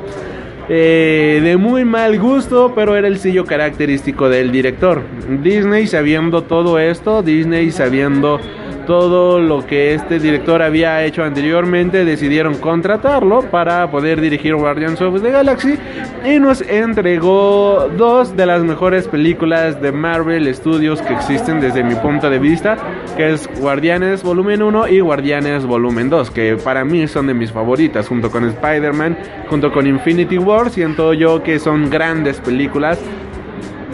Eh, 0.69 1.41
de 1.43 1.57
muy 1.57 1.83
mal 1.83 2.17
gusto, 2.19 2.73
pero 2.73 2.95
era 2.95 3.07
el 3.07 3.17
sello 3.17 3.45
característico 3.45 4.29
del 4.29 4.51
director. 4.51 5.03
Disney 5.41 5.87
sabiendo 5.87 6.43
todo 6.43 6.79
esto, 6.79 7.21
Disney 7.21 7.71
sabiendo 7.71 8.39
todo 8.85 9.39
lo 9.39 9.65
que 9.65 9.93
este 9.93 10.19
director 10.19 10.61
había 10.61 11.03
hecho 11.03 11.23
anteriormente, 11.23 12.05
decidieron 12.05 12.57
contratarlo 12.57 13.41
para 13.43 13.89
poder 13.89 14.21
dirigir 14.21 14.55
Guardians 14.55 15.01
of 15.01 15.21
the 15.21 15.31
Galaxy 15.31 15.77
y 16.25 16.39
nos 16.39 16.61
entregó 16.61 17.89
dos 17.97 18.35
de 18.35 18.45
las 18.45 18.63
mejores 18.63 19.07
películas 19.07 19.81
de 19.81 19.91
Marvel 19.91 20.53
Studios 20.53 21.01
que 21.01 21.13
existen 21.13 21.59
desde 21.59 21.83
mi 21.83 21.95
punto 21.95 22.29
de 22.29 22.39
vista, 22.39 22.77
que 23.17 23.33
es 23.33 23.49
Guardianes 23.59 24.23
Volumen 24.23 24.63
1 24.63 24.87
y 24.87 24.99
Guardianes 24.99 25.65
Volumen 25.65 26.09
2, 26.09 26.31
que 26.31 26.57
para 26.57 26.85
mí 26.85 27.07
son 27.07 27.27
de 27.27 27.33
mis 27.33 27.51
favoritas, 27.51 28.07
junto 28.07 28.31
con 28.31 28.45
Spider-Man, 28.45 29.17
junto 29.49 29.71
con 29.71 29.87
Infinity 29.87 30.37
War, 30.37 30.69
siento 30.69 31.13
yo 31.13 31.43
que 31.43 31.59
son 31.59 31.89
grandes 31.89 32.39
películas, 32.39 32.99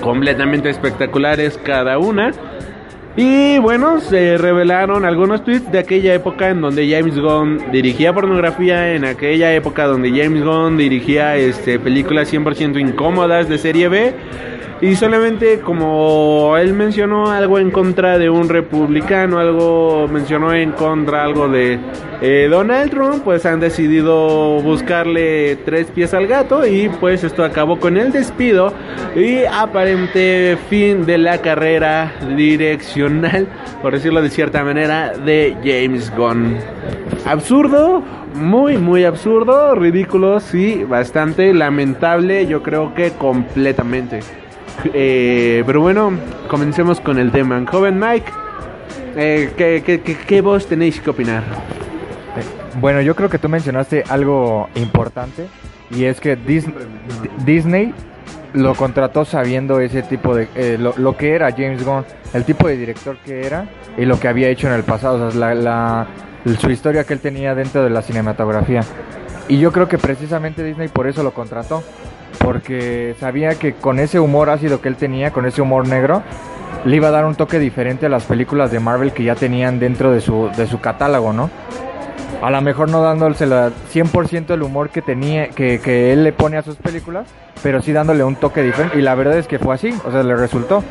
completamente 0.02 0.70
espectaculares 0.70 1.60
cada 1.64 1.98
una. 1.98 2.32
Y 3.22 3.58
bueno, 3.58 4.00
se 4.00 4.38
revelaron 4.38 5.04
algunos 5.04 5.44
tweets 5.44 5.70
de 5.74 5.80
aquella 5.80 6.14
época 6.14 6.52
en 6.52 6.62
donde 6.62 6.90
James 6.90 7.20
Gunn 7.20 7.70
dirigía 7.70 8.14
pornografía, 8.14 8.94
en 8.94 9.04
aquella 9.04 9.54
época 9.54 9.88
donde 9.88 10.10
James 10.12 10.42
Gunn 10.42 10.78
dirigía 10.78 11.36
este, 11.36 11.80
películas 11.80 12.32
100% 12.32 12.80
incómodas 12.80 13.50
de 13.50 13.58
serie 13.58 13.90
B. 13.90 14.16
Y 14.82 14.96
solamente 14.96 15.60
como 15.60 16.56
él 16.58 16.74
mencionó 16.74 17.30
algo 17.30 17.60
en 17.60 17.70
contra 17.70 18.18
de 18.18 18.30
un 18.30 18.48
republicano, 18.48 19.38
algo 19.38 20.08
mencionó 20.08 20.54
en 20.54 20.72
contra 20.72 21.26
algo 21.26 21.50
de 21.50 21.78
eh, 22.22 22.48
Donald 22.50 22.90
Trump, 22.90 23.24
pues 23.26 23.46
han 23.46 23.60
decidido 23.60 24.62
buscarle 24.62 25.58
tres 25.66 25.88
pies 25.88 26.14
al 26.14 26.28
gato 26.28 26.66
y 26.66 26.88
pues 26.88 27.26
esto 27.26 27.44
acabó 27.44 27.78
con 27.78 27.98
el 27.98 28.14
despido 28.14 28.74
y 29.18 29.44
aparente 29.44 30.58
fin 30.70 31.06
de 31.06 31.18
la 31.18 31.40
carrera 31.40 32.14
direccional, 32.38 33.48
por 33.82 33.92
decirlo 33.92 34.22
de 34.22 34.30
cierta 34.30 34.64
manera, 34.64 35.12
de 35.12 35.58
James 35.62 36.10
Gunn. 36.16 36.56
Absurdo, 37.26 38.02
muy 38.34 38.78
muy 38.78 39.04
absurdo, 39.04 39.76
ridículo, 39.76 40.40
sí, 40.40 40.86
bastante 40.86 41.54
lamentable, 41.54 42.48
yo 42.48 42.64
creo 42.64 42.94
que 42.94 43.12
completamente. 43.12 44.22
Eh, 44.94 45.64
pero 45.66 45.82
bueno, 45.82 46.12
comencemos 46.48 47.00
con 47.00 47.20
el 47.20 47.32
tema. 47.32 47.64
Joven 47.70 48.00
Mike, 48.00 48.32
eh, 49.16 49.52
¿qué, 49.58 49.84
qué, 49.86 50.02
qué, 50.02 50.16
qué 50.18 50.42
vos 50.42 50.68
tenéis 50.68 51.00
que 51.02 51.10
opinar? 51.10 51.44
Bueno, 52.80 53.02
yo 53.02 53.16
creo 53.16 53.30
que 53.30 53.40
tú 53.40 53.50
mencionaste 53.50 54.04
algo 54.10 54.70
importante 54.76 55.48
y 55.92 56.06
es 56.06 56.22
que 56.22 56.38
Dis- 56.38 56.72
Disney 57.46 57.94
lo 58.54 58.74
contrató 58.76 59.26
sabiendo 59.26 59.80
ese 59.80 60.02
tipo 60.04 60.36
de 60.36 60.48
eh, 60.56 60.78
lo, 60.80 60.94
lo 60.98 61.18
que 61.18 61.34
era 61.34 61.52
James 61.52 61.84
Gunn, 61.84 62.06
el 62.34 62.46
tipo 62.46 62.68
de 62.68 62.78
director 62.78 63.18
que 63.26 63.46
era 63.46 63.66
y 63.98 64.06
lo 64.06 64.20
que 64.20 64.28
había 64.28 64.48
hecho 64.50 64.68
en 64.68 64.74
el 64.74 64.84
pasado, 64.84 65.28
o 65.28 65.32
sea, 65.32 65.40
la, 65.40 65.56
la- 65.56 66.08
su 66.60 66.70
historia 66.72 67.04
que 67.04 67.14
él 67.14 67.20
tenía 67.20 67.54
dentro 67.54 67.84
de 67.84 67.90
la 67.90 68.02
cinematografía. 68.02 68.82
Y 69.50 69.58
yo 69.60 69.72
creo 69.72 69.88
que 69.90 69.98
precisamente 69.98 70.64
Disney 70.64 70.88
por 70.88 71.08
eso 71.08 71.22
lo 71.22 71.32
contrató, 71.34 71.84
porque 72.40 73.16
sabía 73.20 73.56
que 73.56 73.74
con 73.74 74.00
ese 74.00 74.20
humor 74.20 74.50
ácido 74.50 74.82
que 74.82 74.88
él 74.88 74.96
tenía, 74.96 75.32
con 75.32 75.46
ese 75.46 75.62
humor 75.62 75.88
negro, 75.88 76.24
le 76.86 76.96
iba 76.96 77.10
a 77.10 77.12
dar 77.12 77.26
un 77.26 77.36
toque 77.36 77.60
diferente 77.60 78.06
a 78.06 78.10
las 78.10 78.24
películas 78.24 78.72
de 78.72 78.80
Marvel 78.80 79.12
que 79.12 79.24
ya 79.24 79.36
tenían 79.36 79.80
dentro 79.80 80.12
de 80.12 80.22
su, 80.22 80.50
de 80.56 80.66
su 80.68 80.80
catálogo, 80.80 81.34
¿no? 81.34 81.50
A 82.42 82.50
lo 82.52 82.62
mejor 82.62 82.90
no 82.90 83.02
dándose 83.02 83.46
la 83.46 83.70
100% 83.94 84.52
el 84.54 84.64
humor 84.64 84.90
que 84.90 85.02
tenía, 85.02 85.50
que, 85.50 85.80
que 85.80 86.14
él 86.14 86.24
le 86.24 86.32
pone 86.32 86.58
a 86.58 86.62
sus 86.62 86.78
películas, 86.78 87.28
pero 87.62 87.82
sí 87.82 87.92
dándole 87.92 88.24
un 88.24 88.38
toque 88.38 88.64
diferente. 88.64 88.98
Y 88.98 89.02
la 89.02 89.14
verdad 89.16 89.38
es 89.38 89.48
que 89.48 89.60
fue 89.60 89.76
así, 89.76 89.94
o 90.06 90.12
sea, 90.12 90.24
le 90.24 90.36
resultó. 90.36 90.84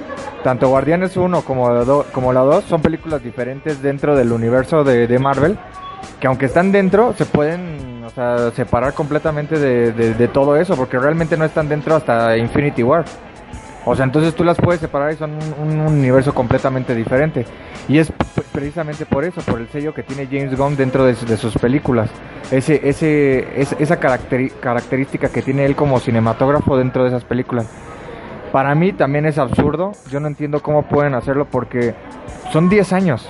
Tanto 0.44 0.68
Guardianes 0.68 1.16
1 1.16 1.42
como, 1.42 2.05
como 2.12 2.32
la 2.32 2.40
2 2.40 2.64
son 2.64 2.82
películas 2.82 3.22
diferentes 3.22 3.82
dentro 3.82 4.14
del 4.14 4.30
universo 4.30 4.84
de, 4.84 5.07
de 5.07 5.18
Marvel, 5.18 5.59
que 6.20 6.26
aunque 6.26 6.46
están 6.46 6.70
dentro, 6.70 7.14
se 7.14 7.24
pueden 7.24 7.97
o 8.09 8.11
sea, 8.11 8.50
separar 8.52 8.94
completamente 8.94 9.59
de, 9.59 9.92
de- 9.92 10.14
todo 10.28 10.56
eso, 10.56 10.74
porque 10.76 10.98
realmente 10.98 11.36
no 11.36 11.44
están 11.44 11.68
dentro 11.68 11.94
hasta 11.94 12.36
Infinity 12.38 12.82
War. 12.82 13.04
O 13.84 13.94
sea, 13.94 14.04
entonces 14.06 14.34
tú 14.34 14.44
las 14.44 14.56
puedes 14.56 14.80
separar 14.80 15.12
y 15.12 15.16
son 15.16 15.32
un, 15.62 15.78
un 15.80 15.80
universo 15.80 16.34
completamente 16.34 16.94
diferente. 16.94 17.44
Y 17.86 17.98
es 17.98 18.12
precisamente 18.52 19.06
por 19.06 19.24
eso, 19.24 19.40
por 19.42 19.61
el 19.61 19.68
sello 19.68 19.94
que 19.94 20.02
tiene 20.02 20.26
James 20.26 20.56
Gunn 20.59 20.76
dentro 20.76 21.04
de, 21.04 21.14
su- 21.14 21.26
de 21.26 21.36
sus 21.36 21.54
películas. 21.56 22.11
Ese, 22.50 22.80
ese, 22.88 23.61
es- 23.61 23.76
esa 23.78 23.98
característica 23.98 25.28
que 25.28 25.42
tiene 25.42 25.64
él 25.64 25.76
como 25.76 26.00
cinematógrafo 26.00 26.76
dentro 26.76 27.02
de 27.04 27.09
esas 27.11 27.24
películas. 27.24 27.66
Para 28.52 28.74
mí 28.74 28.92
también 28.92 29.26
es 29.26 29.38
absurdo. 29.38 29.92
Yo 30.11 30.18
no 30.20 30.26
entiendo 30.28 30.61
cómo 30.62 30.82
pueden 30.84 31.14
hacerlo 31.14 31.46
porque 31.50 31.94
son 32.52 32.68
10 32.68 32.92
años. 32.94 33.28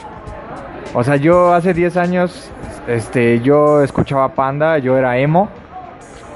O 0.94 1.04
sea, 1.04 1.16
yo 1.16 1.52
hace 1.52 1.74
10 1.74 1.96
años, 1.96 2.50
este, 2.88 3.40
yo 3.40 3.82
escuchaba 3.82 4.28
Panda, 4.30 4.78
yo 4.78 4.96
era 4.98 5.16
emo. 5.18 5.48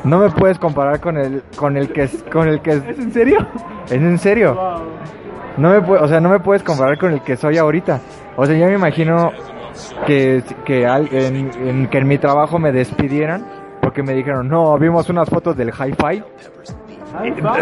No 0.05 0.19
me 0.19 0.31
puedes 0.31 0.59
comparar 0.59 1.01
con 1.01 1.17
el, 1.17 1.43
con 1.57 1.77
el 1.77 1.93
que, 1.93 2.03
es- 2.05 2.23
con 2.25 2.49
el 2.49 2.61
que 2.61 2.71
es, 2.73 2.85
¿Es 2.89 2.99
en 2.99 3.13
serio? 3.13 3.39
¿Es 3.87 3.93
en 3.93 4.19
serio? 4.19 4.59
No 5.57 5.69
me 5.71 5.77
o 5.79 6.09
sea, 6.09 6.21
no 6.21 6.29
me 6.29 6.41
puedes 6.41 6.63
comparar 6.63 6.99
con 6.99 7.13
el 7.13 7.21
que 7.23 7.37
soy 7.37 7.59
ahorita. 7.59 8.01
O 8.37 8.45
sea, 8.47 8.57
yo 8.57 8.67
me 8.67 8.75
imagino 8.75 9.31
que, 10.07 10.43
que, 10.65 10.87
al- 10.87 11.09
en, 11.13 11.51
en- 11.67 11.87
que 11.89 11.99
en 11.99 12.09
mi 12.09 12.19
trabajo 12.19 12.59
me 12.59 12.73
despidieran 12.73 13.45
porque 13.81 14.03
me 14.03 14.13
dijeron, 14.15 14.49
no, 14.49 14.77
vimos 14.79 15.09
unas 15.11 15.29
fotos 15.29 15.57
del 15.57 15.71
hi-fi 15.71 16.23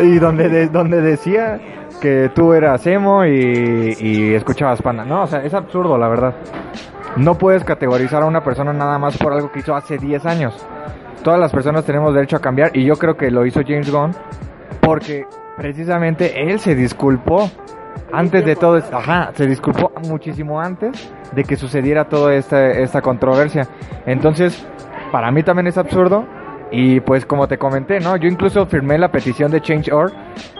y 0.02 0.18
donde, 0.18 0.48
de- 0.48 0.68
donde 0.68 1.00
decía 1.02 1.58
que 2.00 2.30
tú 2.34 2.52
eras 2.54 2.86
emo 2.86 3.24
y, 3.26 3.96
y 3.98 4.34
escuchabas 4.34 4.80
panda. 4.80 5.04
No, 5.04 5.22
o 5.24 5.26
sea, 5.26 5.44
es 5.44 5.52
absurdo, 5.52 5.98
la 5.98 6.08
verdad. 6.08 6.34
No 7.16 7.36
puedes 7.36 7.64
categorizar 7.64 8.22
a 8.22 8.26
una 8.26 8.42
persona 8.42 8.72
nada 8.72 8.98
más 8.98 9.16
por 9.18 9.32
algo 9.32 9.50
que 9.50 9.60
hizo 9.60 9.74
hace 9.74 9.98
10 9.98 10.26
años. 10.26 10.66
Todas 11.24 11.38
las 11.38 11.52
personas 11.52 11.84
tenemos 11.84 12.14
derecho 12.14 12.36
a 12.36 12.40
cambiar 12.40 12.76
y 12.76 12.84
yo 12.84 12.96
creo 12.96 13.16
que 13.16 13.30
lo 13.30 13.44
hizo 13.44 13.60
James 13.66 13.90
Gunn 13.90 14.12
porque 14.80 15.26
precisamente 15.56 16.50
él 16.50 16.60
se 16.60 16.74
disculpó 16.74 17.50
antes 18.12 18.44
de 18.44 18.56
todo 18.56 18.76
esto, 18.76 18.96
ajá, 18.96 19.30
se 19.34 19.46
disculpó 19.46 19.92
muchísimo 20.08 20.60
antes 20.60 21.12
de 21.32 21.44
que 21.44 21.56
sucediera 21.56 22.06
toda 22.06 22.34
esta, 22.34 22.70
esta 22.70 23.02
controversia. 23.02 23.66
Entonces, 24.06 24.66
para 25.12 25.30
mí 25.30 25.42
también 25.42 25.66
es 25.66 25.78
absurdo 25.78 26.24
y 26.72 27.00
pues 27.00 27.26
como 27.26 27.48
te 27.48 27.58
comenté, 27.58 28.00
¿no? 28.00 28.16
Yo 28.16 28.28
incluso 28.28 28.66
firmé 28.66 28.98
la 28.98 29.10
petición 29.10 29.50
de 29.50 29.60
Change.org 29.60 30.12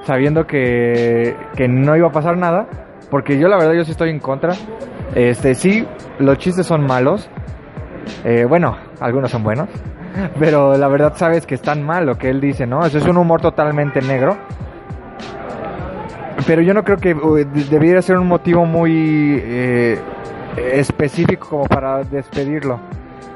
sabiendo 0.04 0.46
que, 0.46 1.36
que 1.56 1.68
no 1.68 1.96
iba 1.96 2.08
a 2.08 2.12
pasar 2.12 2.36
nada, 2.36 2.66
porque 3.10 3.38
yo 3.38 3.48
la 3.48 3.56
verdad 3.56 3.74
yo 3.74 3.84
sí 3.84 3.90
estoy 3.92 4.10
en 4.10 4.20
contra. 4.20 4.54
Este, 5.14 5.54
sí, 5.54 5.86
los 6.18 6.38
chistes 6.38 6.66
son 6.66 6.86
malos. 6.86 7.28
Eh, 8.24 8.44
bueno, 8.48 8.76
algunos 9.00 9.30
son 9.30 9.42
buenos. 9.42 9.68
Pero 10.38 10.76
la 10.76 10.88
verdad 10.88 11.12
sabes 11.16 11.46
que 11.46 11.54
están 11.54 11.82
mal 11.82 12.06
lo 12.06 12.16
que 12.16 12.30
él 12.30 12.40
dice, 12.40 12.66
¿no? 12.66 12.84
Eso 12.84 12.98
es 12.98 13.06
un 13.06 13.16
humor 13.16 13.40
totalmente 13.40 14.00
negro. 14.02 14.36
Pero 16.46 16.62
yo 16.62 16.72
no 16.74 16.84
creo 16.84 16.96
que 16.96 17.14
de- 17.14 17.44
debiera 17.44 18.00
ser 18.02 18.16
un 18.16 18.26
motivo 18.26 18.64
muy 18.64 19.38
eh, 19.42 19.98
específico 20.56 21.48
como 21.48 21.64
para 21.66 22.02
despedirlo. 22.04 22.80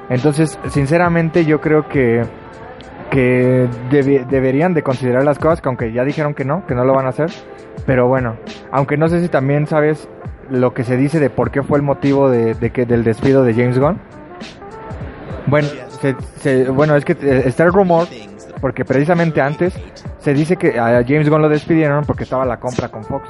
Entonces, 0.09 0.59
sinceramente, 0.69 1.45
yo 1.45 1.61
creo 1.61 1.89
que 1.89 2.23
que 3.11 3.69
deberían 4.29 4.75
de 4.75 4.83
considerar 4.83 5.23
las 5.25 5.39
cosas, 5.39 5.61
que 5.61 5.69
aunque 5.69 5.93
ya 5.93 6.03
dijeron 6.03 6.35
que 6.35 6.45
no, 6.45 6.67
que 6.67 6.75
no 6.75 6.85
lo 6.85 6.95
van 6.95 7.07
a 7.07 7.11
hacer. 7.11 7.31
Pero 7.87 8.09
bueno, 8.09 8.37
aunque 8.73 8.97
no 8.97 9.09
sé 9.09 9.21
si 9.21 9.29
también 9.29 9.67
sabes 9.67 10.09
lo 10.51 10.75
que 10.75 10.85
se 10.85 10.97
dice 10.97 11.21
de 11.21 11.31
por 11.31 11.51
qué 11.51 11.63
fue 11.63 11.79
el 11.79 11.85
motivo 11.85 12.31
de, 12.31 12.55
que 12.71 12.87
del 12.87 13.05
despido 13.05 13.45
de 13.45 13.55
James 13.55 13.79
Gunn. 13.79 13.99
Bueno, 15.47 15.69
se- 16.01 16.17
se- 16.39 16.71
bueno, 16.71 16.97
es 16.97 17.05
que 17.05 17.13
eh, 17.13 17.43
está 17.47 17.65
el 17.65 17.73
rumor, 17.73 18.07
porque 18.61 18.85
precisamente 18.85 19.41
antes 19.41 19.75
se 20.19 20.33
dice 20.35 20.57
que 20.57 20.79
a 20.79 21.03
James 21.07 21.29
Gunn 21.29 21.43
lo 21.43 21.49
despidieron 21.49 22.05
porque 22.05 22.25
estaba 22.25 22.45
la 22.45 22.59
compra 22.59 22.89
con 22.89 23.05
Fox. 23.05 23.29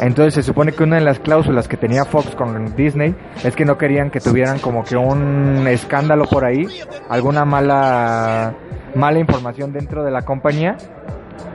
Entonces 0.00 0.34
se 0.34 0.42
supone 0.42 0.72
que 0.72 0.82
una 0.84 0.96
de 0.96 1.02
las 1.02 1.18
cláusulas 1.18 1.68
que 1.68 1.76
tenía 1.76 2.04
Fox 2.04 2.34
con 2.34 2.74
Disney 2.76 3.14
es 3.44 3.54
que 3.54 3.64
no 3.66 3.76
querían 3.76 4.10
que 4.10 4.20
tuvieran 4.20 4.58
como 4.58 4.84
que 4.84 4.96
un 4.96 5.66
escándalo 5.68 6.24
por 6.24 6.44
ahí, 6.44 6.66
alguna 7.10 7.44
mala 7.44 8.54
mala 8.94 9.18
información 9.18 9.72
dentro 9.72 10.02
de 10.02 10.10
la 10.10 10.22
compañía 10.22 10.76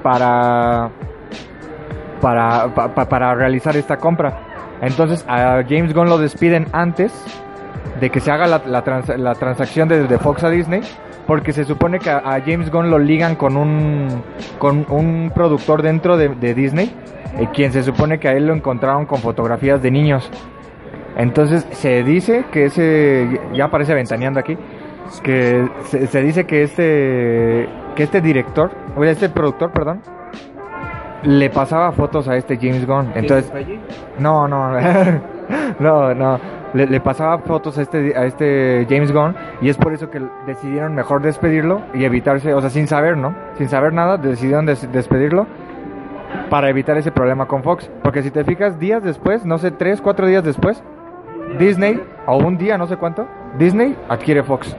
para 0.03 0.89
para 2.21 2.67
pa- 2.73 2.93
pa- 2.93 3.05
para 3.09 3.33
realizar 3.35 3.75
esta 3.77 3.97
compra. 3.97 4.39
Entonces 4.81 5.25
a 5.27 5.63
James 5.67 5.93
Gunn 5.93 6.09
lo 6.09 6.17
despiden 6.17 6.67
antes 6.71 7.11
de 7.99 8.09
que 8.09 8.19
se 8.19 8.31
haga 8.31 8.45
la, 8.47 8.61
la, 8.65 8.83
trans- 8.83 9.17
la 9.17 9.33
transacción 9.35 9.87
de, 9.87 10.07
de 10.07 10.17
Fox 10.19 10.43
a 10.43 10.49
Disney, 10.49 10.81
porque 11.25 11.51
se 11.51 11.63
supone 11.65 11.99
que 11.99 12.09
a, 12.09 12.39
James 12.45 12.69
Gunn 12.71 12.89
lo 12.91 12.99
ligan 12.99 13.35
con 13.35 13.57
un, 13.57 14.07
con 14.59 14.85
un 14.89 15.31
productor 15.33 15.81
dentro 15.81 16.15
de, 16.17 16.29
de 16.29 16.53
Disney, 16.53 16.93
eh, 17.39 17.47
quien 17.53 17.71
se 17.71 17.83
supone 17.83 18.19
que 18.19 18.27
a 18.27 18.33
él 18.33 18.45
lo 18.47 18.53
encontraron 18.53 19.05
con 19.05 19.19
fotografías 19.19 19.81
de 19.81 19.89
niños. 19.91 20.29
Entonces 21.17 21.65
se 21.71 22.03
dice 22.03 22.45
que 22.51 22.65
ese, 22.65 23.39
ya 23.53 23.65
aparece 23.65 23.95
ventaneando 23.95 24.39
aquí, 24.39 24.55
que 25.23 25.67
se, 25.85 26.05
se 26.07 26.21
dice 26.21 26.45
que 26.45 26.61
este, 26.63 27.67
que 27.95 28.03
este 28.03 28.21
director, 28.21 28.69
o 28.95 29.03
este 29.03 29.29
productor, 29.29 29.71
perdón, 29.71 30.01
le 31.23 31.49
pasaba 31.49 31.91
fotos 31.91 32.27
a 32.27 32.35
este 32.35 32.57
James 32.57 32.85
Gunn. 32.85 33.11
Entonces, 33.15 33.51
no, 34.19 34.47
no, 34.47 34.71
no, 35.79 36.13
no. 36.13 36.39
Le, 36.73 36.85
le 36.85 36.99
pasaba 36.99 37.39
fotos 37.39 37.77
a 37.77 37.81
este, 37.81 38.13
a 38.17 38.25
este 38.25 38.85
James 38.89 39.11
Gunn 39.13 39.35
y 39.61 39.69
es 39.69 39.77
por 39.77 39.93
eso 39.93 40.09
que 40.09 40.21
decidieron 40.45 40.93
mejor 40.95 41.21
despedirlo 41.21 41.81
y 41.93 42.03
evitarse, 42.03 42.53
o 42.53 42.59
sea, 42.61 42.69
sin 42.69 42.87
saber, 42.87 43.17
¿no? 43.17 43.33
Sin 43.55 43.69
saber 43.69 43.93
nada, 43.93 44.17
decidieron 44.17 44.65
des- 44.65 44.91
despedirlo 44.91 45.47
para 46.49 46.69
evitar 46.69 46.97
ese 46.97 47.11
problema 47.11 47.45
con 47.47 47.63
Fox. 47.63 47.89
Porque 48.03 48.21
si 48.21 48.31
te 48.31 48.43
fijas, 48.43 48.77
días 48.79 49.01
después, 49.01 49.45
no 49.45 49.57
sé, 49.57 49.71
tres, 49.71 50.01
cuatro 50.01 50.27
días 50.27 50.43
después, 50.43 50.83
Disney, 51.57 52.01
o 52.25 52.37
un 52.37 52.57
día, 52.57 52.77
no 52.77 52.85
sé 52.85 52.97
cuánto, 52.97 53.25
Disney 53.57 53.95
adquiere 54.09 54.43
Fox. 54.43 54.75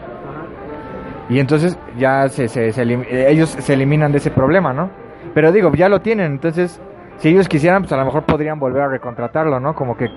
Y 1.31 1.41
entonces 1.41 1.79
ya 1.99 2.29
se, 2.29 2.49
se- 2.49 2.73
se 2.73 2.83
ellos 3.31 3.49
se 3.51 3.73
eliminan 3.75 4.13
de 4.13 4.19
ese 4.19 4.31
problema, 4.31 4.73
¿no? 4.75 4.91
Pero 5.39 5.53
digo, 5.53 5.71
ya 5.73 5.89
lo 5.89 6.01
tienen, 6.01 6.33
entonces 6.33 6.81
si 7.19 7.29
ellos 7.29 7.47
quisieran, 7.47 7.83
pues 7.83 7.93
a 7.93 7.97
lo 7.97 8.05
mejor 8.05 8.25
podrían 8.25 8.59
volver 8.59 8.83
a 8.83 8.89
recontratarlo, 8.89 9.61
¿no? 9.61 9.73
Como 9.73 9.97
que 9.97 10.09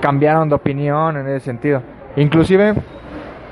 cambiaron 0.00 0.48
de 0.48 0.56
opinión 0.56 1.16
en 1.16 1.28
ese 1.28 1.44
sentido. 1.44 1.80
Inclusive, 2.16 2.74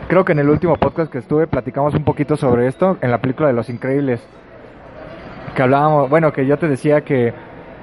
creo 0.09 0.25
que 0.25 0.33
en 0.33 0.41
el 0.41 0.49
último 0.51 0.75
podcast 0.75 1.13
que 1.13 1.19
estuve 1.19 1.47
platicamos 1.47 1.95
un 1.95 2.03
poquito 2.03 2.35
sobre 2.37 2.67
esto, 2.67 2.97
en 3.03 3.13
la 3.13 3.19
película 3.19 3.47
de 3.47 3.55
Los 3.55 3.71
Increíbles. 3.71 4.21
Que 5.55 5.63
hablábamos, 5.63 6.11
bueno, 6.11 6.33
que 6.33 6.45
yo 6.45 6.59
te 6.59 6.67
decía 6.67 7.03
que 7.03 7.33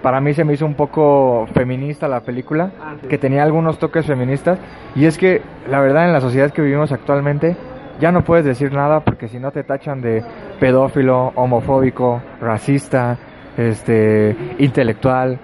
para 0.01 0.19
mí 0.19 0.33
se 0.33 0.43
me 0.43 0.51
hizo 0.51 0.65
un 0.65 0.75
poco 0.75 1.47
feminista 1.53 2.09
la 2.09 2.19
película, 2.19 2.71
Ah, 2.81 2.95
sí. 3.01 3.07
que 3.07 3.17
tenía 3.17 3.41
algunos 3.43 3.79
toques 3.79 4.05
feministas. 4.05 4.59
Y 4.95 5.05
es 5.05 5.17
que, 5.17 5.41
la 5.69 5.79
verdad, 5.79 6.07
en 6.07 6.11
la 6.11 6.19
sociedad 6.19 6.51
que 6.51 6.61
vivimos 6.61 6.91
actualmente, 6.91 7.55
ya 8.01 8.11
no 8.11 8.25
puedes 8.25 8.43
decir 8.43 8.73
nada 8.73 8.99
porque 8.99 9.29
si 9.29 9.39
no 9.39 9.51
te 9.51 9.63
tachan 9.63 10.01
de 10.01 10.23
pedófilo, 10.59 11.31
homofóbico, 11.35 12.21
racista, 12.41 13.17
este, 13.57 14.35
intelectual. 14.59 15.39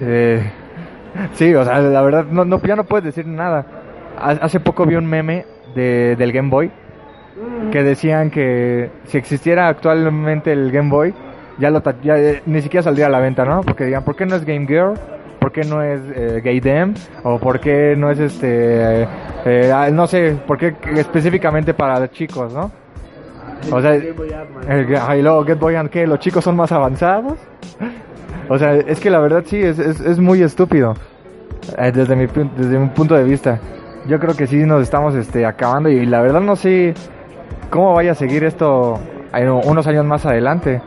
eh, 0.00 0.42
sí, 1.32 1.54
o 1.54 1.64
sea, 1.64 1.78
la 1.80 2.02
verdad, 2.02 2.24
no, 2.30 2.44
no, 2.44 2.60
ya 2.62 2.76
no 2.76 2.84
puedes 2.84 3.04
decir 3.04 3.26
nada. 3.26 3.64
Ha- 4.18 4.30
Hace 4.42 4.60
poco 4.60 4.86
vi 4.86 4.94
un 4.96 5.06
meme 5.06 5.44
de, 5.74 6.16
del 6.16 6.32
Game 6.32 6.50
Boy 6.50 6.70
que 7.72 7.82
decían 7.82 8.30
que 8.30 8.90
si 9.06 9.18
existiera 9.18 9.68
actualmente 9.68 10.52
el 10.52 10.70
Game 10.70 10.88
Boy, 10.90 11.12
ya 11.58 11.70
lo 11.70 11.82
ya, 12.02 12.16
eh, 12.18 12.42
ni 12.46 12.60
siquiera 12.62 12.82
saldría 12.82 13.06
a 13.06 13.10
la 13.10 13.20
venta, 13.20 13.44
¿no? 13.44 13.62
Porque 13.62 13.84
digan, 13.84 14.04
¿por 14.04 14.14
qué 14.16 14.24
no 14.26 14.36
es 14.36 14.44
Game 14.44 14.66
Girl? 14.66 14.94
¿Por 15.40 15.52
qué 15.52 15.62
no 15.62 15.82
es 15.82 16.00
eh, 16.14 16.40
Gay 16.42 16.60
Dem? 16.60 16.94
¿O 17.22 17.38
por 17.38 17.60
qué 17.60 17.94
no 17.96 18.10
es 18.10 18.18
este, 18.18 19.02
eh, 19.02 19.08
eh, 19.44 19.72
ah, 19.74 19.88
no 19.92 20.06
sé, 20.06 20.36
por 20.46 20.56
qué 20.58 20.74
específicamente 20.96 21.74
para 21.74 22.08
chicos, 22.10 22.52
¿no? 22.54 22.70
O 23.72 23.80
sea, 23.80 23.94
el, 23.94 24.14
y 25.18 25.22
luego 25.22 25.44
Game 25.44 25.54
Boy 25.60 25.74
¿qué? 25.90 26.06
¿Los 26.06 26.18
chicos 26.20 26.44
son 26.44 26.56
más 26.56 26.70
avanzados? 26.72 27.34
O 28.48 28.58
sea, 28.58 28.74
es 28.74 29.00
que 29.00 29.10
la 29.10 29.18
verdad 29.20 29.42
sí, 29.46 29.60
es, 29.62 29.78
es, 29.78 30.00
es 30.00 30.18
muy 30.18 30.42
estúpido. 30.42 30.94
eh, 31.78 31.92
desde, 31.92 32.14
mi, 32.14 32.26
desde 32.26 32.78
mi 32.78 32.88
punto 32.88 33.14
de 33.14 33.24
vista. 33.24 33.58
Yo 34.06 34.18
creo 34.20 34.34
que 34.36 34.46
sí 34.46 34.56
nos 34.64 34.82
estamos 34.82 35.14
este, 35.14 35.46
acabando 35.46 35.88
y 35.88 36.04
la 36.04 36.20
verdad 36.20 36.40
no 36.42 36.56
sé 36.56 36.92
cómo 37.70 37.94
vaya 37.94 38.12
a 38.12 38.14
seguir 38.14 38.44
esto 38.44 38.98
en 39.32 39.50
unos 39.50 39.86
años 39.86 40.04
más 40.04 40.26
adelante. 40.26 40.82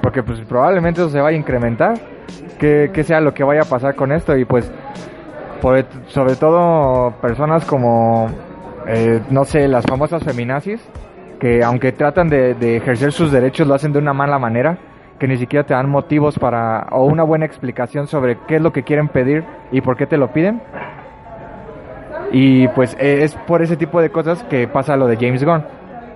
Porque 0.00 0.22
pues 0.22 0.40
probablemente 0.40 1.00
eso 1.00 1.10
se 1.10 1.20
vaya 1.20 1.36
a 1.36 1.40
incrementar. 1.40 1.94
Que, 2.58 2.90
que 2.92 3.02
sea 3.04 3.20
lo 3.20 3.32
que 3.34 3.42
vaya 3.42 3.62
a 3.62 3.64
pasar 3.64 3.94
con 3.94 4.12
esto 4.12 4.36
y 4.36 4.44
pues 4.44 4.70
por- 5.62 5.84
sobre 6.08 6.36
todo 6.36 7.10
personas 7.20 7.64
como, 7.64 8.28
eh, 8.86 9.20
no 9.30 9.44
sé, 9.46 9.66
las 9.66 9.84
famosas 9.86 10.22
feminazis, 10.22 10.80
que 11.40 11.64
aunque 11.64 11.90
tratan 11.90 12.28
de, 12.28 12.76
ejercer 12.76 13.12
sus 13.12 13.32
derechos 13.32 13.66
lo 13.66 13.74
hacen 13.74 13.92
de 13.92 13.98
una 13.98 14.12
mala 14.12 14.38
manera, 14.38 14.78
que 15.18 15.26
ni 15.26 15.36
siquiera 15.36 15.66
te 15.66 15.74
dan 15.74 15.88
motivos 15.88 16.38
para, 16.38 16.86
o 16.92 17.04
una 17.06 17.24
buena 17.24 17.46
explicación 17.46 18.06
sobre 18.06 18.38
qué 18.46 18.56
es 18.56 18.62
lo 18.62 18.72
que 18.72 18.84
quieren 18.84 19.08
pedir 19.08 19.44
y 19.72 19.80
por 19.80 19.96
qué 19.96 20.06
te 20.06 20.16
lo 20.16 20.32
piden. 20.32 20.62
Y 22.32 22.68
pues 22.68 22.96
eh, 23.00 23.24
es 23.24 23.34
por 23.34 23.62
ese 23.62 23.76
tipo 23.76 24.00
de 24.00 24.10
cosas 24.10 24.44
que 24.44 24.68
pasa 24.68 24.96
lo 24.96 25.08
de 25.08 25.16
James 25.16 25.42
Gunn. 25.42 25.64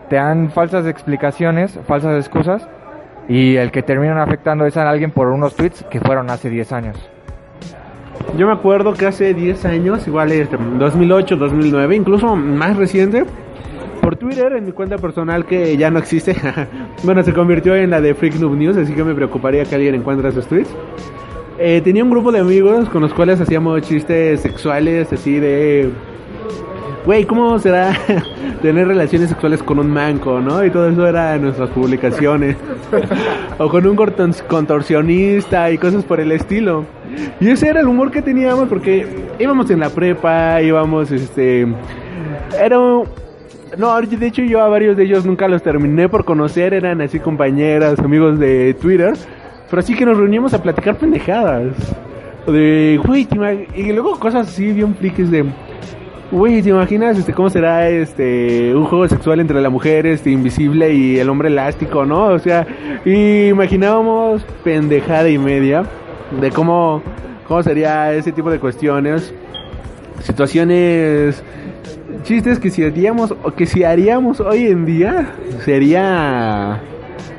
Te 0.08 0.16
dan 0.16 0.50
falsas 0.50 0.86
explicaciones, 0.86 1.78
falsas 1.86 2.16
excusas, 2.18 2.68
y 3.28 3.56
el 3.56 3.72
que 3.72 3.82
terminan 3.82 4.18
afectando 4.18 4.66
es 4.66 4.76
a 4.76 4.88
alguien 4.88 5.10
por 5.10 5.28
unos 5.28 5.56
tweets 5.56 5.84
que 5.90 6.00
fueron 6.00 6.30
hace 6.30 6.50
10 6.50 6.72
años. 6.72 7.10
Yo 8.36 8.46
me 8.46 8.52
acuerdo 8.52 8.92
que 8.92 9.06
hace 9.06 9.32
10 9.32 9.64
años, 9.64 10.06
igual 10.06 10.32
este, 10.32 10.56
2008, 10.56 11.36
2009, 11.36 11.96
incluso 11.96 12.36
más 12.36 12.76
reciente, 12.76 13.24
por 14.04 14.16
Twitter, 14.16 14.52
en 14.52 14.66
mi 14.66 14.72
cuenta 14.72 14.98
personal 14.98 15.46
que 15.46 15.78
ya 15.78 15.90
no 15.90 15.98
existe, 15.98 16.36
bueno, 17.04 17.22
se 17.22 17.32
convirtió 17.32 17.74
en 17.74 17.88
la 17.88 18.02
de 18.02 18.14
Freak 18.14 18.34
Noob 18.34 18.54
News, 18.54 18.76
así 18.76 18.92
que 18.92 19.02
me 19.02 19.14
preocuparía 19.14 19.64
que 19.64 19.74
alguien 19.74 19.94
encuentre 19.94 20.28
esos 20.28 20.46
tweets. 20.46 20.68
Eh, 21.58 21.80
tenía 21.82 22.04
un 22.04 22.10
grupo 22.10 22.30
de 22.30 22.40
amigos 22.40 22.88
con 22.90 23.00
los 23.00 23.14
cuales 23.14 23.40
hacíamos 23.40 23.80
chistes 23.82 24.40
sexuales, 24.40 25.10
así 25.10 25.40
de... 25.40 25.90
Güey, 27.06 27.24
¿cómo 27.24 27.58
será 27.58 27.96
tener 28.62 28.88
relaciones 28.88 29.30
sexuales 29.30 29.62
con 29.62 29.78
un 29.78 29.90
manco, 29.90 30.38
no? 30.38 30.62
Y 30.64 30.70
todo 30.70 30.88
eso 30.90 31.06
era 31.06 31.36
en 31.36 31.42
nuestras 31.42 31.70
publicaciones. 31.70 32.56
o 33.58 33.68
con 33.70 33.86
un 33.86 33.96
contorsionista 34.48 35.70
y 35.70 35.78
cosas 35.78 36.04
por 36.04 36.20
el 36.20 36.32
estilo. 36.32 36.84
Y 37.40 37.48
ese 37.48 37.68
era 37.68 37.80
el 37.80 37.88
humor 37.88 38.10
que 38.10 38.20
teníamos 38.20 38.68
porque 38.68 39.06
íbamos 39.38 39.70
en 39.70 39.80
la 39.80 39.88
prepa, 39.88 40.60
íbamos, 40.60 41.10
este... 41.10 41.66
Era... 42.58 42.78
No, 43.76 44.00
de 44.00 44.26
hecho 44.26 44.42
yo 44.42 44.60
a 44.62 44.68
varios 44.68 44.96
de 44.96 45.04
ellos 45.04 45.24
nunca 45.26 45.48
los 45.48 45.62
terminé 45.62 46.08
por 46.08 46.24
conocer, 46.24 46.74
eran 46.74 47.00
así 47.00 47.18
compañeras, 47.18 47.98
amigos 47.98 48.38
de 48.38 48.74
Twitter. 48.74 49.14
Pero 49.68 49.80
así 49.80 49.94
que 49.94 50.06
nos 50.06 50.16
reuníamos 50.16 50.54
a 50.54 50.62
platicar 50.62 50.96
pendejadas. 50.96 51.72
De, 52.46 53.00
güey, 53.04 53.26
y 53.74 53.92
luego 53.92 54.18
cosas 54.18 54.48
así 54.48 54.72
bien 54.72 54.94
frikis 54.94 55.30
de... 55.30 55.44
Güey, 56.30 56.62
¿te 56.62 56.70
imaginas 56.70 57.18
este 57.18 57.32
cómo 57.32 57.48
será 57.48 57.88
este 57.88 58.74
un 58.74 58.84
juego 58.86 59.06
sexual 59.08 59.40
entre 59.40 59.60
la 59.60 59.70
mujer 59.70 60.06
este 60.06 60.30
invisible 60.30 60.92
y 60.92 61.18
el 61.18 61.28
hombre 61.28 61.48
elástico, 61.48 62.04
no? 62.04 62.26
O 62.26 62.38
sea, 62.38 62.66
imaginábamos 63.04 64.44
pendejada 64.64 65.28
y 65.28 65.38
media 65.38 65.84
de 66.40 66.50
cómo 66.50 67.02
cómo 67.46 67.62
sería 67.62 68.12
ese 68.14 68.32
tipo 68.32 68.50
de 68.50 68.58
cuestiones, 68.58 69.32
situaciones 70.22 71.42
chistes 72.24 72.58
que 72.58 72.70
si 72.70 72.82
haríamos 72.82 73.30
o 73.30 73.52
que 73.52 73.66
si 73.66 73.84
haríamos 73.84 74.40
hoy 74.40 74.66
en 74.66 74.84
día 74.84 75.34
sería 75.64 76.80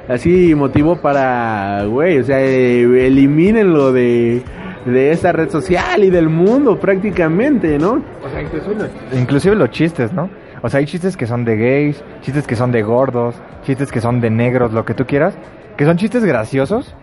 así 0.07 0.55
motivo 0.55 1.01
para, 1.01 1.83
güey, 1.85 2.19
o 2.19 2.23
sea, 2.23 2.39
eh, 2.41 2.81
elimínenlo 3.07 3.91
de 3.91 4.43
de 4.85 5.11
esta 5.11 5.31
red 5.31 5.49
social 5.49 6.03
y 6.03 6.09
del 6.09 6.29
mundo 6.29 6.79
prácticamente, 6.79 7.79
¿no? 7.79 8.03
O 8.23 8.29
sea, 8.29 8.41
inclusive 8.41 8.89
Inclusive 9.13 9.55
los 9.55 9.71
chistes, 9.71 10.13
¿no? 10.13 10.29
O 10.61 10.69
sea, 10.69 10.79
hay 10.79 10.85
chistes 10.85 11.17
que 11.17 11.25
son 11.25 11.43
de 11.43 11.57
gays, 11.57 12.03
chistes 12.21 12.47
que 12.47 12.55
son 12.55 12.71
de 12.71 12.83
gordos, 12.83 13.35
chistes 13.63 13.91
que 13.91 13.99
son 13.99 14.21
de 14.21 14.29
negros, 14.29 14.73
lo 14.73 14.85
que 14.85 14.93
tú 14.93 15.05
quieras, 15.05 15.35
que 15.75 15.85
son 15.85 15.97
chistes 15.97 16.23
graciosos 16.23 16.95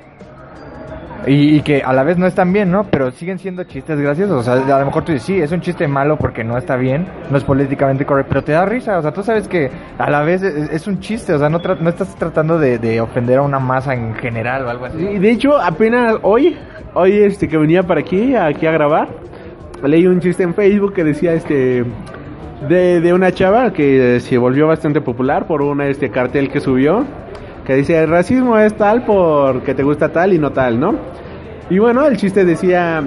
y, 1.26 1.56
y 1.56 1.60
que 1.62 1.82
a 1.82 1.92
la 1.92 2.02
vez 2.02 2.18
no 2.18 2.26
están 2.26 2.52
bien, 2.52 2.70
¿no? 2.70 2.84
Pero 2.84 3.10
siguen 3.10 3.38
siendo 3.38 3.64
chistes 3.64 3.98
graciosos. 4.00 4.40
O 4.40 4.42
sea, 4.42 4.54
a 4.76 4.80
lo 4.80 4.86
mejor 4.86 5.04
tú 5.04 5.12
dices, 5.12 5.26
sí, 5.26 5.40
es 5.40 5.52
un 5.52 5.60
chiste 5.60 5.86
malo 5.88 6.16
porque 6.16 6.44
no 6.44 6.56
está 6.58 6.76
bien, 6.76 7.06
no 7.30 7.36
es 7.36 7.44
políticamente 7.44 8.04
correcto, 8.04 8.28
pero 8.30 8.44
te 8.44 8.52
da 8.52 8.64
risa. 8.66 8.98
O 8.98 9.02
sea, 9.02 9.12
tú 9.12 9.22
sabes 9.22 9.48
que 9.48 9.70
a 9.98 10.10
la 10.10 10.22
vez 10.22 10.42
es, 10.42 10.86
un 10.86 11.00
chiste, 11.00 11.32
o 11.34 11.38
sea, 11.38 11.48
no, 11.48 11.60
tra- 11.60 11.78
no 11.78 11.88
estás 11.88 12.14
tratando 12.16 12.58
de, 12.58 12.78
de 12.78 13.00
ofender 13.00 13.38
a 13.38 13.42
una 13.42 13.58
masa 13.58 13.94
en 13.94 14.14
general 14.14 14.64
o 14.66 14.70
algo 14.70 14.86
así. 14.86 14.98
Y 14.98 15.18
de 15.18 15.30
hecho, 15.30 15.58
apenas 15.60 16.16
hoy, 16.22 16.56
hoy 16.94 17.12
este 17.22 17.48
que 17.48 17.56
venía 17.56 17.82
para 17.82 18.00
aquí, 18.00 18.34
aquí 18.34 18.66
a 18.66 18.72
grabar, 18.72 19.08
leí 19.84 20.06
un 20.06 20.20
chiste 20.20 20.42
en 20.42 20.54
Facebook 20.54 20.94
que 20.94 21.04
decía 21.04 21.32
este 21.34 21.84
de, 22.68 23.00
de 23.00 23.12
una 23.12 23.32
chava 23.32 23.72
que 23.72 24.20
se 24.20 24.38
volvió 24.38 24.68
bastante 24.68 25.00
popular 25.00 25.46
por 25.46 25.62
un 25.62 25.80
este 25.80 26.10
cartel 26.10 26.48
que 26.50 26.60
subió 26.60 27.04
que 27.64 27.76
dice 27.76 28.02
el 28.02 28.08
racismo 28.08 28.58
es 28.58 28.74
tal 28.74 29.04
porque 29.04 29.74
te 29.74 29.82
gusta 29.82 30.10
tal 30.10 30.32
y 30.32 30.38
no 30.38 30.50
tal, 30.50 30.80
¿no? 30.80 30.94
Y 31.70 31.78
bueno, 31.78 32.06
el 32.06 32.16
chiste 32.16 32.44
decía 32.44 33.02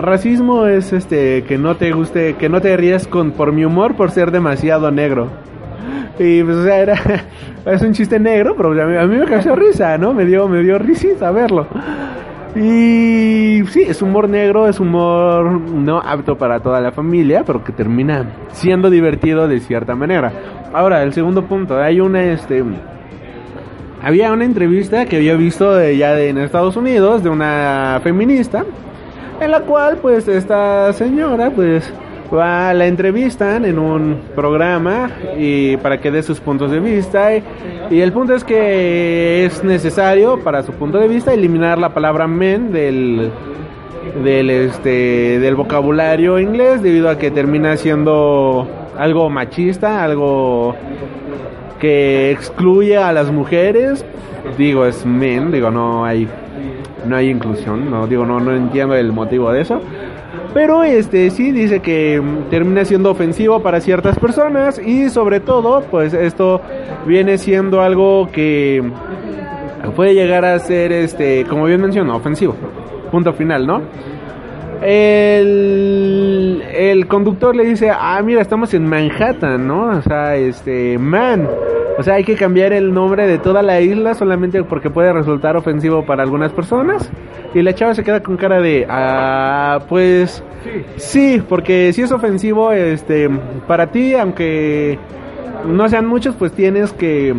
racismo 0.00 0.66
es 0.66 0.92
este 0.92 1.44
que 1.44 1.58
no 1.58 1.76
te 1.76 1.92
guste, 1.92 2.34
que 2.34 2.48
no 2.48 2.60
te 2.60 2.76
rías 2.76 3.06
con 3.06 3.32
por 3.32 3.52
mi 3.52 3.64
humor 3.64 3.94
por 3.96 4.10
ser 4.10 4.30
demasiado 4.30 4.90
negro. 4.90 5.28
Y 6.18 6.42
pues 6.42 6.56
o 6.56 6.64
sea, 6.64 6.78
era 6.78 6.94
es 7.66 7.82
un 7.82 7.92
chiste 7.92 8.18
negro, 8.18 8.54
pero 8.56 8.70
a 8.70 8.86
mí, 8.86 8.96
a 8.96 9.06
mí 9.06 9.16
me 9.16 9.26
causó 9.26 9.54
risa, 9.54 9.98
¿no? 9.98 10.14
Me 10.14 10.24
dio 10.24 10.48
me 10.48 10.62
dio 10.62 10.78
risita 10.78 11.30
verlo. 11.30 11.66
Y 12.54 13.62
sí, 13.66 13.82
es 13.82 14.00
humor 14.00 14.30
negro, 14.30 14.66
es 14.66 14.80
humor 14.80 15.60
no 15.60 16.00
apto 16.00 16.38
para 16.38 16.60
toda 16.60 16.80
la 16.80 16.90
familia, 16.90 17.42
pero 17.44 17.62
que 17.62 17.70
termina 17.70 18.24
siendo 18.52 18.88
divertido 18.88 19.46
de 19.46 19.60
cierta 19.60 19.94
manera. 19.94 20.32
Ahora, 20.72 21.02
el 21.02 21.12
segundo 21.12 21.44
punto, 21.44 21.76
hay 21.78 22.00
una 22.00 22.22
este 22.22 22.64
había 24.02 24.32
una 24.32 24.44
entrevista 24.44 25.06
que 25.06 25.16
había 25.16 25.34
visto 25.34 25.82
ya 25.90 26.18
en 26.20 26.38
Estados 26.38 26.76
Unidos 26.76 27.22
de 27.22 27.30
una 27.30 28.00
feminista 28.02 28.64
en 29.40 29.50
la 29.50 29.60
cual 29.60 29.98
pues 29.98 30.28
esta 30.28 30.92
señora 30.92 31.50
pues 31.50 31.92
va 32.34 32.72
la 32.74 32.86
entrevistan 32.86 33.64
en 33.64 33.78
un 33.78 34.20
programa 34.34 35.10
y 35.38 35.76
para 35.78 36.00
que 36.00 36.10
dé 36.10 36.22
sus 36.22 36.40
puntos 36.40 36.70
de 36.70 36.80
vista. 36.80 37.36
Y, 37.36 37.42
y 37.90 38.00
el 38.00 38.12
punto 38.12 38.34
es 38.34 38.44
que 38.44 39.44
es 39.44 39.62
necesario 39.62 40.42
para 40.42 40.62
su 40.62 40.72
punto 40.72 40.98
de 40.98 41.08
vista 41.08 41.32
eliminar 41.32 41.78
la 41.78 41.90
palabra 41.90 42.26
men 42.26 42.72
del 42.72 43.30
del 44.22 44.50
este 44.50 45.38
del 45.40 45.56
vocabulario 45.56 46.38
inglés 46.38 46.82
debido 46.82 47.10
a 47.10 47.18
que 47.18 47.30
termina 47.30 47.76
siendo 47.76 48.66
algo 48.98 49.28
machista, 49.28 50.02
algo 50.02 50.74
que 51.78 52.30
excluye 52.30 52.96
a 52.96 53.12
las 53.12 53.30
mujeres. 53.30 54.04
Digo, 54.56 54.86
es 54.86 55.04
men, 55.04 55.50
digo, 55.50 55.70
no 55.70 56.04
hay 56.04 56.28
no 57.06 57.16
hay 57.16 57.28
inclusión, 57.30 57.90
no 57.90 58.06
digo, 58.06 58.26
no 58.26 58.40
no 58.40 58.54
entiendo 58.54 58.94
el 58.94 59.12
motivo 59.12 59.52
de 59.52 59.60
eso. 59.62 59.80
Pero 60.54 60.84
este 60.84 61.30
sí 61.30 61.52
dice 61.52 61.80
que 61.80 62.20
mm, 62.20 62.48
termina 62.50 62.84
siendo 62.84 63.10
ofensivo 63.10 63.60
para 63.60 63.80
ciertas 63.80 64.18
personas 64.18 64.78
y 64.78 65.10
sobre 65.10 65.40
todo, 65.40 65.82
pues 65.90 66.14
esto 66.14 66.60
viene 67.06 67.38
siendo 67.38 67.82
algo 67.82 68.28
que 68.32 68.82
puede 69.94 70.14
llegar 70.14 70.44
a 70.44 70.58
ser 70.58 70.92
este, 70.92 71.44
como 71.44 71.66
bien 71.66 71.80
mencionó, 71.80 72.16
ofensivo. 72.16 72.54
Punto 73.10 73.32
final, 73.34 73.66
¿no? 73.66 73.82
El, 74.82 76.62
el 76.72 77.06
conductor 77.06 77.56
le 77.56 77.64
dice, 77.64 77.90
ah, 77.90 78.20
mira, 78.24 78.40
estamos 78.42 78.74
en 78.74 78.86
Manhattan, 78.88 79.66
¿no? 79.66 79.98
O 79.98 80.02
sea, 80.02 80.36
este, 80.36 80.98
man. 80.98 81.48
O 81.98 82.02
sea, 82.02 82.14
hay 82.14 82.24
que 82.24 82.34
cambiar 82.34 82.72
el 82.74 82.92
nombre 82.92 83.26
de 83.26 83.38
toda 83.38 83.62
la 83.62 83.80
isla 83.80 84.14
solamente 84.14 84.62
porque 84.64 84.90
puede 84.90 85.12
resultar 85.12 85.56
ofensivo 85.56 86.04
para 86.04 86.22
algunas 86.22 86.52
personas. 86.52 87.10
Y 87.54 87.62
la 87.62 87.74
chava 87.74 87.94
se 87.94 88.04
queda 88.04 88.22
con 88.22 88.36
cara 88.36 88.60
de, 88.60 88.86
ah, 88.88 89.80
pues 89.88 90.42
sí, 90.96 91.42
porque 91.48 91.92
si 91.94 92.02
es 92.02 92.12
ofensivo, 92.12 92.72
este, 92.72 93.30
para 93.66 93.86
ti, 93.86 94.14
aunque 94.14 94.98
no 95.66 95.88
sean 95.88 96.06
muchos, 96.06 96.34
pues 96.34 96.52
tienes 96.52 96.92
que 96.92 97.34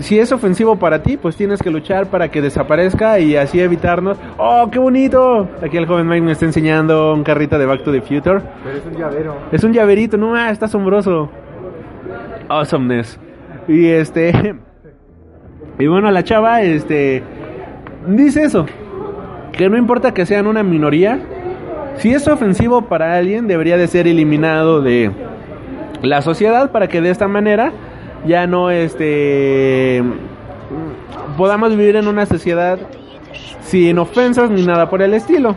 si 0.00 0.18
es 0.18 0.30
ofensivo 0.30 0.76
para 0.76 1.02
ti, 1.02 1.16
pues 1.16 1.36
tienes 1.36 1.60
que 1.60 1.70
luchar 1.70 2.06
para 2.06 2.30
que 2.30 2.40
desaparezca 2.40 3.18
y 3.18 3.36
así 3.36 3.60
evitarnos. 3.60 4.16
¡Oh, 4.38 4.68
qué 4.70 4.78
bonito! 4.78 5.48
Aquí 5.62 5.76
el 5.76 5.86
joven 5.86 6.06
Mike 6.06 6.22
me 6.22 6.32
está 6.32 6.44
enseñando 6.44 7.12
un 7.12 7.24
carrito 7.24 7.58
de 7.58 7.66
Back 7.66 7.82
to 7.82 7.92
the 7.92 8.00
Future. 8.00 8.40
Pero 8.64 8.76
es 8.76 8.86
un 8.86 8.96
llavero. 8.96 9.36
Es 9.50 9.64
un 9.64 9.72
llaverito, 9.72 10.16
no, 10.16 10.34
ah, 10.34 10.50
está 10.50 10.66
asombroso. 10.66 11.28
Awesomeness. 12.48 13.18
Y 13.68 13.86
este. 13.86 14.56
Y 15.78 15.86
bueno, 15.86 16.10
la 16.10 16.22
chava, 16.22 16.60
este. 16.60 17.22
Dice 18.06 18.42
eso. 18.42 18.66
Que 19.50 19.70
no 19.70 19.78
importa 19.78 20.12
que 20.12 20.26
sean 20.26 20.46
una 20.46 20.62
minoría. 20.62 21.18
Si 21.96 22.12
es 22.12 22.28
ofensivo 22.28 22.82
para 22.82 23.16
alguien, 23.16 23.46
debería 23.46 23.78
de 23.78 23.86
ser 23.86 24.06
eliminado 24.06 24.82
de 24.82 25.10
la 26.02 26.20
sociedad 26.20 26.70
para 26.70 26.88
que 26.88 27.00
de 27.00 27.08
esta 27.08 27.28
manera 27.28 27.72
ya 28.26 28.46
no 28.46 28.70
este 28.70 30.02
podamos 31.36 31.70
vivir 31.76 31.96
en 31.96 32.06
una 32.06 32.26
sociedad 32.26 32.78
sin 33.62 33.98
ofensas 33.98 34.50
ni 34.50 34.64
nada 34.64 34.90
por 34.90 35.02
el 35.02 35.14
estilo. 35.14 35.56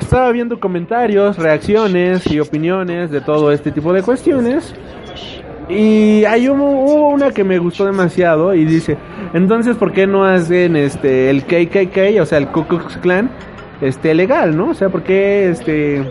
Estaba 0.00 0.32
viendo 0.32 0.58
comentarios, 0.58 1.36
reacciones 1.36 2.26
y 2.30 2.40
opiniones 2.40 3.10
de 3.10 3.20
todo 3.20 3.52
este 3.52 3.70
tipo 3.70 3.92
de 3.92 4.02
cuestiones. 4.02 4.74
Y 5.68 6.24
hay 6.24 6.48
hubo 6.48 7.10
una 7.10 7.30
que 7.30 7.44
me 7.44 7.58
gustó 7.58 7.84
demasiado 7.84 8.54
y 8.54 8.64
dice, 8.64 8.96
entonces 9.34 9.76
¿por 9.76 9.92
qué 9.92 10.06
no 10.06 10.24
hacen 10.24 10.74
este 10.74 11.30
el 11.30 11.44
KKK, 11.44 12.20
o 12.20 12.26
sea, 12.26 12.38
el 12.38 12.48
Ku 12.48 12.64
Klux 12.64 12.96
Klan, 12.96 13.30
este 13.80 14.14
legal, 14.14 14.56
¿no? 14.56 14.70
O 14.70 14.74
sea, 14.74 14.88
¿por 14.88 15.04
qué 15.04 15.48
este 15.48 16.04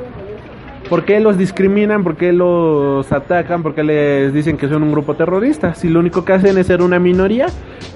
¿Por 0.89 1.05
qué 1.05 1.19
los 1.19 1.37
discriminan? 1.37 2.03
¿Por 2.03 2.17
qué 2.17 2.33
los 2.33 3.11
atacan? 3.11 3.61
¿Por 3.61 3.75
qué 3.75 3.83
les 3.83 4.33
dicen 4.33 4.57
que 4.57 4.67
son 4.67 4.81
un 4.81 4.91
grupo 4.91 5.13
terrorista? 5.13 5.75
Si 5.75 5.87
lo 5.87 5.99
único 5.99 6.25
que 6.25 6.33
hacen 6.33 6.57
es 6.57 6.65
ser 6.65 6.81
una 6.81 6.97
minoría 6.97 7.45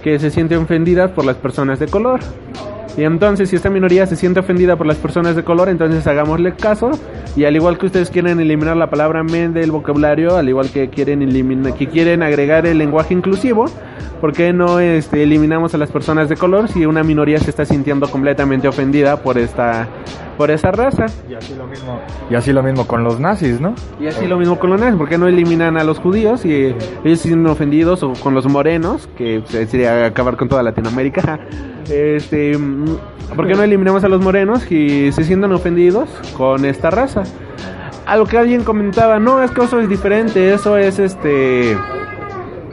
que 0.04 0.20
se 0.20 0.30
siente 0.30 0.56
ofendida 0.56 1.16
por 1.16 1.26
las 1.26 1.38
personas 1.38 1.80
de 1.80 1.88
color. 1.88 2.20
Y 2.96 3.04
entonces, 3.04 3.50
si 3.50 3.56
esta 3.56 3.72
minoría 3.72 4.06
se 4.06 4.16
siente 4.16 4.42
ofendida 4.42 4.76
por 4.76 4.86
las 4.86 4.98
personas 4.98 5.36
de 5.36 5.44
color, 5.44 5.70
entonces 5.70 6.06
hagámosle 6.06 6.54
caso. 6.54 6.92
Y 7.36 7.46
al 7.46 7.56
igual 7.56 7.80
que 7.80 7.88
ustedes 7.88 8.12
quieren 8.12 8.40
eliminar 8.40 8.78
la 8.78 8.92
palabra 8.92 9.24
men 9.24 9.54
del 9.54 9.72
vocabulario, 9.72 10.38
al 10.38 10.48
igual 10.48 10.70
que 10.70 10.90
quieren 10.90 11.24
eliminar, 11.24 11.74
que 11.74 11.88
quieren 11.88 12.22
agregar 12.22 12.68
el 12.68 12.78
lenguaje 12.78 13.16
inclusivo, 13.16 13.66
¿por 14.22 14.34
qué 14.34 14.54
no 14.54 14.80
este, 14.80 15.24
eliminamos 15.24 15.74
a 15.74 15.80
las 15.80 15.90
personas 15.90 16.30
de 16.30 16.38
color 16.38 16.68
si 16.68 16.86
una 16.86 17.04
minoría 17.04 17.40
se 17.40 17.50
está 17.50 17.66
sintiendo 17.66 18.08
completamente 18.08 18.68
ofendida 18.68 19.18
por 19.18 19.40
esta, 19.40 19.88
por 20.38 20.52
esa 20.52 20.72
raza? 20.72 21.06
Y 21.30 21.36
así 21.36 21.56
lo 21.56 21.68
mismo. 21.68 22.00
Y 22.30 22.36
así 22.36 22.54
lo 22.54 22.64
mismo 22.64 22.88
con 22.88 23.04
los 23.04 23.20
nazis, 23.20 23.60
¿no? 23.60 23.76
Y 24.00 24.08
así 24.08 24.28
lo 24.28 24.38
mismo 24.38 24.60
con 24.60 24.70
los 24.70 24.80
nazis, 24.80 24.98
¿por 24.98 25.10
qué 25.10 25.18
no 25.18 25.28
eliminan 25.28 25.78
a 25.78 25.84
los 25.84 26.00
judíos 26.00 26.46
y 26.46 26.54
eh, 26.54 26.76
ellos 27.04 27.20
se 27.20 27.28
sienten 27.30 27.52
ofendidos 27.52 28.04
o 28.04 28.14
con 28.14 28.34
los 28.34 28.46
morenos, 28.48 29.08
que 29.18 29.44
sería 29.48 30.06
acabar 30.06 30.38
con 30.38 30.50
toda 30.50 30.64
Latinoamérica? 30.64 31.40
Este, 31.84 32.58
¿por 33.36 33.46
qué 33.46 33.56
no 33.56 33.62
eliminamos 33.62 34.06
a 34.06 34.08
los 34.08 34.22
morenos 34.22 34.72
y 34.72 35.12
se 35.12 35.26
sienten 35.26 35.52
ofendidos 35.52 36.08
con 36.38 36.64
esta 36.64 36.90
raza? 36.90 37.24
A 38.06 38.16
lo 38.16 38.26
que 38.26 38.38
alguien 38.38 38.64
comentaba, 38.64 39.20
no, 39.20 39.44
es 39.44 39.52
que 39.52 39.66
eso 39.66 39.82
es 39.82 39.90
diferente, 39.90 40.54
eso 40.54 40.78
es 40.78 40.98
este 40.98 41.76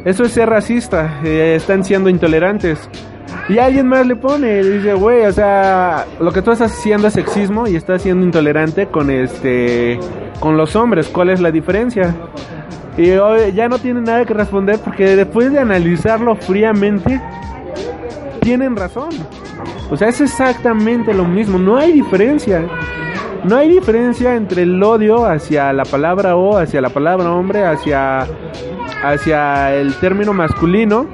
eso 0.04 0.24
es 0.24 0.32
ser 0.32 0.48
racista, 0.48 1.20
eh, 1.22 1.54
están 1.56 1.84
siendo 1.84 2.08
intolerantes. 2.08 2.88
Y 3.48 3.58
alguien 3.58 3.86
más 3.88 4.06
le 4.06 4.16
pone, 4.16 4.62
dice, 4.62 4.94
güey, 4.94 5.24
o 5.24 5.32
sea, 5.32 6.06
lo 6.20 6.32
que 6.32 6.42
tú 6.42 6.52
estás 6.52 6.72
haciendo 6.72 7.08
es 7.08 7.14
sexismo 7.14 7.66
y 7.66 7.76
estás 7.76 8.02
siendo 8.02 8.24
intolerante 8.24 8.86
con 8.86 9.10
este 9.10 9.98
con 10.38 10.56
los 10.56 10.74
hombres, 10.76 11.08
¿cuál 11.08 11.30
es 11.30 11.40
la 11.40 11.50
diferencia? 11.50 12.14
Y 12.96 13.10
hoy 13.12 13.52
ya 13.52 13.68
no 13.68 13.78
tienen 13.78 14.04
nada 14.04 14.24
que 14.24 14.34
responder 14.34 14.78
porque 14.78 15.16
después 15.16 15.52
de 15.52 15.58
analizarlo 15.58 16.34
fríamente 16.36 17.20
tienen 18.40 18.76
razón. 18.76 19.10
O 19.90 19.96
sea, 19.96 20.08
es 20.08 20.20
exactamente 20.20 21.12
lo 21.12 21.24
mismo, 21.24 21.58
no 21.58 21.76
hay 21.76 21.92
diferencia. 21.92 22.66
No 23.42 23.56
hay 23.56 23.70
diferencia 23.70 24.34
entre 24.34 24.62
el 24.62 24.82
odio 24.82 25.24
hacia 25.24 25.72
la 25.72 25.84
palabra 25.84 26.36
o, 26.36 26.58
hacia 26.58 26.82
la 26.82 26.90
palabra 26.90 27.30
hombre, 27.32 27.64
hacia 27.64 28.26
hacia 29.02 29.74
el 29.74 29.94
término 29.94 30.32
masculino. 30.32 31.06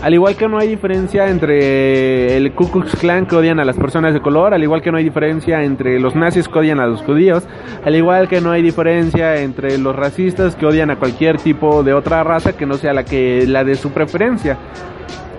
Al 0.00 0.14
igual 0.14 0.36
que 0.36 0.46
no 0.46 0.58
hay 0.58 0.68
diferencia 0.68 1.28
entre 1.28 2.36
el 2.36 2.52
Ku 2.52 2.70
Klux 2.70 2.94
Klan 2.94 3.26
que 3.26 3.34
odian 3.34 3.58
a 3.58 3.64
las 3.64 3.76
personas 3.76 4.14
de 4.14 4.20
color, 4.20 4.54
al 4.54 4.62
igual 4.62 4.80
que 4.80 4.92
no 4.92 4.98
hay 4.98 5.02
diferencia 5.02 5.64
entre 5.64 5.98
los 5.98 6.14
nazis 6.14 6.46
que 6.46 6.56
odian 6.56 6.78
a 6.78 6.86
los 6.86 7.02
judíos, 7.02 7.48
al 7.84 7.96
igual 7.96 8.28
que 8.28 8.40
no 8.40 8.52
hay 8.52 8.62
diferencia 8.62 9.40
entre 9.42 9.76
los 9.76 9.96
racistas 9.96 10.54
que 10.54 10.66
odian 10.66 10.90
a 10.90 11.00
cualquier 11.00 11.38
tipo 11.38 11.82
de 11.82 11.94
otra 11.94 12.22
raza 12.22 12.56
que 12.56 12.64
no 12.64 12.74
sea 12.74 12.92
la 12.92 13.04
que 13.04 13.44
la 13.48 13.64
de 13.64 13.74
su 13.74 13.90
preferencia. 13.90 14.56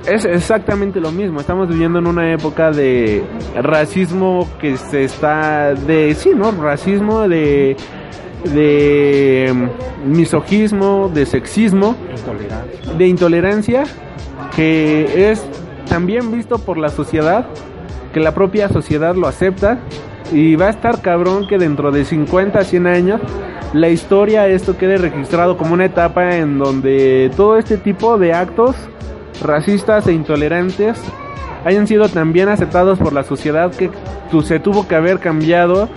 Es 0.05 0.25
exactamente 0.25 0.99
lo 0.99 1.11
mismo. 1.11 1.39
Estamos 1.39 1.69
viviendo 1.69 1.99
en 1.99 2.07
una 2.07 2.33
época 2.33 2.71
de 2.71 3.23
racismo 3.61 4.45
que 4.59 4.75
se 4.75 5.05
está 5.05 5.73
de 5.73 6.13
sí, 6.15 6.31
¿no? 6.35 6.51
Racismo 6.51 7.29
de 7.29 7.77
de 8.43 9.53
misogismo, 10.05 11.09
de 11.13 11.25
sexismo, 11.25 11.95
de 12.97 13.07
intolerancia 13.07 13.83
que 14.59 15.31
es 15.31 15.41
también 15.87 16.33
visto 16.33 16.57
por 16.57 16.77
la 16.77 16.89
sociedad, 16.89 17.45
que 18.13 18.19
la 18.19 18.33
propia 18.33 18.67
sociedad 18.67 19.15
lo 19.15 19.25
acepta 19.25 19.79
y 20.33 20.57
va 20.57 20.65
a 20.65 20.69
estar 20.71 21.01
cabrón 21.01 21.47
que 21.47 21.57
dentro 21.57 21.93
de 21.93 22.03
50 22.03 22.59
a 22.59 22.63
100 22.65 22.87
años 22.87 23.21
la 23.71 23.87
historia 23.87 24.49
esto 24.49 24.77
quede 24.77 24.97
registrado 24.97 25.55
como 25.55 25.75
una 25.75 25.85
etapa 25.85 26.35
en 26.35 26.59
donde 26.59 27.31
todo 27.37 27.57
este 27.57 27.77
tipo 27.77 28.17
de 28.17 28.33
actos 28.33 28.75
racistas 29.41 30.07
e 30.07 30.11
intolerantes 30.11 30.97
hayan 31.63 31.87
sido 31.87 32.09
también 32.09 32.49
aceptados 32.49 32.99
por 32.99 33.13
la 33.13 33.23
sociedad 33.23 33.71
que 33.71 33.89
se 34.43 34.59
tuvo 34.59 34.89
que 34.89 34.95
haber 34.95 35.19
cambiado 35.19 35.87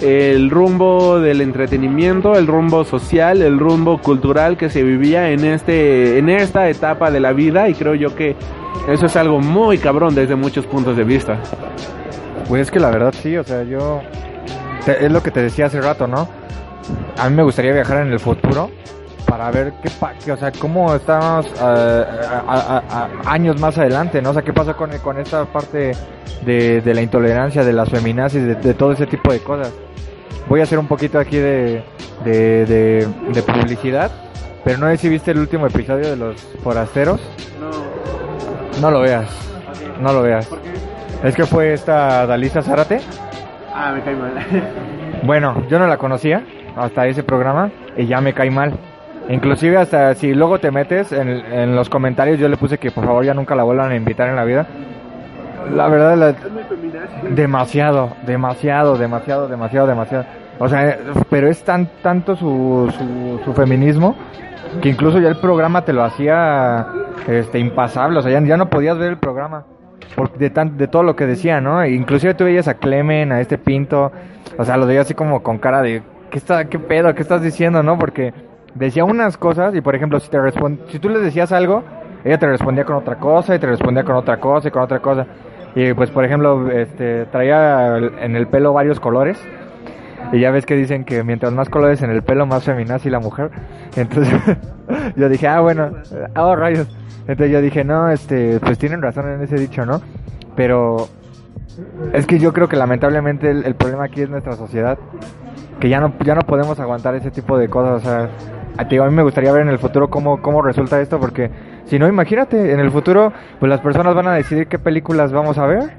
el 0.00 0.50
rumbo 0.50 1.20
del 1.20 1.40
entretenimiento, 1.40 2.34
el 2.34 2.46
rumbo 2.46 2.84
social, 2.84 3.42
el 3.42 3.58
rumbo 3.58 4.00
cultural 4.00 4.56
que 4.56 4.68
se 4.68 4.82
vivía 4.82 5.30
en 5.30 5.44
este 5.44 6.18
en 6.18 6.28
esta 6.28 6.68
etapa 6.68 7.10
de 7.10 7.20
la 7.20 7.32
vida 7.32 7.68
y 7.68 7.74
creo 7.74 7.94
yo 7.94 8.14
que 8.14 8.36
eso 8.88 9.06
es 9.06 9.16
algo 9.16 9.40
muy 9.40 9.78
cabrón 9.78 10.14
desde 10.14 10.36
muchos 10.36 10.66
puntos 10.66 10.96
de 10.96 11.04
vista. 11.04 11.38
Pues 12.48 12.62
es 12.62 12.70
que 12.70 12.78
la 12.78 12.90
verdad 12.90 13.12
sí, 13.20 13.36
o 13.36 13.42
sea, 13.42 13.64
yo... 13.64 14.00
es 14.86 15.10
lo 15.10 15.22
que 15.22 15.30
te 15.30 15.42
decía 15.42 15.66
hace 15.66 15.80
rato, 15.80 16.06
¿no? 16.06 16.28
A 17.18 17.28
mí 17.28 17.34
me 17.34 17.42
gustaría 17.42 17.72
viajar 17.72 18.06
en 18.06 18.12
el 18.12 18.20
futuro 18.20 18.70
para 19.26 19.50
ver 19.50 19.74
qué, 19.82 19.90
pa- 19.90 20.12
qué- 20.24 20.32
o 20.32 20.36
sea, 20.36 20.52
cómo 20.52 20.94
estamos 20.94 21.46
eh, 21.46 21.58
a- 21.60 22.42
a- 22.46 22.76
a- 22.78 22.82
a- 23.04 23.32
años 23.32 23.60
más 23.60 23.76
adelante, 23.78 24.22
¿no? 24.22 24.30
O 24.30 24.32
sea, 24.32 24.42
qué 24.42 24.52
pasa 24.52 24.74
con, 24.74 24.90
con 24.98 25.18
esta 25.18 25.44
parte 25.44 25.92
de, 26.44 26.80
de 26.80 26.94
la 26.94 27.02
intolerancia, 27.02 27.64
de 27.64 27.72
las 27.72 27.88
feminazis, 27.90 28.42
de, 28.46 28.54
de 28.54 28.74
todo 28.74 28.92
ese 28.92 29.06
tipo 29.06 29.32
de 29.32 29.40
cosas. 29.40 29.72
Voy 30.48 30.60
a 30.60 30.62
hacer 30.62 30.78
un 30.78 30.86
poquito 30.86 31.18
aquí 31.18 31.36
de, 31.36 31.82
de, 32.24 32.66
de, 32.66 33.42
publicidad, 33.42 34.10
pero 34.64 34.78
no 34.78 34.86
sé 34.88 34.96
si 34.96 35.08
viste 35.08 35.32
el 35.32 35.38
último 35.38 35.66
episodio 35.66 36.08
de 36.08 36.16
Los 36.16 36.40
Forasteros. 36.62 37.20
No 38.80 38.90
lo 38.90 39.00
veas, 39.00 39.26
no 40.00 40.12
lo 40.12 40.22
veas. 40.22 40.48
Es 41.24 41.34
que 41.34 41.46
fue 41.46 41.72
esta 41.72 42.26
Dalisa 42.26 42.62
Zárate. 42.62 43.00
Ah, 43.74 43.92
me 43.92 44.02
cae 44.02 44.14
mal. 44.16 44.32
Bueno, 45.22 45.64
yo 45.68 45.78
no 45.78 45.86
la 45.88 45.96
conocía 45.96 46.44
hasta 46.76 47.06
ese 47.06 47.22
programa 47.24 47.70
y 47.96 48.06
ya 48.06 48.20
me 48.20 48.32
cae 48.34 48.50
mal. 48.50 48.78
Inclusive 49.28 49.76
hasta 49.76 50.14
si 50.14 50.34
luego 50.34 50.58
te 50.58 50.70
metes 50.70 51.12
en, 51.12 51.28
en 51.28 51.74
los 51.74 51.88
comentarios 51.88 52.38
yo 52.38 52.48
le 52.48 52.56
puse 52.56 52.78
que 52.78 52.90
por 52.90 53.04
favor 53.04 53.24
ya 53.24 53.34
nunca 53.34 53.54
la 53.54 53.64
vuelvan 53.64 53.90
a 53.90 53.96
invitar 53.96 54.28
en 54.28 54.36
la 54.36 54.44
vida. 54.44 54.66
La 55.74 55.88
verdad, 55.88 56.36
demasiado, 57.30 58.10
demasiado, 58.24 58.96
demasiado, 58.96 59.48
demasiado, 59.48 59.86
demasiado. 59.86 60.24
O 60.58 60.68
sea, 60.68 60.98
pero 61.28 61.48
es 61.48 61.62
tan 61.64 61.88
tanto 62.02 62.36
su, 62.36 62.92
su, 63.44 63.52
feminismo 63.52 64.16
que 64.80 64.88
incluso 64.88 65.18
ya 65.18 65.28
el 65.28 65.36
programa 65.36 65.84
te 65.84 65.92
lo 65.92 66.02
hacía 66.02 66.86
este 67.26 67.58
impasable, 67.58 68.18
o 68.18 68.22
sea, 68.22 68.40
ya, 68.40 68.56
no 68.56 68.70
podías 68.70 68.96
ver 68.96 69.10
el 69.10 69.18
programa 69.18 69.64
por, 70.14 70.32
de 70.38 70.50
tan, 70.50 70.78
de 70.78 70.88
todo 70.88 71.02
lo 71.02 71.16
que 71.16 71.26
decía, 71.26 71.60
¿no? 71.60 71.84
Inclusive 71.84 72.34
tú 72.34 72.44
veías 72.44 72.68
a 72.68 72.74
Clemen, 72.74 73.32
a 73.32 73.40
este 73.40 73.58
Pinto, 73.58 74.12
o 74.56 74.64
sea, 74.64 74.76
lo 74.76 74.86
veías 74.86 75.06
así 75.06 75.14
como 75.14 75.42
con 75.42 75.58
cara 75.58 75.82
de 75.82 76.02
¿qué 76.30 76.38
está 76.38 76.66
qué 76.66 76.78
pedo? 76.78 77.14
¿Qué 77.14 77.22
estás 77.22 77.42
diciendo, 77.42 77.82
no? 77.82 77.98
Porque 77.98 78.32
decía 78.76 79.04
unas 79.04 79.36
cosas 79.36 79.74
y 79.74 79.80
por 79.80 79.94
ejemplo, 79.94 80.20
si 80.20 80.30
te 80.30 80.38
respon- 80.38 80.78
si 80.88 80.98
tú 80.98 81.08
le 81.08 81.18
decías 81.20 81.52
algo, 81.52 81.82
ella 82.24 82.38
te 82.38 82.46
respondía 82.46 82.84
con 82.84 82.96
otra 82.96 83.16
cosa 83.16 83.54
y 83.54 83.58
te 83.58 83.66
respondía 83.66 84.04
con 84.04 84.16
otra 84.16 84.38
cosa 84.38 84.68
y 84.68 84.70
con 84.70 84.82
otra 84.82 85.00
cosa. 85.00 85.26
Y 85.74 85.92
pues 85.94 86.10
por 86.10 86.24
ejemplo, 86.24 86.70
este 86.70 87.26
traía 87.26 87.96
en 87.98 88.36
el 88.36 88.46
pelo 88.48 88.72
varios 88.72 89.00
colores. 89.00 89.42
Y 90.32 90.40
ya 90.40 90.50
ves 90.50 90.66
que 90.66 90.74
dicen 90.74 91.04
que 91.04 91.22
mientras 91.22 91.52
más 91.52 91.68
colores 91.68 92.02
en 92.02 92.10
el 92.10 92.22
pelo, 92.22 92.46
más 92.46 92.64
feminazi 92.64 93.10
la 93.10 93.20
mujer. 93.20 93.50
Entonces 93.96 94.34
yo 95.16 95.28
dije, 95.28 95.46
ah, 95.46 95.60
bueno, 95.60 95.90
oh, 96.36 96.56
rayos. 96.56 96.88
Entonces 97.28 97.50
yo 97.52 97.60
dije, 97.60 97.84
no, 97.84 98.08
este, 98.08 98.58
pues 98.60 98.78
tienen 98.78 99.02
razón 99.02 99.30
en 99.30 99.42
ese 99.42 99.56
dicho, 99.56 99.84
¿no? 99.86 100.00
Pero 100.56 101.08
es 102.12 102.26
que 102.26 102.38
yo 102.38 102.52
creo 102.52 102.68
que 102.68 102.76
lamentablemente 102.76 103.50
el, 103.50 103.64
el 103.64 103.74
problema 103.74 104.04
aquí 104.04 104.22
es 104.22 104.30
nuestra 104.30 104.54
sociedad. 104.54 104.98
Que 105.78 105.88
ya 105.90 106.00
no, 106.00 106.14
ya 106.24 106.34
no 106.34 106.40
podemos 106.40 106.80
aguantar 106.80 107.14
ese 107.14 107.30
tipo 107.30 107.58
de 107.58 107.68
cosas. 107.68 108.02
O 108.02 108.08
sea, 108.08 108.28
a, 108.76 108.84
te 108.84 108.90
digo, 108.90 109.04
a 109.04 109.08
mí 109.08 109.14
me 109.14 109.22
gustaría 109.22 109.52
ver 109.52 109.62
en 109.62 109.68
el 109.68 109.78
futuro 109.78 110.08
cómo, 110.08 110.40
cómo 110.42 110.62
resulta 110.62 111.00
esto. 111.00 111.18
Porque 111.18 111.50
si 111.86 111.98
no, 111.98 112.08
imagínate, 112.08 112.72
en 112.72 112.80
el 112.80 112.90
futuro, 112.90 113.32
pues 113.58 113.68
las 113.68 113.80
personas 113.80 114.14
van 114.14 114.28
a 114.28 114.34
decidir 114.34 114.66
qué 114.66 114.78
películas 114.78 115.32
vamos 115.32 115.58
a 115.58 115.66
ver. 115.66 115.90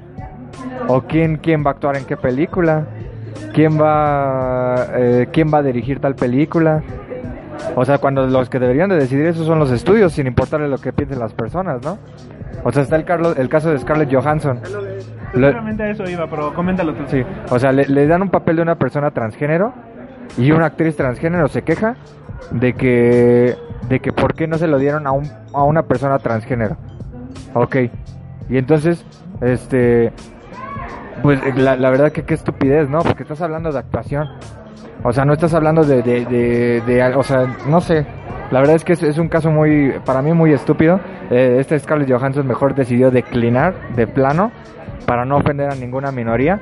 O 0.86 1.02
quién, 1.02 1.36
quién 1.36 1.64
va 1.64 1.70
a 1.70 1.72
actuar 1.74 1.96
en 1.96 2.04
qué 2.04 2.16
película. 2.16 2.86
Quién 3.52 3.80
va, 3.80 4.86
eh, 4.94 5.28
quién 5.32 5.52
va 5.52 5.58
a 5.58 5.62
dirigir 5.62 6.00
tal 6.00 6.14
película. 6.14 6.82
O 7.74 7.84
sea, 7.84 7.98
cuando 7.98 8.26
los 8.26 8.48
que 8.48 8.58
deberían 8.58 8.88
de 8.88 8.96
decidir 8.96 9.26
eso 9.26 9.44
son 9.44 9.58
los 9.58 9.70
estudios, 9.70 10.12
sin 10.12 10.26
importarle 10.26 10.68
lo 10.68 10.78
que 10.78 10.92
piensen 10.92 11.18
las 11.18 11.32
personas, 11.32 11.82
¿no? 11.82 11.98
O 12.64 12.72
sea, 12.72 12.82
está 12.82 12.96
el, 12.96 13.04
Carlos, 13.04 13.36
el 13.38 13.48
caso 13.48 13.70
de 13.70 13.78
Scarlett 13.78 14.12
Johansson. 14.12 14.60
Seguramente 15.32 15.82
a 15.82 15.90
eso 15.90 16.08
iba, 16.08 16.26
pero 16.28 16.54
coméntalo 16.54 16.94
tú. 16.94 17.04
Sí, 17.08 17.22
o 17.50 17.58
sea, 17.58 17.72
le, 17.72 17.86
le 17.86 18.06
dan 18.06 18.22
un 18.22 18.30
papel 18.30 18.56
de 18.56 18.62
una 18.62 18.76
persona 18.76 19.10
transgénero 19.10 19.72
y 20.36 20.50
una 20.50 20.66
actriz 20.66 20.96
transgénero 20.96 21.48
se 21.48 21.62
queja 21.62 21.96
de 22.50 22.72
que 22.74 23.56
de 23.88 24.00
que 24.00 24.12
por 24.12 24.34
qué 24.34 24.46
no 24.46 24.58
se 24.58 24.66
lo 24.66 24.78
dieron 24.78 25.06
a 25.06 25.12
un 25.12 25.28
a 25.52 25.62
una 25.64 25.82
persona 25.82 26.18
transgénero. 26.18 26.76
Ok. 27.54 27.76
Y 28.48 28.58
entonces, 28.58 29.04
este 29.40 30.12
pues 31.22 31.40
la, 31.56 31.76
la 31.76 31.90
verdad 31.90 32.12
que 32.12 32.22
qué 32.24 32.34
estupidez, 32.34 32.88
¿no? 32.88 33.00
Porque 33.00 33.22
estás 33.24 33.40
hablando 33.40 33.72
de 33.72 33.78
actuación. 33.78 34.28
O 35.04 35.12
sea, 35.12 35.24
no 35.24 35.32
estás 35.32 35.54
hablando 35.54 35.84
de, 35.84 36.02
de, 36.02 36.24
de, 36.24 36.80
de- 36.86 37.14
o 37.14 37.22
sea, 37.22 37.56
no 37.68 37.80
sé. 37.80 38.04
La 38.50 38.60
verdad 38.60 38.76
es 38.76 38.84
que 38.84 38.94
es, 38.94 39.02
es 39.02 39.18
un 39.18 39.28
caso 39.28 39.50
muy, 39.50 39.92
para 40.04 40.22
mí 40.22 40.32
muy 40.32 40.52
estúpido. 40.52 41.00
Eh, 41.30 41.56
este 41.60 41.78
Scarlett 41.78 42.10
Johansson 42.10 42.46
mejor 42.46 42.74
decidió 42.74 43.10
declinar 43.10 43.74
de 43.94 44.06
plano 44.06 44.50
para 45.06 45.24
no 45.24 45.36
ofender 45.36 45.70
a 45.70 45.74
ninguna 45.74 46.10
minoría. 46.12 46.58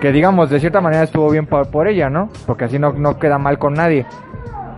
Que 0.00 0.12
digamos, 0.12 0.48
de 0.50 0.60
cierta 0.60 0.80
manera 0.80 1.02
estuvo 1.02 1.28
bien 1.30 1.46
por, 1.46 1.68
por 1.70 1.88
ella, 1.88 2.08
¿no? 2.08 2.30
Porque 2.46 2.64
así 2.64 2.78
no, 2.78 2.92
no 2.92 3.18
queda 3.18 3.38
mal 3.38 3.58
con 3.58 3.74
nadie. 3.74 4.06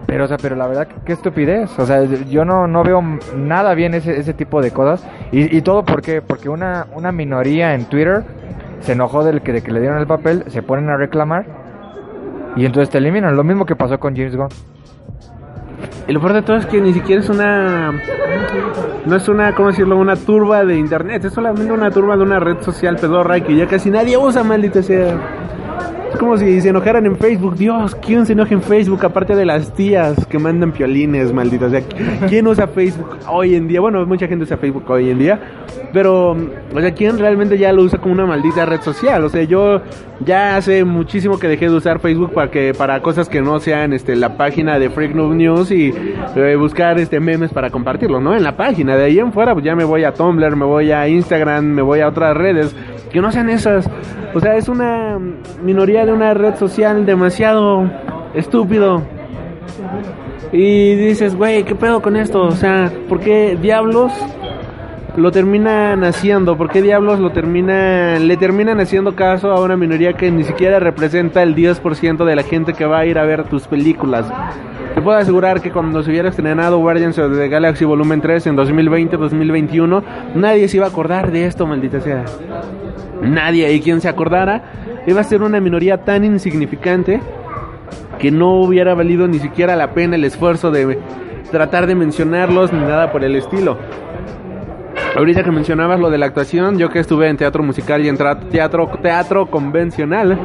Pero, 0.07 0.25
o 0.25 0.29
sea, 0.29 0.39
pero 0.39 0.57
la 0.57 0.67
verdad, 0.67 0.89
qué 1.05 1.13
estupidez. 1.13 1.79
O 1.79 1.87
sea, 1.87 2.03
yo 2.05 2.45
no, 2.45 2.67
no 2.67 2.83
veo 2.83 3.03
nada 3.37 3.75
bien 3.75 3.95
ese, 3.95 4.19
ese 4.19 4.35
tipo 4.35 4.61
de 4.61 4.71
cosas. 4.73 5.07
Y, 5.31 5.57
y 5.57 5.63
todo 5.63 5.85
por 5.85 6.03
qué? 6.03 6.23
Porque 6.23 6.49
una, 6.49 6.87
una 6.95 7.13
minoría 7.13 7.75
en 7.75 7.85
Twitter 7.85 8.25
se 8.81 8.93
enojó 8.93 9.25
del 9.25 9.43
que, 9.43 9.53
de 9.53 9.63
que 9.63 9.71
le 9.71 9.81
dieron 9.81 9.99
el 9.99 10.07
papel, 10.07 10.45
se 10.49 10.63
ponen 10.63 10.89
a 10.89 10.97
reclamar 10.97 11.45
y 12.57 12.65
entonces 12.65 12.91
te 12.91 12.99
eliminan. 12.99 13.37
Lo 13.37 13.45
mismo 13.45 13.67
que 13.67 13.77
pasó 13.77 13.99
con 13.99 14.17
James 14.17 14.37
Gunn. 14.37 14.49
Y 16.09 16.13
lo 16.13 16.21
peor 16.21 16.33
de 16.33 16.43
todo 16.43 16.57
es 16.57 16.67
que 16.67 16.81
ni 16.81 16.93
siquiera 16.93 17.23
es 17.23 17.29
una. 17.29 17.93
No 19.07 19.17
es 19.17 19.29
una, 19.29 19.55
¿cómo 19.55 19.69
decirlo? 19.69 19.97
Una 19.97 20.17
turba 20.17 20.65
de 20.65 20.77
internet. 20.77 21.25
Es 21.25 21.33
solamente 21.33 21.73
una 21.73 21.91
turba 21.91 22.17
de 22.17 22.23
una 22.23 22.41
red 22.41 22.61
social 22.63 22.97
pedorra 22.97 23.41
que 23.41 23.55
ya 23.55 23.67
casi 23.67 23.91
nadie 23.91 24.17
usa, 24.17 24.43
maldita 24.43 24.83
sea. 24.83 25.17
Es 26.11 26.19
como 26.19 26.37
si 26.37 26.61
se 26.61 26.69
enojaran 26.71 27.07
en 27.07 27.17
Facebook. 27.17 27.57
Dios, 27.57 27.95
¿quién 27.95 28.27
se 28.27 28.33
enoja 28.33 28.53
en 28.55 28.63
Facebook? 28.63 29.05
Aparte 29.05 29.37
de 29.37 29.45
las 29.45 29.73
tías 29.75 30.27
que 30.27 30.39
mandan 30.39 30.73
piolines, 30.73 31.33
maldita 31.33 31.71
sea. 31.71 31.83
¿Quién 32.29 32.47
usa 32.47 32.67
Facebook 32.67 33.17
hoy 33.29 33.55
en 33.55 33.69
día? 33.69 33.81
Bueno, 33.81 34.05
mucha 34.07 34.27
gente 34.27 34.45
usa 34.45 34.57
Facebook 34.57 34.85
hoy 34.89 35.11
en 35.11 35.19
día. 35.19 35.41
Pero, 35.93 36.33
o 36.33 36.81
sea, 36.81 36.93
¿quién 36.93 37.19
realmente 37.19 37.59
ya 37.59 37.73
lo 37.73 37.83
usa 37.83 37.99
como 37.99 38.15
una 38.15 38.27
maldita 38.27 38.67
red 38.67 38.81
social? 38.81 39.25
O 39.25 39.29
sea, 39.29 39.43
yo 39.45 39.83
ya 40.25 40.57
hace 40.57 40.85
muchísimo 40.85 41.39
que 41.39 41.49
dejé 41.49 41.69
de 41.69 41.77
usar 41.77 42.01
Facebook 42.01 42.33
para 42.33 42.51
que 42.51 42.75
para 42.75 43.01
cosas 43.01 43.29
que 43.29 43.41
no 43.41 43.59
sean 43.61 43.93
este 43.93 44.17
la 44.17 44.37
página 44.37 44.79
de 44.79 44.91
Freak 44.91 45.15
News 45.15 45.71
y 45.71 45.95
eh, 46.37 46.57
buscar 46.57 46.99
este 46.99 47.21
memes 47.21 47.53
para 47.53 47.71
compartirlo, 47.71 48.21
¿no? 48.21 48.37
En 48.37 48.43
la 48.43 48.57
página. 48.57 48.97
De 48.97 49.05
ahí 49.05 49.19
en 49.19 49.33
fuera, 49.33 49.53
pues 49.53 49.65
ya 49.65 49.75
me 49.75 49.85
voy 49.85 50.05
a 50.05 50.13
Tumblr, 50.13 50.57
me 50.57 50.65
voy 50.65 50.91
a 50.91 51.09
Instagram, 51.09 51.65
me 51.65 51.83
voy 51.83 52.01
a 52.01 52.09
otras 52.09 52.37
redes 52.37 52.75
que 53.13 53.21
no 53.21 53.33
sean 53.33 53.49
esas. 53.51 53.89
O 54.33 54.41
sea, 54.41 54.57
es 54.57 54.69
una 54.69 55.19
minoría 55.65 56.00
de 56.05 56.13
una 56.13 56.35
red 56.35 56.57
social 56.57 57.07
demasiado 57.07 57.91
estúpido. 58.35 59.03
Y 60.53 60.95
dices, 60.97 61.37
güey, 61.37 61.63
¿qué 61.65 61.75
pedo 61.75 62.03
con 62.03 62.17
esto? 62.17 62.43
O 62.43 62.53
sea, 62.53 62.91
¿por 63.09 63.21
qué 63.21 63.57
diablos 63.61 64.13
lo 65.17 65.31
terminan 65.31 66.03
haciendo? 66.05 66.57
¿Por 66.57 66.71
qué 66.71 66.83
diablos 66.83 67.21
lo 67.21 67.31
terminan, 67.31 68.27
le 68.27 68.37
terminan 68.37 68.81
haciendo 68.81 69.15
caso 69.15 69.51
a 69.53 69.63
una 69.63 69.77
minoría 69.77 70.15
que 70.15 70.31
ni 70.31 70.45
siquiera 70.45 70.81
representa 70.81 71.43
el 71.43 71.55
10% 71.55 72.25
de 72.25 72.37
la 72.37 72.43
gente 72.43 72.73
que 72.73 72.85
va 72.85 73.01
a 73.01 73.07
ir 73.07 73.19
a 73.19 73.25
ver 73.25 73.45
tus 73.45 73.67
películas? 73.67 74.27
Te 74.95 75.01
puedo 75.01 75.17
asegurar 75.17 75.61
que 75.61 75.71
cuando 75.71 76.03
se 76.03 76.11
hubiera 76.11 76.31
estrenado 76.31 76.79
Guardians 76.79 77.17
of 77.19 77.37
the 77.37 77.49
Galaxy 77.49 77.85
Volumen 77.85 78.21
3 78.21 78.49
en 78.49 78.57
2020-2021, 78.57 80.03
nadie 80.35 80.67
se 80.67 80.79
iba 80.79 80.87
a 80.87 80.89
acordar 80.89 81.31
de 81.31 81.47
esto, 81.47 81.65
maldita 81.67 82.01
sea. 82.01 82.25
Nadie, 83.23 83.73
y 83.73 83.81
quien 83.81 84.01
se 84.01 84.09
acordara, 84.09 84.63
iba 85.07 85.21
a 85.21 85.25
ser 85.25 85.43
una 85.43 85.61
minoría 85.61 86.05
tan 86.05 86.25
insignificante 86.25 87.21
que 88.19 88.31
no 88.31 88.61
hubiera 88.61 88.95
valido 88.95 89.27
ni 89.27 89.39
siquiera 89.39 89.77
la 89.77 89.93
pena 89.93 90.17
el 90.17 90.25
esfuerzo 90.25 90.71
de 90.71 90.99
tratar 91.51 91.87
de 91.87 91.95
mencionarlos 91.95 92.73
ni 92.73 92.81
nada 92.81 93.11
por 93.13 93.25
el 93.25 93.37
estilo. 93.37 93.79
Ahorita 95.17 95.43
que 95.43 95.51
mencionabas 95.51 95.99
lo 95.99 96.09
de 96.09 96.19
la 96.19 96.27
actuación, 96.27 96.79
yo 96.79 96.89
que 96.89 97.01
estuve 97.01 97.29
en 97.29 97.37
teatro 97.37 97.65
musical 97.65 98.05
y 98.05 98.09
en 98.09 98.17
teatro 98.17 98.89
teatro 99.03 99.47
convencional, 99.47 100.39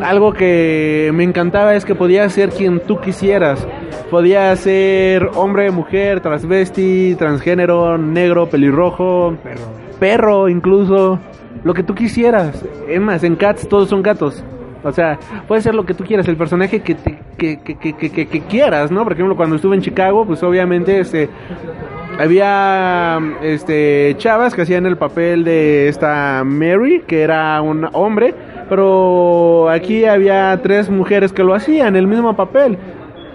algo 0.00 0.32
que 0.32 1.10
me 1.12 1.22
encantaba 1.22 1.74
es 1.74 1.84
que 1.84 1.94
podía 1.94 2.26
ser 2.30 2.50
quien 2.50 2.80
tú 2.80 2.98
quisieras. 2.98 3.66
Podía 4.10 4.54
ser 4.56 5.28
hombre, 5.34 5.70
mujer, 5.70 6.20
transvesti, 6.20 7.14
transgénero, 7.18 7.98
negro, 7.98 8.48
pelirrojo, 8.48 9.36
perro, 9.98 10.48
incluso, 10.48 11.18
lo 11.66 11.74
que 11.74 11.82
tú 11.82 11.96
quisieras. 11.96 12.64
Es 12.88 13.00
más, 13.00 13.24
en 13.24 13.34
Cats 13.34 13.68
todos 13.68 13.88
son 13.88 14.00
gatos. 14.00 14.44
O 14.84 14.92
sea, 14.92 15.18
puede 15.48 15.60
ser 15.62 15.74
lo 15.74 15.84
que 15.84 15.94
tú 15.94 16.04
quieras, 16.04 16.28
el 16.28 16.36
personaje 16.36 16.78
que, 16.80 16.94
te- 16.94 17.18
que, 17.36 17.58
que, 17.58 18.26
que, 18.26 18.40
quieras, 18.42 18.92
¿no? 18.92 19.02
Por 19.02 19.14
ejemplo, 19.14 19.34
cuando 19.34 19.56
estuve 19.56 19.74
en 19.74 19.82
Chicago, 19.82 20.24
pues 20.24 20.44
obviamente 20.44 21.00
este 21.00 21.28
había 22.20 23.18
este 23.42 24.14
chavas 24.16 24.54
que 24.54 24.62
hacían 24.62 24.86
el 24.86 24.96
papel 24.96 25.42
de 25.42 25.88
esta 25.88 26.44
Mary, 26.44 27.02
que 27.04 27.22
era 27.22 27.60
un 27.62 27.88
hombre, 27.94 28.32
pero 28.68 29.68
aquí 29.68 30.04
había 30.04 30.58
tres 30.62 30.88
mujeres 30.88 31.32
que 31.32 31.42
lo 31.42 31.52
hacían 31.52 31.96
el 31.96 32.06
mismo 32.06 32.36
papel. 32.36 32.78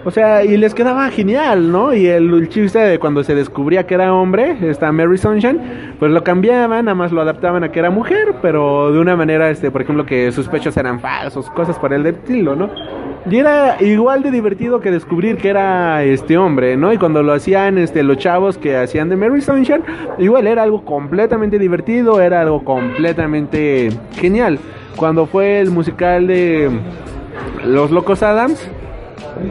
O 0.04 0.10
sea, 0.10 0.44
y 0.44 0.56
les 0.56 0.74
quedaba 0.74 1.08
genial, 1.10 1.70
¿no? 1.70 1.94
Y 1.94 2.06
el, 2.06 2.32
el 2.34 2.48
chiste 2.48 2.80
de 2.80 2.98
cuando 2.98 3.22
se 3.22 3.36
descubría 3.36 3.86
que 3.86 3.94
era 3.94 4.12
hombre, 4.12 4.56
esta 4.62 4.90
Mary 4.90 5.16
Sunshine, 5.16 5.94
pues 6.00 6.10
lo 6.10 6.24
cambiaban, 6.24 6.86
nada 6.86 6.94
más 6.96 7.12
lo 7.12 7.20
adaptaban 7.20 7.62
a 7.62 7.70
que 7.70 7.78
era 7.78 7.90
mujer, 7.90 8.34
pero 8.42 8.92
de 8.92 8.98
una 8.98 9.14
manera, 9.14 9.48
este, 9.48 9.70
por 9.70 9.82
ejemplo, 9.82 10.04
que 10.04 10.32
sus 10.32 10.48
pechos 10.48 10.76
eran 10.76 10.98
falsos, 10.98 11.48
cosas 11.50 11.78
por 11.78 11.92
el 11.92 12.04
estilo, 12.06 12.56
¿no? 12.56 12.68
Y 13.30 13.38
era 13.38 13.76
igual 13.80 14.24
de 14.24 14.32
divertido 14.32 14.80
que 14.80 14.90
descubrir 14.90 15.36
que 15.36 15.50
era 15.50 16.02
este 16.02 16.36
hombre, 16.36 16.76
¿no? 16.76 16.92
Y 16.92 16.98
cuando 16.98 17.22
lo 17.22 17.32
hacían 17.32 17.78
este 17.78 18.02
los 18.02 18.18
chavos 18.18 18.58
que 18.58 18.76
hacían 18.76 19.08
de 19.08 19.14
Mary 19.14 19.40
Sunshine, 19.40 19.84
igual 20.18 20.48
era 20.48 20.64
algo 20.64 20.84
completamente 20.84 21.60
divertido, 21.60 22.20
era 22.20 22.40
algo 22.40 22.64
completamente 22.64 23.90
genial. 24.16 24.58
Cuando 24.96 25.26
fue 25.26 25.60
el 25.60 25.70
musical 25.70 26.26
de 26.26 26.68
Los 27.64 27.92
Locos 27.92 28.24
Adams, 28.24 28.68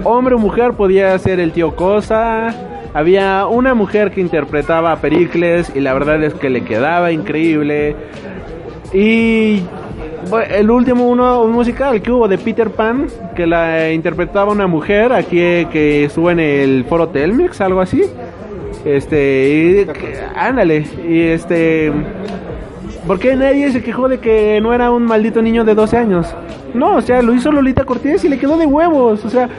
hombre 0.03 0.35
o 0.35 0.37
mujer 0.37 0.73
podía 0.73 1.17
ser 1.19 1.39
el 1.39 1.51
tío 1.51 1.75
Cosa. 1.75 2.53
Había 2.93 3.45
una 3.47 3.73
mujer 3.73 4.11
que 4.11 4.21
interpretaba 4.21 4.91
a 4.91 4.97
Pericles 4.97 5.71
y 5.75 5.79
la 5.79 5.93
verdad 5.93 6.23
es 6.23 6.33
que 6.33 6.49
le 6.49 6.63
quedaba 6.63 7.11
increíble. 7.11 7.95
Y 8.93 9.61
el 10.49 10.69
último 10.69 11.07
uno 11.07 11.41
un 11.41 11.51
musical 11.51 12.01
que 12.01 12.11
hubo 12.11 12.27
de 12.27 12.37
Peter 12.37 12.69
Pan 12.69 13.07
que 13.35 13.47
la 13.47 13.91
interpretaba 13.91 14.51
una 14.51 14.67
mujer 14.67 15.13
aquí 15.13 15.37
que 15.71 16.05
estuvo 16.05 16.31
en 16.31 16.39
el 16.39 16.85
foro 16.85 17.09
Telmex, 17.09 17.61
algo 17.61 17.81
así. 17.81 18.03
Este, 18.83 19.87
ándale, 20.35 20.85
y 21.07 21.21
este 21.21 21.91
¿Por 23.05 23.19
qué 23.19 23.35
nadie 23.35 23.71
se 23.71 23.81
quejó 23.81 24.07
de 24.07 24.19
que 24.19 24.59
no 24.61 24.73
era 24.73 24.91
un 24.91 25.03
maldito 25.03 25.41
niño 25.41 25.63
de 25.63 25.73
12 25.73 25.97
años? 25.97 26.35
No, 26.73 26.95
o 26.97 27.01
sea, 27.01 27.21
lo 27.21 27.33
hizo 27.33 27.51
Lolita 27.51 27.83
Cortés 27.83 28.23
y 28.23 28.29
le 28.29 28.37
quedó 28.37 28.57
de 28.57 28.65
huevos. 28.65 29.23
O 29.25 29.29
sea, 29.29 29.49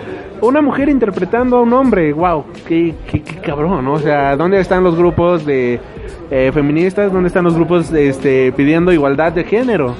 una 0.41 0.61
mujer 0.61 0.89
interpretando 0.89 1.59
a 1.59 1.63
un 1.63 1.73
hombre. 1.73 2.13
Wow, 2.13 2.45
qué, 2.67 2.95
qué, 3.11 3.23
qué 3.23 3.37
cabrón, 3.37 3.85
¿no? 3.85 3.95
O 3.95 3.99
sea, 3.99 4.37
¿dónde 4.37 4.59
están 4.61 4.83
los 4.83 4.97
grupos 4.97 5.45
de 5.45 5.81
eh, 6.31 6.51
feministas? 6.53 7.13
¿Dónde 7.13 7.29
están 7.29 7.45
los 7.45 7.55
grupos 7.55 7.93
este, 7.93 8.53
pidiendo 8.53 8.93
igualdad 8.93 9.33
de 9.33 9.45
género? 9.45 9.95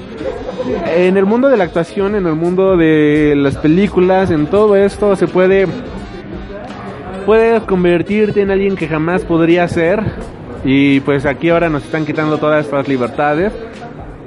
En 0.95 1.17
el 1.17 1.25
mundo 1.25 1.49
de 1.49 1.57
la 1.57 1.65
actuación, 1.65 2.15
en 2.15 2.25
el 2.25 2.35
mundo 2.35 2.77
de 2.77 3.33
las 3.35 3.57
películas, 3.57 4.31
en 4.31 4.47
todo 4.47 4.75
esto 4.75 5.15
se 5.15 5.27
puede 5.27 5.67
puedes 7.25 7.63
convertirte 7.63 8.41
en 8.41 8.51
alguien 8.51 8.75
que 8.75 8.87
jamás 8.87 9.23
podría 9.23 9.65
ser 9.67 10.01
y 10.65 10.99
pues 11.01 11.25
aquí 11.25 11.49
ahora 11.49 11.69
nos 11.69 11.83
están 11.85 12.05
quitando 12.05 12.37
todas 12.37 12.65
estas 12.65 12.87
libertades 12.87 13.53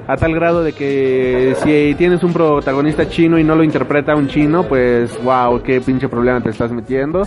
a 0.09 0.17
tal 0.17 0.35
grado 0.35 0.63
de 0.63 0.73
que 0.73 1.55
si 1.63 1.95
tienes 1.97 2.23
un 2.23 2.33
protagonista 2.33 3.09
chino 3.09 3.39
y 3.39 3.45
no 3.45 3.57
lo 3.57 3.65
interpreta 3.65 4.15
un 4.15 4.29
chino, 4.29 4.63
pues 4.65 5.19
wow, 5.25 5.63
qué 5.63 5.81
pinche 5.81 6.09
problema 6.09 6.41
te 6.41 6.51
estás 6.51 6.73
metiendo. 6.73 7.23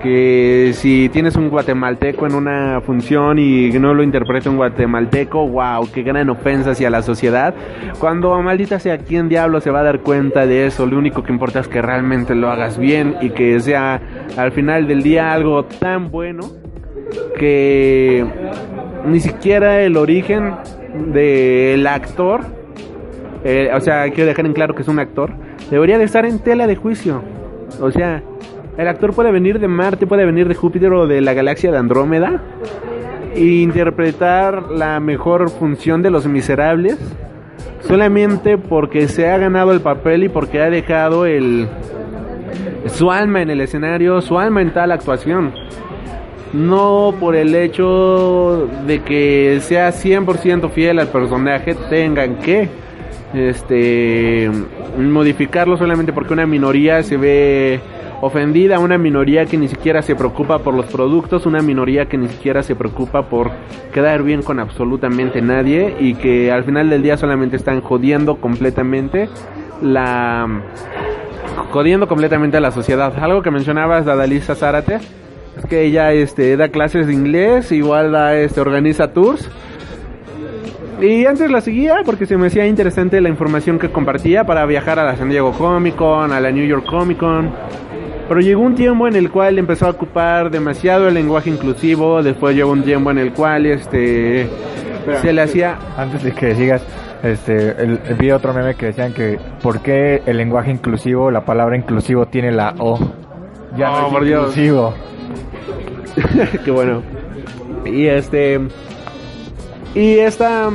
Que 0.00 0.70
si 0.74 1.10
tienes 1.10 1.36
un 1.36 1.50
guatemalteco 1.50 2.26
en 2.26 2.34
una 2.34 2.80
función 2.80 3.38
y 3.38 3.68
no 3.72 3.92
lo 3.92 4.02
interpreta 4.02 4.48
un 4.48 4.56
guatemalteco, 4.56 5.46
wow, 5.46 5.88
qué 5.92 6.02
gran 6.02 6.30
ofensa 6.30 6.70
hacia 6.70 6.88
la 6.88 7.02
sociedad. 7.02 7.54
Cuando 7.98 8.40
maldita 8.40 8.78
sea 8.78 8.98
quién 8.98 9.28
diablo 9.28 9.60
se 9.60 9.70
va 9.70 9.80
a 9.80 9.82
dar 9.82 10.00
cuenta 10.00 10.46
de 10.46 10.66
eso, 10.66 10.86
lo 10.86 10.96
único 10.96 11.22
que 11.22 11.32
importa 11.32 11.60
es 11.60 11.68
que 11.68 11.82
realmente 11.82 12.34
lo 12.34 12.50
hagas 12.50 12.78
bien 12.78 13.16
y 13.20 13.30
que 13.30 13.60
sea 13.60 14.00
al 14.38 14.52
final 14.52 14.86
del 14.86 15.02
día 15.02 15.32
algo 15.32 15.64
tan 15.64 16.10
bueno 16.10 16.48
que 17.38 18.24
ni 19.06 19.20
siquiera 19.20 19.82
el 19.82 19.96
origen 19.96 20.54
del 20.94 21.86
actor, 21.86 22.42
eh, 23.44 23.70
o 23.74 23.80
sea, 23.80 24.10
quiero 24.10 24.26
dejar 24.26 24.46
en 24.46 24.52
claro 24.52 24.74
que 24.74 24.82
es 24.82 24.88
un 24.88 24.98
actor, 24.98 25.32
debería 25.70 25.98
de 25.98 26.04
estar 26.04 26.26
en 26.26 26.38
tela 26.38 26.66
de 26.66 26.76
juicio. 26.76 27.22
O 27.80 27.90
sea, 27.90 28.22
el 28.76 28.88
actor 28.88 29.14
puede 29.14 29.30
venir 29.30 29.58
de 29.58 29.68
Marte, 29.68 30.06
puede 30.06 30.24
venir 30.24 30.48
de 30.48 30.54
Júpiter 30.54 30.92
o 30.92 31.06
de 31.06 31.20
la 31.20 31.34
galaxia 31.34 31.70
de 31.70 31.78
Andrómeda 31.78 32.40
e 33.34 33.44
interpretar 33.44 34.70
la 34.70 35.00
mejor 35.00 35.50
función 35.50 36.02
de 36.02 36.10
los 36.10 36.26
miserables 36.26 36.98
solamente 37.86 38.58
porque 38.58 39.08
se 39.08 39.28
ha 39.28 39.38
ganado 39.38 39.72
el 39.72 39.80
papel 39.80 40.24
y 40.24 40.28
porque 40.28 40.60
ha 40.60 40.70
dejado 40.70 41.26
el 41.26 41.68
su 42.86 43.10
alma 43.10 43.42
en 43.42 43.50
el 43.50 43.60
escenario, 43.60 44.20
su 44.20 44.38
alma 44.38 44.62
en 44.62 44.72
tal 44.72 44.92
actuación 44.92 45.52
no 46.52 47.14
por 47.18 47.36
el 47.36 47.54
hecho 47.54 48.68
de 48.86 49.02
que 49.02 49.58
sea 49.62 49.90
100% 49.90 50.70
fiel 50.70 50.98
al 50.98 51.08
personaje 51.08 51.74
tengan 51.88 52.36
que 52.36 52.68
este 53.34 54.50
modificarlo 54.98 55.76
solamente 55.76 56.12
porque 56.12 56.32
una 56.32 56.46
minoría 56.46 57.02
se 57.02 57.16
ve 57.16 57.80
ofendida, 58.20 58.78
una 58.78 58.98
minoría 58.98 59.46
que 59.46 59.56
ni 59.56 59.68
siquiera 59.68 60.02
se 60.02 60.14
preocupa 60.14 60.58
por 60.58 60.74
los 60.74 60.86
productos, 60.86 61.46
una 61.46 61.62
minoría 61.62 62.06
que 62.06 62.18
ni 62.18 62.28
siquiera 62.28 62.62
se 62.62 62.74
preocupa 62.74 63.22
por 63.22 63.50
quedar 63.92 64.22
bien 64.22 64.42
con 64.42 64.58
absolutamente 64.58 65.40
nadie 65.40 65.94
y 65.98 66.14
que 66.14 66.52
al 66.52 66.64
final 66.64 66.90
del 66.90 67.02
día 67.02 67.16
solamente 67.16 67.56
están 67.56 67.80
jodiendo 67.80 68.36
completamente 68.36 69.28
la 69.80 70.46
jodiendo 71.70 72.08
completamente 72.08 72.56
a 72.56 72.60
la 72.60 72.72
sociedad. 72.72 73.12
Algo 73.22 73.42
que 73.42 73.50
mencionabas 73.50 74.04
de 74.04 74.12
Adalisa 74.12 74.54
Zárate 74.54 74.98
es 75.56 75.66
que 75.66 75.82
ella 75.82 76.12
este, 76.12 76.56
da 76.56 76.68
clases 76.68 77.06
de 77.06 77.12
inglés, 77.12 77.72
igual 77.72 78.12
da, 78.12 78.36
este, 78.36 78.60
organiza 78.60 79.12
tours. 79.12 79.48
Y 81.00 81.24
antes 81.24 81.50
la 81.50 81.62
seguía 81.62 82.02
porque 82.04 82.26
se 82.26 82.36
me 82.36 82.48
hacía 82.48 82.66
interesante 82.66 83.20
la 83.20 83.30
información 83.30 83.78
que 83.78 83.90
compartía 83.90 84.44
para 84.44 84.66
viajar 84.66 84.98
a 84.98 85.04
la 85.04 85.16
San 85.16 85.30
Diego 85.30 85.52
Comic 85.52 85.96
Con, 85.96 86.30
a 86.32 86.40
la 86.40 86.50
New 86.50 86.66
York 86.66 86.84
Comic 86.84 87.18
Con. 87.18 87.50
Pero 88.28 88.40
llegó 88.40 88.62
un 88.62 88.74
tiempo 88.74 89.08
en 89.08 89.16
el 89.16 89.30
cual 89.30 89.58
empezó 89.58 89.86
a 89.86 89.90
ocupar 89.90 90.50
demasiado 90.50 91.08
el 91.08 91.14
lenguaje 91.14 91.50
inclusivo. 91.50 92.22
Después 92.22 92.54
llegó 92.54 92.70
un 92.70 92.82
tiempo 92.82 93.10
en 93.10 93.18
el 93.18 93.32
cual 93.32 93.66
este 93.66 94.48
se 95.22 95.32
le 95.32 95.42
hacía 95.42 95.78
Antes 95.96 96.22
de 96.22 96.32
que 96.32 96.54
sigas, 96.54 96.82
este, 97.22 97.70
el, 97.82 97.98
vi 98.18 98.30
otro 98.30 98.52
meme 98.52 98.74
que 98.74 98.86
decían 98.86 99.12
que 99.12 99.38
¿por 99.62 99.80
qué 99.80 100.22
el 100.26 100.36
lenguaje 100.36 100.70
inclusivo, 100.70 101.30
la 101.30 101.44
palabra 101.44 101.76
inclusivo 101.76 102.26
tiene 102.26 102.52
la 102.52 102.74
O? 102.78 102.98
Ya 103.76 103.90
Oh, 103.90 104.00
no 104.00 104.06
es 104.06 104.12
por 104.12 104.24
Dios. 104.24 104.54
Qué 106.64 106.70
bueno. 106.70 107.02
Y 107.84 108.06
este. 108.06 108.60
Y 109.94 110.18
esta. 110.18 110.70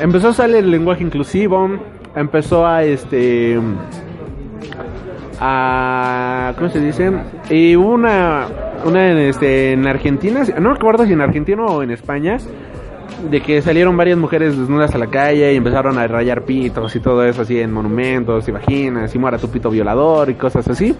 Empezó 0.00 0.28
a 0.28 0.32
salir 0.32 0.56
el 0.56 0.70
lenguaje 0.70 1.02
inclusivo. 1.02 1.70
Empezó 2.14 2.66
a 2.66 2.84
este. 2.84 3.58
A. 5.40 6.52
¿Cómo 6.56 6.68
se 6.68 6.80
dice? 6.80 7.12
Y 7.50 7.76
una. 7.76 8.46
Una 8.84 9.10
en, 9.10 9.18
este, 9.18 9.72
en 9.72 9.86
Argentina. 9.86 10.42
No 10.60 10.74
recuerdo 10.74 11.04
si 11.04 11.12
en 11.12 11.20
Argentina 11.20 11.64
o 11.64 11.82
en 11.82 11.90
España. 11.90 12.38
De 13.30 13.40
que 13.40 13.60
salieron 13.62 13.96
varias 13.96 14.16
mujeres 14.16 14.56
desnudas 14.56 14.94
a 14.94 14.98
la 14.98 15.08
calle 15.08 15.52
y 15.52 15.56
empezaron 15.56 15.98
a 15.98 16.06
rayar 16.06 16.42
pitos 16.42 16.94
y 16.94 17.00
todo 17.00 17.24
eso 17.24 17.42
así 17.42 17.58
en 17.58 17.72
monumentos 17.72 18.46
y 18.46 18.52
vaginas 18.52 19.12
y 19.12 19.18
muera 19.18 19.38
tu 19.38 19.48
pito 19.48 19.70
violador 19.70 20.30
y 20.30 20.34
cosas 20.34 20.68
así. 20.68 20.94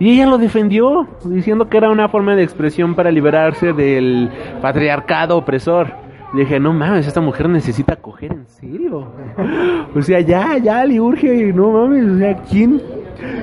Y 0.00 0.12
ella 0.14 0.26
lo 0.26 0.38
defendió, 0.38 1.06
diciendo 1.26 1.68
que 1.68 1.76
era 1.76 1.90
una 1.90 2.08
forma 2.08 2.34
de 2.34 2.42
expresión 2.42 2.94
para 2.94 3.10
liberarse 3.10 3.74
del 3.74 4.30
patriarcado 4.62 5.36
opresor. 5.36 5.92
Dije, 6.32 6.58
no 6.58 6.72
mames, 6.72 7.06
esta 7.06 7.20
mujer 7.20 7.50
necesita 7.50 7.96
coger 7.96 8.32
en 8.32 8.48
serio. 8.48 9.12
O 9.94 10.00
sea, 10.02 10.20
ya, 10.20 10.56
ya 10.56 10.84
le 10.84 11.00
urge, 11.00 11.52
no 11.52 11.72
mames, 11.72 12.08
o 12.08 12.18
sea, 12.18 12.36
¿quién, 12.48 12.80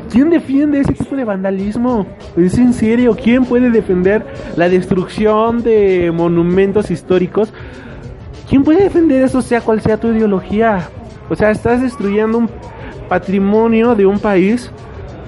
quién 0.09 0.29
defiende 0.29 0.79
ese 0.79 0.93
tipo 0.93 1.15
de 1.15 1.25
vandalismo? 1.25 2.07
Es 2.37 2.57
en 2.57 2.73
serio, 2.73 3.15
¿quién 3.21 3.43
puede 3.43 3.69
defender 3.69 4.25
la 4.55 4.69
destrucción 4.69 5.61
de 5.61 6.11
monumentos 6.15 6.89
históricos? 6.89 7.53
¿Quién 8.49 8.63
puede 8.63 8.83
defender 8.83 9.21
eso, 9.23 9.41
sea 9.41 9.59
cual 9.59 9.81
sea 9.81 9.97
tu 9.97 10.07
ideología? 10.07 10.89
O 11.29 11.35
sea, 11.35 11.51
estás 11.51 11.81
destruyendo 11.81 12.37
un 12.37 12.49
patrimonio 13.09 13.93
de 13.93 14.05
un 14.05 14.19
país 14.19 14.71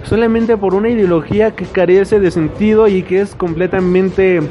solamente 0.03 0.57
por 0.57 0.73
una 0.73 0.89
ideología 0.89 1.51
que 1.51 1.65
carece 1.65 2.19
de 2.19 2.31
sentido 2.31 2.87
y 2.87 3.03
que 3.03 3.21
es 3.21 3.35
completamente 3.35 4.41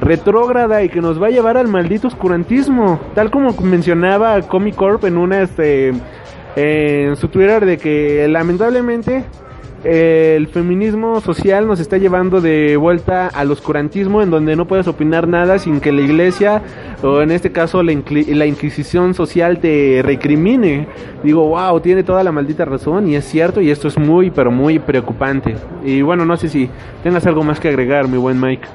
retrógrada 0.00 0.82
y 0.82 0.88
que 0.88 1.00
nos 1.00 1.22
va 1.22 1.26
a 1.26 1.30
llevar 1.30 1.56
al 1.56 1.68
maldito 1.68 2.08
oscurantismo, 2.08 3.00
tal 3.14 3.30
como 3.30 3.52
mencionaba 3.60 4.40
Comic 4.42 4.74
Corp 4.74 5.04
en 5.04 5.18
una 5.18 5.42
este 5.42 5.92
en 6.56 7.16
su 7.16 7.28
Twitter 7.28 7.64
de 7.64 7.78
que 7.78 8.26
lamentablemente 8.28 9.18
eh, 9.18 9.24
el 9.84 10.48
feminismo 10.48 11.20
social 11.20 11.66
nos 11.66 11.80
está 11.80 11.96
llevando 11.96 12.40
de 12.40 12.76
vuelta 12.76 13.28
al 13.28 13.50
oscurantismo 13.50 14.20
en 14.20 14.30
donde 14.30 14.54
no 14.54 14.66
puedes 14.66 14.86
opinar 14.86 15.26
nada 15.26 15.58
sin 15.58 15.80
que 15.80 15.90
la 15.90 16.02
iglesia 16.02 16.62
o 17.02 17.22
en 17.22 17.30
este 17.30 17.50
caso 17.50 17.82
la, 17.82 17.92
inquisición 17.92 19.14
social 19.14 19.58
te 19.58 20.02
recrimine. 20.04 20.86
Digo, 21.22 21.48
wow, 21.48 21.80
tiene 21.80 22.02
toda 22.02 22.22
la 22.22 22.30
maldita 22.30 22.66
razón 22.66 23.08
y 23.08 23.16
es 23.16 23.24
cierto 23.24 23.60
y 23.62 23.70
esto 23.70 23.88
es 23.88 23.98
muy 23.98 24.30
pero 24.30 24.50
muy 24.50 24.78
preocupante. 24.78 25.56
Y 25.82 26.02
bueno, 26.02 26.26
no 26.26 26.36
sé 26.36 26.48
si 26.50 26.68
tengas 27.02 27.26
algo 27.26 27.42
más 27.42 27.58
que 27.58 27.68
agregar, 27.68 28.06
mi 28.06 28.18
buen 28.18 28.38
Mike. 28.38 28.68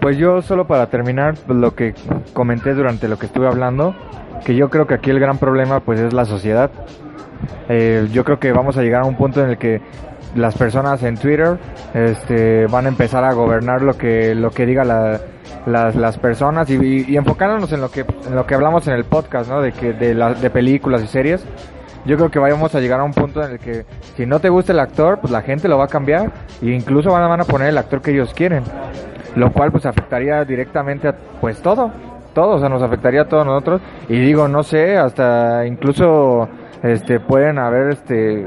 Pues 0.00 0.16
yo 0.16 0.40
solo 0.40 0.66
para 0.66 0.86
terminar 0.86 1.34
pues, 1.46 1.58
lo 1.58 1.74
que 1.74 1.94
comenté 2.32 2.72
durante 2.72 3.08
lo 3.08 3.18
que 3.18 3.26
estuve 3.26 3.46
hablando, 3.46 3.94
que 4.44 4.54
yo 4.54 4.70
creo 4.70 4.86
que 4.86 4.94
aquí 4.94 5.10
el 5.10 5.20
gran 5.20 5.36
problema 5.36 5.80
pues 5.80 6.00
es 6.00 6.14
la 6.14 6.24
sociedad. 6.24 6.70
Eh, 7.68 8.08
yo 8.12 8.24
creo 8.24 8.38
que 8.38 8.52
vamos 8.52 8.76
a 8.76 8.82
llegar 8.82 9.02
a 9.02 9.06
un 9.06 9.16
punto 9.16 9.42
en 9.42 9.50
el 9.50 9.58
que 9.58 9.80
las 10.34 10.56
personas 10.56 11.02
en 11.02 11.16
Twitter 11.16 11.56
este, 11.94 12.66
van 12.66 12.86
a 12.86 12.88
empezar 12.88 13.24
a 13.24 13.32
gobernar 13.32 13.82
lo 13.82 13.96
que 13.96 14.34
lo 14.34 14.50
que 14.50 14.66
diga 14.66 14.84
la- 14.84 15.20
las, 15.66 15.96
las 15.96 16.18
personas 16.18 16.68
y, 16.70 17.04
y- 17.08 17.16
enfocándonos 17.16 17.72
en 17.72 17.80
lo 17.80 17.90
que 17.90 18.00
en 18.00 18.34
lo 18.36 18.46
que 18.46 18.54
hablamos 18.54 18.86
en 18.86 18.94
el 18.94 19.04
podcast, 19.04 19.50
¿no? 19.50 19.60
De 19.60 19.72
que 19.72 19.92
de, 19.92 20.14
la- 20.14 20.34
de 20.34 20.50
películas 20.50 21.02
y 21.02 21.06
series. 21.06 21.44
Yo 22.04 22.16
creo 22.16 22.30
que 22.30 22.38
vayamos 22.38 22.72
a 22.76 22.80
llegar 22.80 23.00
a 23.00 23.04
un 23.04 23.12
punto 23.12 23.42
en 23.42 23.52
el 23.52 23.58
que 23.58 23.84
si 24.16 24.26
no 24.26 24.38
te 24.38 24.48
gusta 24.48 24.72
el 24.72 24.78
actor, 24.78 25.18
pues 25.20 25.32
la 25.32 25.42
gente 25.42 25.66
lo 25.66 25.76
va 25.76 25.86
a 25.86 25.88
cambiar 25.88 26.30
e 26.62 26.66
incluso 26.66 27.10
van 27.10 27.22
a, 27.24 27.26
van 27.26 27.40
a 27.40 27.44
poner 27.44 27.68
el 27.68 27.78
actor 27.78 28.00
que 28.00 28.12
ellos 28.12 28.32
quieren 28.32 28.62
lo 29.34 29.52
cual 29.52 29.70
pues 29.72 29.84
afectaría 29.86 30.44
directamente 30.44 31.08
a 31.08 31.14
pues 31.40 31.60
todo, 31.60 31.90
todo, 32.32 32.52
o 32.54 32.58
sea, 32.60 32.68
nos 32.70 32.82
afectaría 32.82 33.22
a 33.22 33.24
todos 33.28 33.44
nosotros 33.44 33.80
y 34.08 34.18
digo, 34.20 34.46
no 34.48 34.62
sé, 34.62 34.96
hasta 34.96 35.66
incluso 35.66 36.48
este 36.82 37.20
pueden 37.20 37.58
haber 37.58 37.90
este 37.92 38.44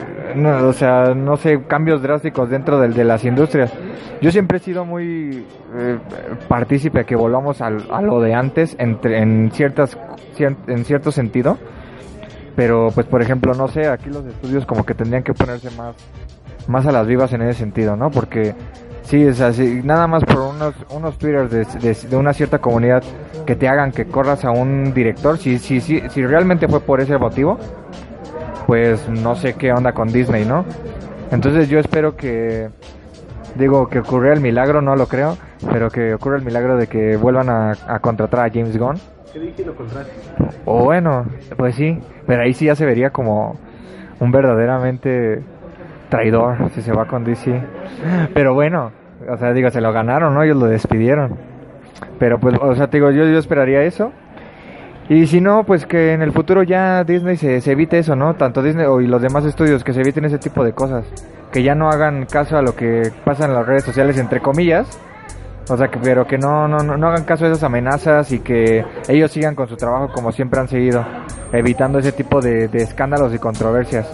o 0.64 0.74
sea, 0.74 1.14
no 1.16 1.36
sé, 1.38 1.62
cambios 1.68 2.02
drásticos 2.02 2.50
dentro 2.50 2.80
del, 2.80 2.94
de 2.94 3.04
las 3.04 3.24
industrias. 3.26 3.72
Yo 4.22 4.32
siempre 4.32 4.58
he 4.58 4.62
sido 4.62 4.86
muy 4.86 5.46
eh, 5.76 5.98
partícipe 6.48 7.06
que 7.06 7.16
volvamos 7.16 7.62
al- 7.62 7.86
a 7.92 8.02
lo 8.02 8.20
de 8.22 8.34
antes 8.34 8.76
entre, 8.80 9.20
en 9.20 9.50
ciertas 9.52 9.98
cier- 10.38 10.58
en 10.68 10.86
cierto 10.86 11.12
sentido. 11.12 11.58
Pero 12.56 12.90
pues 12.94 13.08
por 13.08 13.22
ejemplo, 13.22 13.54
no 13.54 13.68
sé, 13.68 13.88
aquí 13.88 14.10
los 14.10 14.26
estudios 14.26 14.66
como 14.66 14.86
que 14.86 14.94
tendrían 14.94 15.24
que 15.24 15.34
ponerse 15.34 15.70
más 15.78 15.96
más 16.68 16.86
a 16.86 16.92
las 16.92 17.08
vivas 17.08 17.32
en 17.34 17.42
ese 17.42 17.58
sentido, 17.60 17.96
¿no? 17.96 18.12
Porque 18.12 18.54
sí, 19.04 19.26
o 19.26 19.34
sea, 19.34 19.52
sí, 19.54 19.82
nada 19.84 20.06
más 20.06 20.24
por 20.24 20.38
unos, 20.40 20.76
unos 20.92 21.18
twitters 21.18 21.50
de, 21.50 21.66
de, 21.66 21.98
de 22.10 22.16
una 22.16 22.32
cierta 22.34 22.60
comunidad 22.60 23.02
que 23.48 23.56
te 23.56 23.68
hagan 23.68 23.92
que 23.92 24.06
corras 24.06 24.46
a 24.46 24.52
un 24.52 24.94
director, 24.94 25.38
si, 25.40 25.58
si, 25.58 25.82
si, 25.82 26.02
si 26.10 26.24
realmente 26.26 26.68
fue 26.68 26.82
por 26.82 27.00
ese 27.02 27.18
motivo, 27.18 27.58
pues 28.70 29.10
no 29.10 29.34
sé 29.34 29.56
qué 29.56 29.74
onda 29.74 29.94
con 29.94 30.10
Disney, 30.10 30.46
¿no? 30.46 30.64
Entonces 31.32 31.70
yo 31.70 31.80
espero 31.80 32.16
que, 32.16 32.70
digo, 33.56 33.90
que 33.90 33.98
ocurra 33.98 34.32
el 34.32 34.42
milagro, 34.42 34.80
no 34.80 34.96
lo 34.96 35.08
creo, 35.08 35.40
pero 35.72 35.90
que 35.90 36.14
ocurra 36.14 36.38
el 36.38 36.44
milagro 36.44 36.78
de 36.78 36.86
que 36.86 37.18
vuelvan 37.18 37.50
a, 37.50 37.72
a 37.88 37.98
contratar 37.98 38.46
a 38.46 38.54
James 38.54 38.78
Gunn. 38.78 38.98
O 40.66 40.84
bueno, 40.84 41.26
pues 41.58 41.74
sí, 41.74 41.98
pero 42.28 42.44
ahí 42.44 42.54
sí 42.54 42.66
ya 42.66 42.76
se 42.76 42.86
vería 42.86 43.10
como 43.10 43.60
un 44.20 44.32
verdaderamente 44.32 45.42
traidor 46.10 46.70
si 46.70 46.84
se 46.84 46.94
va 46.94 47.08
con 47.08 47.24
DC. 47.24 47.64
Pero 48.36 48.54
bueno, 48.54 48.92
o 49.28 49.38
sea, 49.38 49.52
digo, 49.52 49.72
se 49.72 49.82
lo 49.82 49.92
ganaron, 49.92 50.36
¿no? 50.36 50.44
Ellos 50.44 50.58
lo 50.58 50.68
despidieron. 50.68 51.40
Pero 52.20 52.38
pues, 52.38 52.56
o 52.62 52.76
sea, 52.76 52.86
te 52.86 52.98
digo, 52.98 53.10
yo, 53.10 53.26
yo 53.26 53.40
esperaría 53.40 53.82
eso. 53.82 54.12
Y 55.10 55.26
si 55.26 55.42
no, 55.42 55.64
pues 55.64 55.88
que 55.88 56.14
en 56.14 56.22
el 56.22 56.32
futuro 56.32 56.62
ya 56.62 57.04
Disney 57.04 57.36
se, 57.36 57.62
se 57.62 57.72
evite 57.72 57.98
eso, 57.98 58.16
¿no? 58.16 58.36
Tanto 58.36 58.62
Disney 58.62 58.86
o- 58.86 59.02
y 59.02 59.08
los 59.08 59.22
demás 59.22 59.44
estudios 59.44 59.84
que 59.84 59.92
se 59.92 60.02
eviten 60.02 60.26
ese 60.26 60.38
tipo 60.38 60.64
de 60.64 60.74
cosas. 60.74 61.04
Que 61.52 61.64
ya 61.64 61.74
no 61.74 61.90
hagan 61.90 62.28
caso 62.28 62.58
a 62.58 62.62
lo 62.62 62.76
que 62.76 63.12
pasa 63.26 63.46
en 63.46 63.56
las 63.56 63.66
redes 63.66 63.84
sociales, 63.84 64.20
entre 64.20 64.40
comillas. 64.40 65.00
O 65.68 65.78
sea, 65.78 65.88
que, 65.88 65.98
pero 66.00 66.26
que 66.28 66.38
no, 66.38 66.68
no, 66.68 66.78
no, 66.80 67.08
hagan 67.08 67.24
caso 67.26 67.46
a 67.46 67.48
esas 67.50 67.64
amenazas 67.64 68.32
y 68.32 68.40
que 68.40 68.86
ellos 69.08 69.32
sigan 69.32 69.56
con 69.56 69.68
su 69.68 69.76
trabajo 69.78 70.12
como 70.14 70.32
siempre 70.32 70.60
han 70.60 70.68
seguido. 70.68 71.04
Evitando 71.52 71.98
ese 71.98 72.12
tipo 72.12 72.40
de, 72.40 72.68
de 72.68 72.84
escándalos 72.84 73.34
y 73.34 73.40
controversias. 73.40 74.08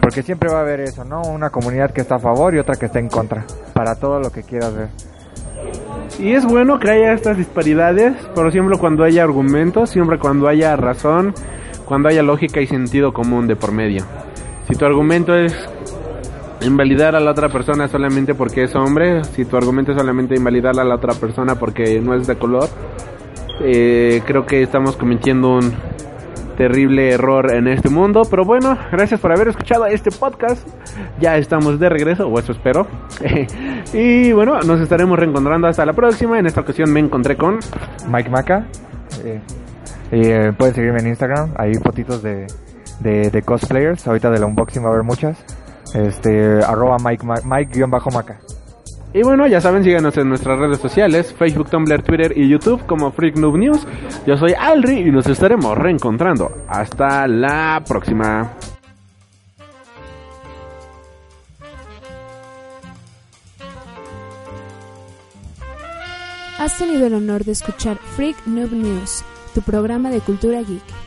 Porque 0.00 0.22
siempre 0.22 0.50
va 0.50 0.58
a 0.58 0.62
haber 0.62 0.80
eso, 0.80 1.04
¿no? 1.04 1.20
Una 1.22 1.50
comunidad 1.50 1.90
que 1.90 2.00
está 2.00 2.14
a 2.14 2.18
favor 2.18 2.54
y 2.54 2.58
otra 2.58 2.76
que 2.76 2.86
está 2.86 2.98
en 3.00 3.08
contra. 3.08 3.44
Para 3.74 3.94
todo 3.96 4.18
lo 4.20 4.30
que 4.30 4.42
quieras 4.42 4.74
ver. 4.74 4.88
Y 6.18 6.32
es 6.32 6.44
bueno 6.46 6.78
que 6.78 6.90
haya 6.90 7.12
estas 7.12 7.36
disparidades, 7.36 8.14
pero 8.34 8.50
siempre 8.50 8.78
cuando 8.78 9.04
haya 9.04 9.22
argumentos, 9.22 9.90
siempre 9.90 10.18
cuando 10.18 10.48
haya 10.48 10.74
razón, 10.76 11.34
cuando 11.84 12.08
haya 12.08 12.22
lógica 12.22 12.60
y 12.60 12.66
sentido 12.66 13.12
común 13.12 13.46
de 13.46 13.56
por 13.56 13.72
medio. 13.72 14.04
Si 14.68 14.74
tu 14.74 14.84
argumento 14.84 15.34
es 15.34 15.54
invalidar 16.62 17.14
a 17.14 17.20
la 17.20 17.30
otra 17.30 17.48
persona 17.48 17.86
solamente 17.88 18.34
porque 18.34 18.64
es 18.64 18.74
hombre, 18.74 19.22
si 19.24 19.44
tu 19.44 19.56
argumento 19.56 19.92
es 19.92 19.98
solamente 19.98 20.34
invalidar 20.34 20.78
a 20.80 20.84
la 20.84 20.96
otra 20.96 21.14
persona 21.14 21.54
porque 21.54 22.00
no 22.00 22.14
es 22.14 22.26
de 22.26 22.36
color, 22.36 22.68
eh, 23.60 24.22
creo 24.26 24.46
que 24.46 24.62
estamos 24.62 24.96
cometiendo 24.96 25.56
un 25.56 25.72
terrible 26.56 27.10
error 27.12 27.52
en 27.54 27.68
este 27.68 27.88
mundo. 27.88 28.22
Pero 28.28 28.44
bueno, 28.44 28.76
gracias 28.90 29.20
por 29.20 29.32
haber 29.32 29.48
escuchado 29.48 29.86
este 29.86 30.10
podcast. 30.10 30.66
Ya 31.20 31.36
estamos 31.36 31.78
de 31.78 31.88
regreso, 31.88 32.26
o 32.28 32.38
eso 32.38 32.52
espero. 32.52 32.86
y 33.92 34.32
bueno, 34.32 34.60
nos 34.60 34.80
estaremos 34.80 35.18
reencontrando 35.18 35.66
hasta 35.68 35.84
la 35.86 35.92
próxima. 35.92 36.38
En 36.38 36.46
esta 36.46 36.60
ocasión 36.62 36.92
me 36.92 37.00
encontré 37.00 37.36
con... 37.36 37.58
Mike 38.08 38.30
Maca. 38.30 38.66
eh, 39.24 39.40
eh, 40.12 40.52
pueden 40.56 40.74
seguirme 40.74 41.00
en 41.00 41.08
Instagram. 41.08 41.52
Hay 41.56 41.74
fotitos 41.74 42.22
de, 42.22 42.46
de, 43.00 43.42
cosplayers. 43.42 44.06
Ahorita 44.06 44.30
del 44.30 44.44
unboxing 44.44 44.82
va 44.82 44.88
a 44.88 44.92
haber 44.92 45.02
muchas. 45.04 45.44
Este, 45.94 46.60
arroba 46.64 46.96
Mike, 47.02 47.24
Ma- 47.24 47.40
Mike-Maca. 47.44 48.38
Y 49.16 49.22
bueno, 49.22 49.46
ya 49.46 49.62
saben, 49.62 49.82
síganos 49.82 50.14
en 50.18 50.28
nuestras 50.28 50.58
redes 50.58 50.78
sociales, 50.78 51.34
Facebook, 51.38 51.70
Tumblr, 51.70 52.02
Twitter 52.02 52.36
y 52.36 52.50
YouTube 52.50 52.84
como 52.84 53.10
Freak 53.12 53.38
Noob 53.38 53.56
News. 53.56 53.86
Yo 54.26 54.36
soy 54.36 54.52
Alri 54.52 54.98
y 54.98 55.10
nos 55.10 55.26
estaremos 55.26 55.74
reencontrando. 55.78 56.52
Hasta 56.68 57.26
la 57.26 57.82
próxima. 57.88 58.52
Has 66.58 66.76
tenido 66.76 67.06
el 67.06 67.14
honor 67.14 67.42
de 67.42 67.52
escuchar 67.52 67.96
Freak 67.96 68.36
Noob 68.44 68.72
News, 68.72 69.24
tu 69.54 69.62
programa 69.62 70.10
de 70.10 70.20
cultura 70.20 70.60
geek. 70.60 71.05